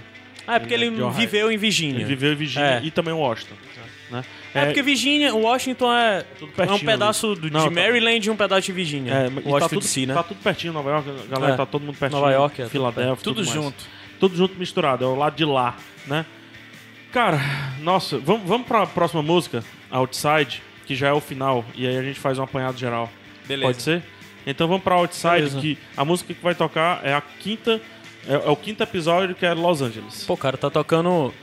[0.47, 1.97] Ah, é porque Ele ele é viveu em Virgínia.
[1.97, 2.81] Ele viveu em Virgínia É.
[2.83, 3.55] e também em Washington.
[4.11, 4.23] Né?
[4.53, 8.27] É, porque Virgínia, Washington é, Tudo é um pertinho pedaço do, Não, de tá- Maryland
[8.27, 9.13] e um pedaço de Virgínia.
[9.13, 10.13] É, e Washington tá tudo, DC, né?
[10.13, 11.57] tá tudo pertinho, Nova York, a galera É.
[11.57, 12.19] tá todo mundo pertinho.
[12.21, 12.67] Nova York, é.
[12.67, 13.83] Filadélfia, Tudo tudo junto.
[14.19, 15.75] Tudo junto misturado, é o lado de lá,
[16.05, 16.25] né?
[17.11, 17.39] Cara,
[17.81, 22.03] nossa, vamos, vamos pra próxima música, Outside, que já é o final, e aí a
[22.03, 23.09] gente faz um apanhado geral.
[23.47, 23.67] Beleza.
[23.71, 24.03] Pode ser?
[24.45, 25.59] Então vamos pra Outside, Beleza.
[25.61, 27.81] que a música que vai tocar é a quinta.
[28.27, 30.23] É, é o quinto episódio que é Los Angeles.
[30.25, 31.33] Pô, cara, tá tocando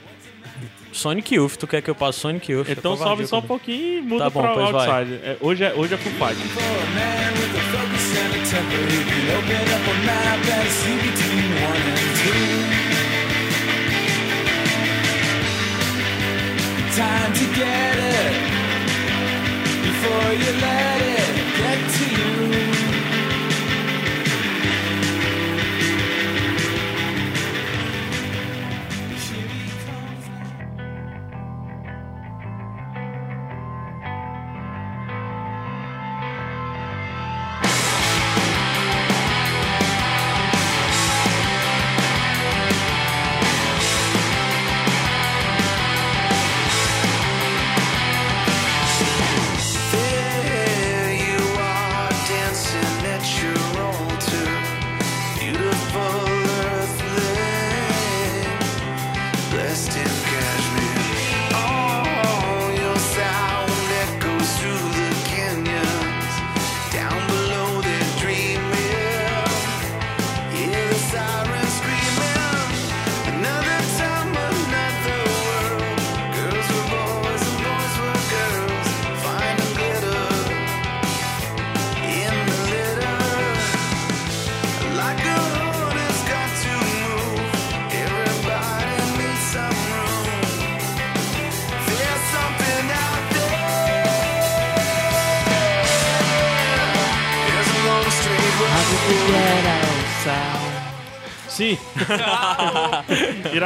[0.93, 1.57] Sonic Youth.
[1.57, 2.69] Tu quer que eu passe Sonic Youth?
[2.69, 4.89] Então É sobe só um pouquinho e muda Tá bom, pra pois vai.
[4.89, 5.21] Outside.
[5.23, 6.37] É, hoje, é, hoje é full fight.
[6.49, 10.41] For a man with a focus and a temper who can open up a map
[10.59, 12.79] and see between one and two.
[16.97, 18.35] Time to get it
[19.85, 22.88] before you let it get to you.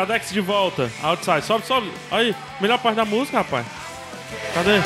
[0.02, 0.90] Iradex de volta.
[1.00, 1.42] Outside.
[1.42, 1.92] Sobe, sobe.
[2.10, 3.64] Aí, melhor parte da música, rapaz.
[4.52, 4.78] Cadê?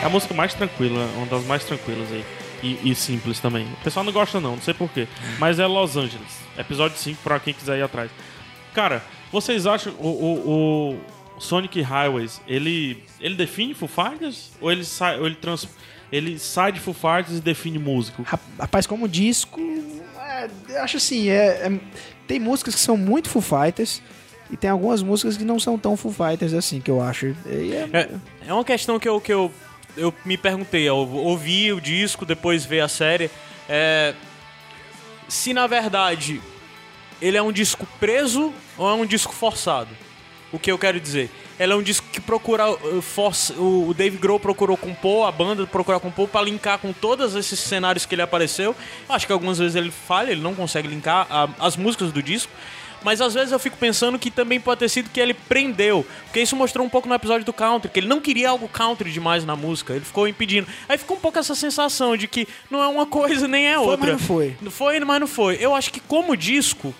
[0.00, 2.24] É a música mais tranquila, uma das mais tranquilas aí.
[2.62, 3.66] E, e simples também.
[3.66, 5.06] O pessoal não gosta não, não sei porquê.
[5.38, 6.40] Mas é Los Angeles.
[6.56, 8.10] Episódio 5 pra quem quiser ir atrás.
[8.72, 11.00] Cara, vocês acham o, o, o
[11.42, 14.50] Sonic Highways, ele, ele define Foo Fighters?
[14.60, 15.66] Ou ele sai, ou ele, trans,
[16.12, 18.22] ele sai de Foo Fighters e define músico?
[18.22, 19.60] Rap- Rapaz, como disco,
[20.20, 21.80] é, eu acho assim, é, é-
[22.28, 24.00] tem músicas que são muito Foo Fighters
[24.50, 27.34] e tem algumas músicas que não são tão Foo Fighters assim, que eu acho.
[27.46, 28.08] É- É,
[28.48, 29.50] é uma questão que eu, que eu,
[29.96, 33.28] eu me perguntei, eu ouvi o disco, depois ver a série.
[33.68, 34.14] É,
[35.28, 36.40] se na verdade
[37.20, 39.88] ele é um disco preso ou é um disco forçado?
[40.52, 41.30] O que eu quero dizer?
[41.58, 42.70] Ele é um disco que procura.
[42.70, 47.34] uh, força, o Dave Grohl procurou compor, a banda procura compor pra linkar com todos
[47.34, 48.76] esses cenários que ele apareceu.
[49.08, 52.52] Acho que algumas vezes ele falha, ele não consegue linkar a- as músicas do disco.
[53.04, 56.06] Mas às vezes eu fico pensando que também pode ter sido que ele prendeu.
[56.26, 59.10] Porque isso mostrou um pouco no episódio do country, que ele não queria algo country
[59.10, 59.92] demais na música.
[59.94, 60.68] Ele ficou impedindo.
[60.88, 63.86] Aí ficou um pouco essa sensação de que não é uma coisa nem é Foi,
[63.86, 64.12] outra.
[64.12, 64.56] mas não foi.
[64.70, 65.56] Foi, mas não foi.
[65.60, 66.94] Eu acho que como disco,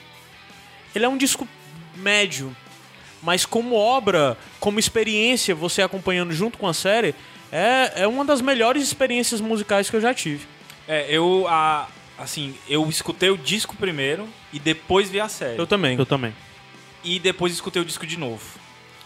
[0.94, 1.46] ele é um disco
[1.94, 2.56] médio.
[3.22, 7.14] Mas como obra, como experiência, você acompanhando junto com a série,
[7.52, 10.46] é, é uma das melhores experiências musicais que eu já tive.
[10.88, 11.88] É, eu, a,
[12.18, 15.58] assim, eu escutei o disco primeiro e depois vi a série.
[15.58, 15.96] Eu também.
[15.96, 16.34] Eu também.
[17.04, 18.42] E depois escutei o disco de novo.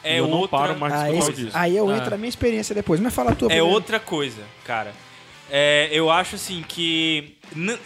[0.03, 1.59] É eu não outra, paro mais de aí, escutar o disco.
[1.59, 1.97] aí eu Ah.
[1.97, 3.01] entro na minha experiência depois.
[3.01, 3.67] Mas fala a tua É primeiro.
[3.75, 4.95] outra coisa, cara.
[5.51, 7.37] É, eu acho assim que.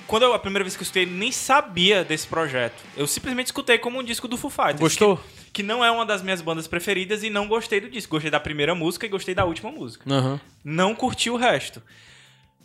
[0.07, 2.77] Quando eu, a primeira vez que eu escutei, nem sabia desse projeto.
[2.97, 4.81] Eu simplesmente escutei como um disco do Foo Fighters.
[4.81, 5.17] Gostou?
[5.17, 5.23] Que,
[5.53, 8.13] que não é uma das minhas bandas preferidas e não gostei do disco.
[8.13, 10.05] Gostei da primeira música e gostei da última música.
[10.13, 10.41] Aham.
[10.65, 11.83] Não curti o resto.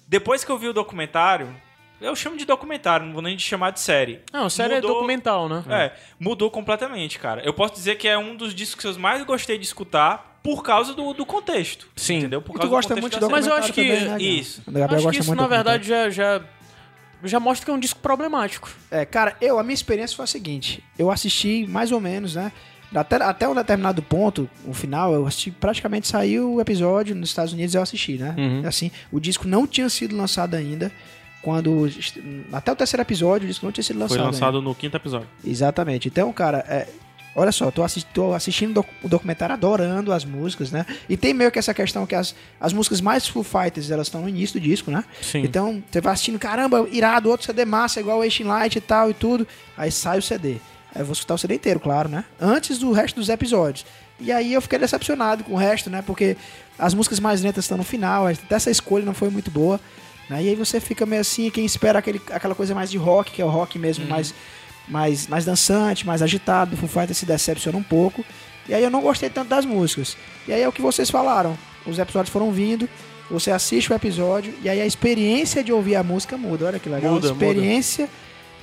[0.08, 1.56] Depois que eu vi o documentário,
[2.00, 4.20] eu chamo de documentário, não vou nem chamar de série.
[4.32, 5.64] Não, série é Mudou- documental, né?
[5.70, 7.42] É, mudou completamente, cara.
[7.44, 10.62] Eu posso dizer que é um dos discos que eu mais gostei de escutar por
[10.62, 11.88] causa do, do contexto.
[11.96, 12.18] Sim.
[12.20, 12.40] Entendeu?
[12.42, 14.12] Por E tu causa gosta do muito contexto de da Mas eu acho que documentário
[14.12, 14.62] também, né, isso.
[14.68, 16.42] Acho que isso, na de verdade, já, já,
[17.24, 18.70] já mostra que é um disco problemático.
[18.92, 22.52] É, cara, eu, a minha experiência foi a seguinte: eu assisti mais ou menos, né?
[23.00, 27.54] Até, até um determinado ponto, o final, eu assisti, praticamente saiu o episódio nos Estados
[27.54, 28.34] Unidos eu assisti, né?
[28.38, 28.68] Uhum.
[28.68, 30.92] Assim, o disco não tinha sido lançado ainda.
[31.42, 31.88] Quando.
[32.52, 34.18] Até o terceiro episódio, o disco não tinha sido lançado.
[34.18, 34.32] Foi ainda.
[34.32, 35.28] lançado no quinto episódio.
[35.46, 36.08] Exatamente.
[36.08, 36.88] Então, cara, é,
[37.36, 40.88] olha só, tô, assi- tô assistindo doc- o documentário, adorando as músicas, né?
[41.08, 44.22] E tem meio que essa questão que as, as músicas mais Foo Fighters, elas estão
[44.22, 45.04] no início do disco, né?
[45.22, 45.44] Sim.
[45.44, 49.14] Então, você vai assistindo, caramba, irado, outro CD massa, igual o Light e tal e
[49.14, 49.48] tudo.
[49.78, 50.56] Aí sai o CD.
[50.96, 52.24] Aí eu vou escutar o CD inteiro, claro, né?
[52.40, 53.86] Antes do resto dos episódios.
[54.18, 56.02] E aí eu fiquei decepcionado com o resto, né?
[56.02, 56.38] Porque
[56.80, 59.80] as músicas mais lentas estão no final, até essa escolha não foi muito boa.
[60.30, 60.44] Né?
[60.44, 63.42] E aí você fica meio assim, quem espera aquele, aquela coisa mais de rock, que
[63.42, 64.34] é o rock mesmo, mais,
[64.88, 68.24] mais, mais dançante, mais agitado, do Foo Fighters se decepciona um pouco.
[68.68, 70.16] E aí eu não gostei tanto das músicas.
[70.48, 71.58] E aí é o que vocês falaram.
[71.86, 72.90] Os episódios foram vindo,
[73.30, 76.66] você assiste o episódio, e aí a experiência de ouvir a música muda.
[76.66, 77.14] Olha que legal.
[77.14, 78.10] Muda, a experiência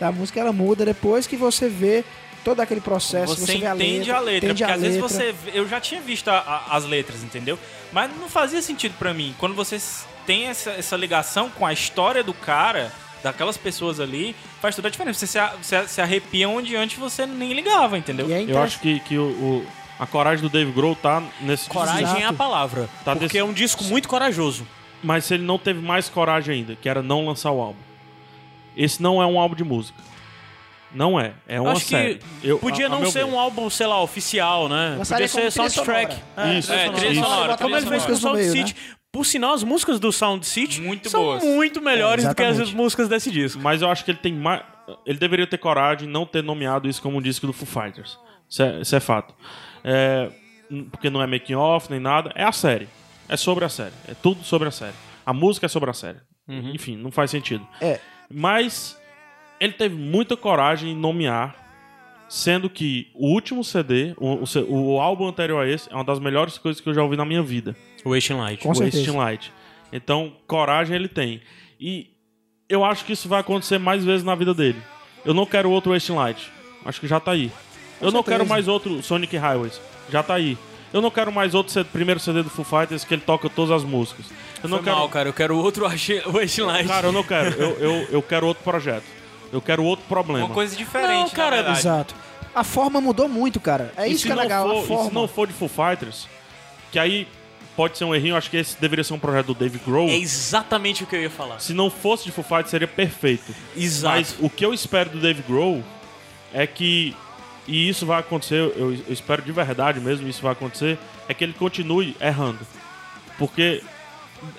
[0.02, 2.04] da música ela muda depois que você vê
[2.44, 3.36] todo aquele processo.
[3.36, 5.08] Você, vê a entende letra, a letra, entende porque a às vezes letra.
[5.08, 5.34] você.
[5.54, 7.56] Eu já tinha visto a- a- as letras, entendeu?
[7.92, 9.32] Mas não fazia sentido pra mim.
[9.38, 9.80] Quando você
[10.26, 12.90] tem essa, essa ligação com a história do cara,
[13.22, 15.20] daquelas pessoas ali, faz toda a diferença.
[15.20, 18.26] Você se, a- se, se arrepia onde antes você nem ligava, entendeu?
[18.28, 19.66] É Eu acho que, que o, o-
[20.00, 22.20] a coragem do Dave Grohl tá nesse Coragem Exato.
[22.20, 22.88] é a palavra.
[23.04, 24.66] Tá porque desse- é um disco muito corajoso.
[25.00, 27.78] Mas ele não teve mais coragem ainda, que era não lançar o álbum.
[28.76, 29.98] Esse não é um álbum de música.
[30.94, 31.32] Não é.
[31.48, 32.16] É uma Acho série.
[32.40, 33.30] que Eu- podia a- não ser ver.
[33.32, 34.96] um álbum, sei lá, oficial, né?
[34.98, 36.16] Lançaria Podia ser soundtrack.
[36.58, 37.56] Isso, É, trilha sonora.
[37.56, 38.16] Como ele fez com o.
[38.16, 38.76] Sound City.
[39.10, 41.42] Por sinal, as músicas do Sound City Muito são boas.
[41.42, 43.60] muito melhores É, do que as músicas desse disco.
[43.60, 44.62] Mas eu acho que ele tem mais.
[45.06, 48.18] Ele deveria ter coragem de não ter nomeado isso como um disco do Foo Fighters.
[48.48, 49.34] Isso é, isso é fato.
[49.84, 50.30] É,
[50.90, 52.32] porque não é making off nem nada.
[52.34, 52.88] É a série.
[53.28, 53.92] É sobre a série.
[54.08, 54.94] É tudo sobre a série.
[55.24, 56.18] A música é sobre a série.
[56.48, 57.66] Enfim, não faz sentido.
[57.80, 57.98] É.
[58.32, 58.98] Mas
[59.60, 61.54] ele teve muita coragem em nomear,
[62.28, 66.18] sendo que o último CD, o, o, o álbum anterior a esse, é uma das
[66.18, 67.76] melhores coisas que eu já ouvi na minha vida.
[68.04, 68.62] Wasting Light.
[68.62, 68.98] Com certeza.
[68.98, 69.52] Wasting Light.
[69.92, 71.42] Então, coragem ele tem.
[71.78, 72.10] E
[72.68, 74.80] eu acho que isso vai acontecer mais vezes na vida dele.
[75.24, 76.50] Eu não quero outro Wasting Light.
[76.84, 77.52] Acho que já tá aí.
[78.00, 78.38] eu não certeza.
[78.38, 79.80] quero mais outro Sonic Highways.
[80.10, 80.56] Já tá aí.
[80.92, 83.84] Eu não quero mais outro primeiro CD do Foo Fighters que ele toca todas as
[83.84, 84.26] músicas.
[84.62, 84.96] Eu não Foi quero.
[84.96, 85.28] mal, cara.
[85.28, 86.22] Eu quero outro Light.
[86.86, 87.50] Cara, eu não quero.
[87.60, 89.04] Eu, eu, eu quero outro projeto.
[89.52, 90.46] Eu quero outro problema.
[90.46, 91.70] Uma coisa diferente, Não, cara.
[91.72, 92.14] Exato.
[92.54, 93.92] A forma mudou muito, cara.
[93.96, 95.10] É E isso que é legal, for- a e se forma.
[95.12, 96.26] não for de Foo Fighters,
[96.90, 97.26] que aí
[97.76, 98.36] pode ser um errinho.
[98.36, 100.08] Acho que esse deveria ser um projeto do Dave Grohl.
[100.08, 101.58] É exatamente o que eu ia falar.
[101.60, 103.54] Se não fosse de Foo Fighters, seria perfeito.
[103.76, 104.16] Exato.
[104.16, 105.82] Mas o que eu espero do Dave Grohl
[106.52, 107.14] é que,
[107.66, 110.98] e isso vai acontecer, eu, eu espero de verdade mesmo, isso vai acontecer,
[111.28, 112.60] é que ele continue errando.
[113.38, 113.82] Porque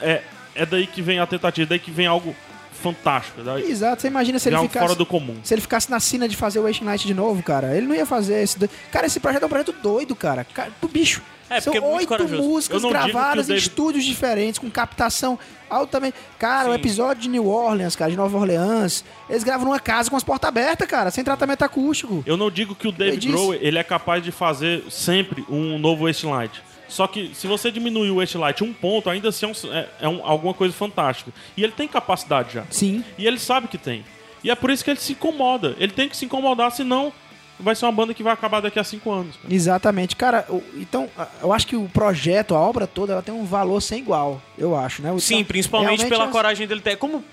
[0.01, 0.21] é,
[0.55, 2.35] é daí que vem a tentativa, daí que vem algo
[2.81, 3.41] fantástico.
[3.41, 4.85] Daí Exato, você imagina se ele algo ficasse...
[4.85, 5.37] fora do comum.
[5.43, 7.95] Se ele ficasse na cena de fazer o Waste Night de novo, cara, ele não
[7.95, 8.59] ia fazer esse.
[8.59, 10.43] do- Cara, esse projeto é um projeto doido, cara.
[10.43, 11.21] cara do bicho.
[11.49, 12.41] É, São é oito corajoso.
[12.41, 15.37] músicas gravadas o David- em estúdios diferentes, com captação
[15.69, 16.15] altamente.
[16.39, 16.79] Cara, o Sim.
[16.79, 20.47] episódio de New Orleans, cara, de Nova Orleans, eles gravam numa casa com as portas
[20.47, 22.23] abertas, cara, sem tratamento acústico.
[22.25, 23.27] Eu não digo que o disse.
[23.27, 26.61] Grohl ele é capaz de fazer sempre um novo Westlight.
[26.87, 30.09] Só que se você diminuir o Westlight um ponto, ainda assim é, um- é- é
[30.09, 31.31] um- alguma coisa fantástica.
[31.57, 32.63] E ele tem capacidade já.
[32.69, 33.03] Sim.
[33.17, 34.03] E ele sabe que tem.
[34.43, 35.75] E é por isso que ele se incomoda.
[35.79, 37.11] Ele tem que se incomodar, senão
[37.59, 39.37] vai ser uma banda que vai acabar daqui a cinco anos.
[39.37, 39.53] cara.
[39.53, 40.15] Exatamente.
[40.15, 40.45] Cara,
[40.75, 41.09] então,
[41.41, 44.75] eu acho que o projeto, a obra toda, ela tem um valor sem igual, eu
[44.75, 45.13] acho, né?
[45.19, 46.97] Sim, Então, principalmente pela as- coragem dele ter.
[46.97, 47.23] Como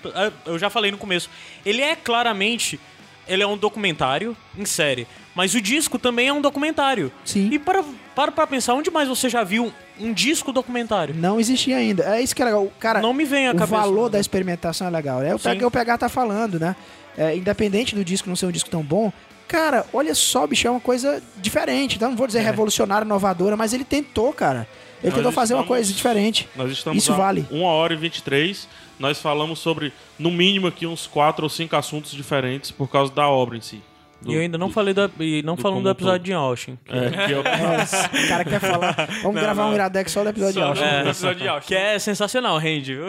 [0.45, 1.29] eu já falei no começo,
[1.65, 2.79] ele é claramente.
[3.27, 5.05] Ele é um documentário em série.
[5.35, 7.11] Mas o disco também é um documentário.
[7.23, 7.49] Sim.
[7.51, 7.83] E para,
[8.15, 11.15] para pra pensar, onde mais você já viu um disco documentário?
[11.15, 12.03] Não existia ainda.
[12.17, 12.65] É isso que é legal.
[12.65, 13.77] O Cara, Não me vem à o cabeça.
[13.81, 15.21] valor da experimentação é legal.
[15.23, 16.75] É o que o PH tá falando, né?
[17.17, 19.11] É, independente do disco não ser um disco tão bom,
[19.47, 21.95] cara, olha só, bicho, é uma coisa diferente.
[21.97, 22.43] Então, não vou dizer É.
[22.43, 24.67] revolucionária, inovadora, mas ele tentou, cara.
[25.01, 26.47] Ele Nós tentou fazer uma estamos- coisa diferente.
[26.55, 27.45] Nós estamos Isso a vale.
[27.51, 28.67] 1 hora e 23.
[28.99, 33.27] Nós falamos sobre, no mínimo, aqui uns quatro ou cinco assuntos diferentes por causa da
[33.27, 33.81] obra em si.
[34.21, 36.25] Do- E eu ainda não do- falei da, e não do falando do episódio todo.
[36.25, 36.77] de Austin.
[36.85, 37.41] que- É, que eu-
[38.23, 38.95] O cara quer falar.
[39.23, 40.85] Vamos gravar um Iradex só do episódio de Só Austin.
[40.85, 41.67] no episódio de Austin.
[41.69, 43.07] Que é sensacional, rende, viu?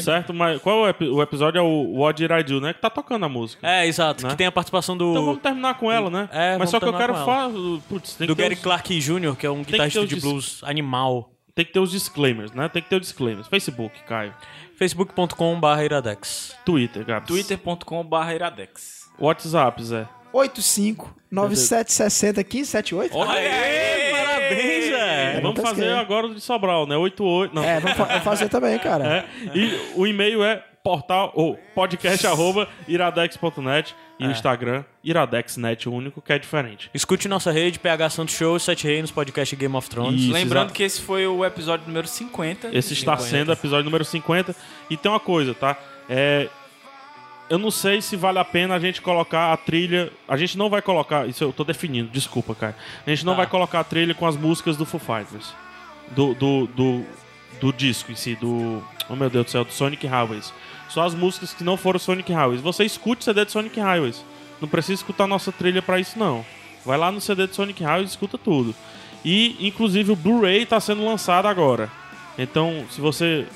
[0.00, 1.58] certo, mas qual é o, epi- o episódio?
[1.58, 2.72] É o What Did I Do, né?
[2.72, 3.66] Que tá tocando a música.
[3.66, 4.24] É, exato.
[4.24, 4.30] Né?
[4.30, 6.28] Que tem a participação do, Então vamos terminar com ela, né?
[6.32, 7.50] É, Mas só que eu quero falar.
[7.88, 10.60] Putz, tem do que, ter Gary os, Clark Jr., que é um guitarrista de blues
[10.64, 11.30] animal.
[11.54, 12.68] tem que ter os disclaimers, né?
[12.68, 13.46] Tem que ter os disclaimers.
[13.46, 14.34] Facebook, Caio.
[14.76, 16.54] facebook.com.br iradex.
[16.64, 17.28] Twitter, Gabs.
[17.28, 19.06] twitter.com.br iradex.
[19.18, 20.06] WhatsApp, Zé.
[20.36, 23.16] 85 9760 1578.
[23.16, 24.10] Olha aí!
[24.12, 25.34] Parabéns, Zé!
[25.34, 25.84] não Vamos pesquei.
[25.84, 26.96] fazer agora o de Sobral, né?
[26.96, 27.54] 88.
[27.54, 27.64] Não.
[27.64, 29.04] É, vamos fa- fazer também, cara.
[29.06, 29.24] É,
[29.56, 34.28] e o e-mail é portal ou podcast arroba iradex.net e É.
[34.28, 36.88] o Instagram iradexnet, o único que é diferente.
[36.94, 40.20] Escute nossa rede, PH Santos Show, Sete Reinos, podcast Game of Thrones.
[40.22, 40.74] Isso, Lembrando exato.
[40.74, 42.68] que esse foi o episódio número 50.
[42.72, 43.22] Esse está 50.
[43.38, 44.54] sendo o episódio número 50.
[44.88, 45.76] E tem uma coisa, tá?
[46.08, 46.48] É,
[47.48, 50.12] eu não sei se vale a pena a gente colocar a trilha.
[50.26, 51.26] A gente não vai colocar.
[51.28, 52.76] Isso eu tô definindo, desculpa, cara.
[53.06, 53.38] A gente não Tá.
[53.38, 55.52] vai colocar a trilha com as músicas do Foo Fighters.
[56.12, 57.04] Do, do, do,
[57.60, 58.82] do disco em si, do.
[59.08, 60.52] Oh meu Deus do céu, do Sonic Highways.
[60.88, 62.60] Só as músicas que não foram Sonic Highways.
[62.60, 64.24] Você escute o CD de Sonic Highways.
[64.60, 66.44] Não precisa escutar nossa trilha pra isso, não.
[66.84, 68.74] Vai lá no CD de Sonic Highways e escuta tudo.
[69.24, 71.90] E, inclusive, o Blu-ray tá sendo lançado agora.
[72.38, 73.46] Então, se você.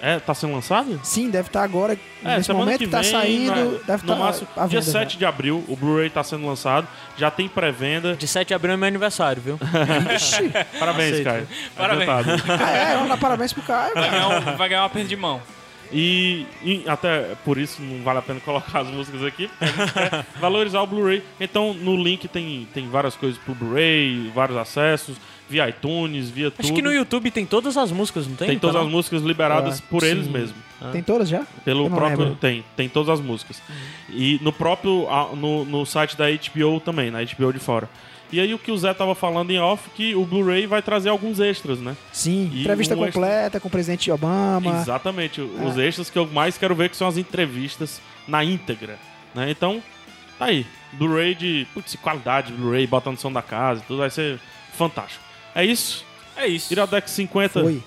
[0.00, 1.00] É, tá sendo lançado?
[1.02, 1.98] Sim, deve estar agora.
[2.24, 4.80] É, nesse momento que que tá vem, saindo, na- deve no estar máximo, à dia
[4.80, 4.92] venda.
[4.92, 6.86] 7 de abril, o Blu-ray tá sendo lançado,
[7.16, 8.14] já tem pré-venda.
[8.14, 9.58] De 7 de abril é meu aniversário, viu?
[10.78, 11.24] Parabéns, Aceito.
[11.24, 11.48] Caio.
[11.76, 12.06] Parabéns.
[12.48, 13.94] Ah, é, vamos dar parabéns pro Caio.
[13.94, 14.10] Vai cara.
[14.28, 15.40] ganhar, um- vai ganhar uma perda de mão.
[15.92, 19.68] E, e até por isso não vale a pena colocar as músicas aqui, porque a
[19.68, 21.22] gente quer valorizar o Blu-ray.
[21.40, 25.16] Então no link tem, tem várias coisas pro Blu-ray, vários acessos,
[25.48, 26.64] via iTunes, via tudo.
[26.64, 28.48] Acho que no YouTube tem todas as músicas, não tem?
[28.48, 30.32] tem todas as músicas liberadas Ah, por eles sim.
[30.32, 30.56] mesmo.
[30.92, 31.42] Tem todas já?
[31.64, 32.18] Pelo próprio.
[32.24, 32.34] lembro.
[32.36, 33.62] Tem, tem todas as músicas.
[34.10, 35.06] E no próprio.
[35.08, 37.88] ah, No, no site da HBO também, na HBO de fora.
[38.30, 41.08] E aí o que o Zé tava falando em off, que o Blu-ray vai trazer
[41.10, 41.96] alguns extras, né?
[42.12, 44.80] Sim, E entrevista um extra- completa com o presidente Obama.
[44.80, 45.40] Exatamente.
[45.40, 45.86] Os É.
[45.86, 48.98] extras que eu mais quero ver que são as entrevistas na íntegra.
[49.32, 49.48] Né?
[49.52, 49.80] Então,
[50.38, 50.66] tá aí.
[50.92, 54.40] Blu-ray de putz, qualidade, Blu-ray, botando som da casa, tudo vai ser
[54.76, 55.24] fantástico.
[55.56, 56.04] É isso.
[56.36, 56.72] É isso.
[56.72, 57.82] Iradex 50 Foi.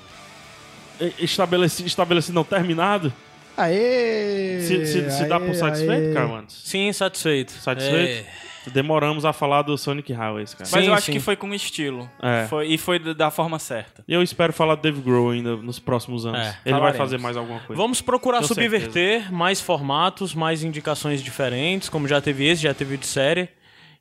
[1.20, 3.14] estabelecido, estabelecido não terminado.
[3.56, 4.60] Aê!
[4.62, 6.14] Se, se, se dá por satisfeito, aê.
[6.14, 6.62] cara, antes.
[6.64, 7.52] Sim, satisfeito.
[7.52, 8.26] Satisfeito?
[8.74, 10.70] Demoramos a falar do Sonic Highways, cara.
[10.72, 11.12] Mas Sim, eu acho sim.
[11.14, 12.10] que foi com estilo.
[12.22, 12.46] É.
[12.48, 14.04] Foi, e foi da- forma certa.
[14.08, 16.40] E eu espero falar do Dave Grohl ainda nos próximos anos.
[16.40, 17.82] É, Ele vai fazer mais alguma coisa.
[17.82, 22.96] Vamos procurar Com subverter mais formatos, mais indicações diferentes, como já teve esse, já teve
[22.96, 23.50] o de série.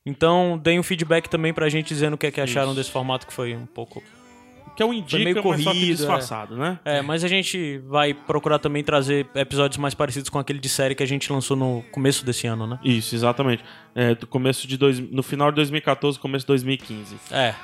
[0.08, 2.76] Então, deem um feedback também pra gente dizendo o que, é que acharam Isso.
[2.76, 4.02] desse formato que foi um pouco.
[4.74, 6.78] Que é o indica, meio mas só que corrido, disfarçado, né?
[6.84, 10.94] É, mas a gente vai procurar também trazer episódios mais parecidos com aquele de série
[10.94, 12.78] que a gente lançou no começo desse ano, né?
[12.84, 13.64] Isso, exatamente.
[13.94, 17.16] É, do começo de dois, no final de 2014, começo de 2015.
[17.32, 17.54] É,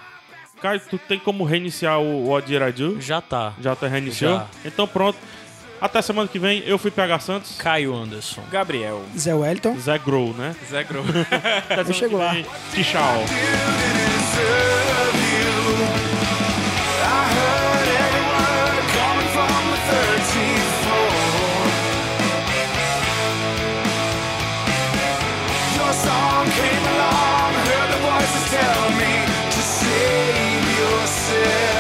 [0.61, 2.29] Caio, tu tem como reiniciar o
[2.77, 3.01] Do?
[3.01, 3.55] já tá.
[3.61, 4.37] Já até reiniciou?
[4.37, 4.47] Já.
[4.65, 5.19] Então pronto.
[5.85, 7.57] Até semana que vem, eu fui PH Santos.
[7.59, 8.41] Caio Anderson.
[8.51, 9.03] Gabriel.
[9.19, 9.79] Zé Wellington.
[9.79, 10.57] Zé Grow, né?
[10.71, 11.05] Zé Grow.
[11.69, 12.33] Tá eu chego lá.
[12.73, 13.23] Tchau.
[31.35, 31.74] came.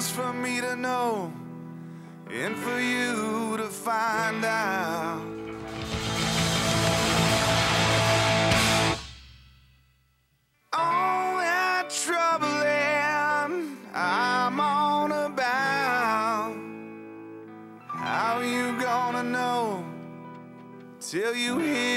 [0.00, 1.32] for me to know
[2.30, 5.22] and for you to find out.
[10.72, 11.92] All that
[13.94, 14.82] I'm on.
[18.02, 19.84] How you gonna know
[21.00, 21.91] till you hear?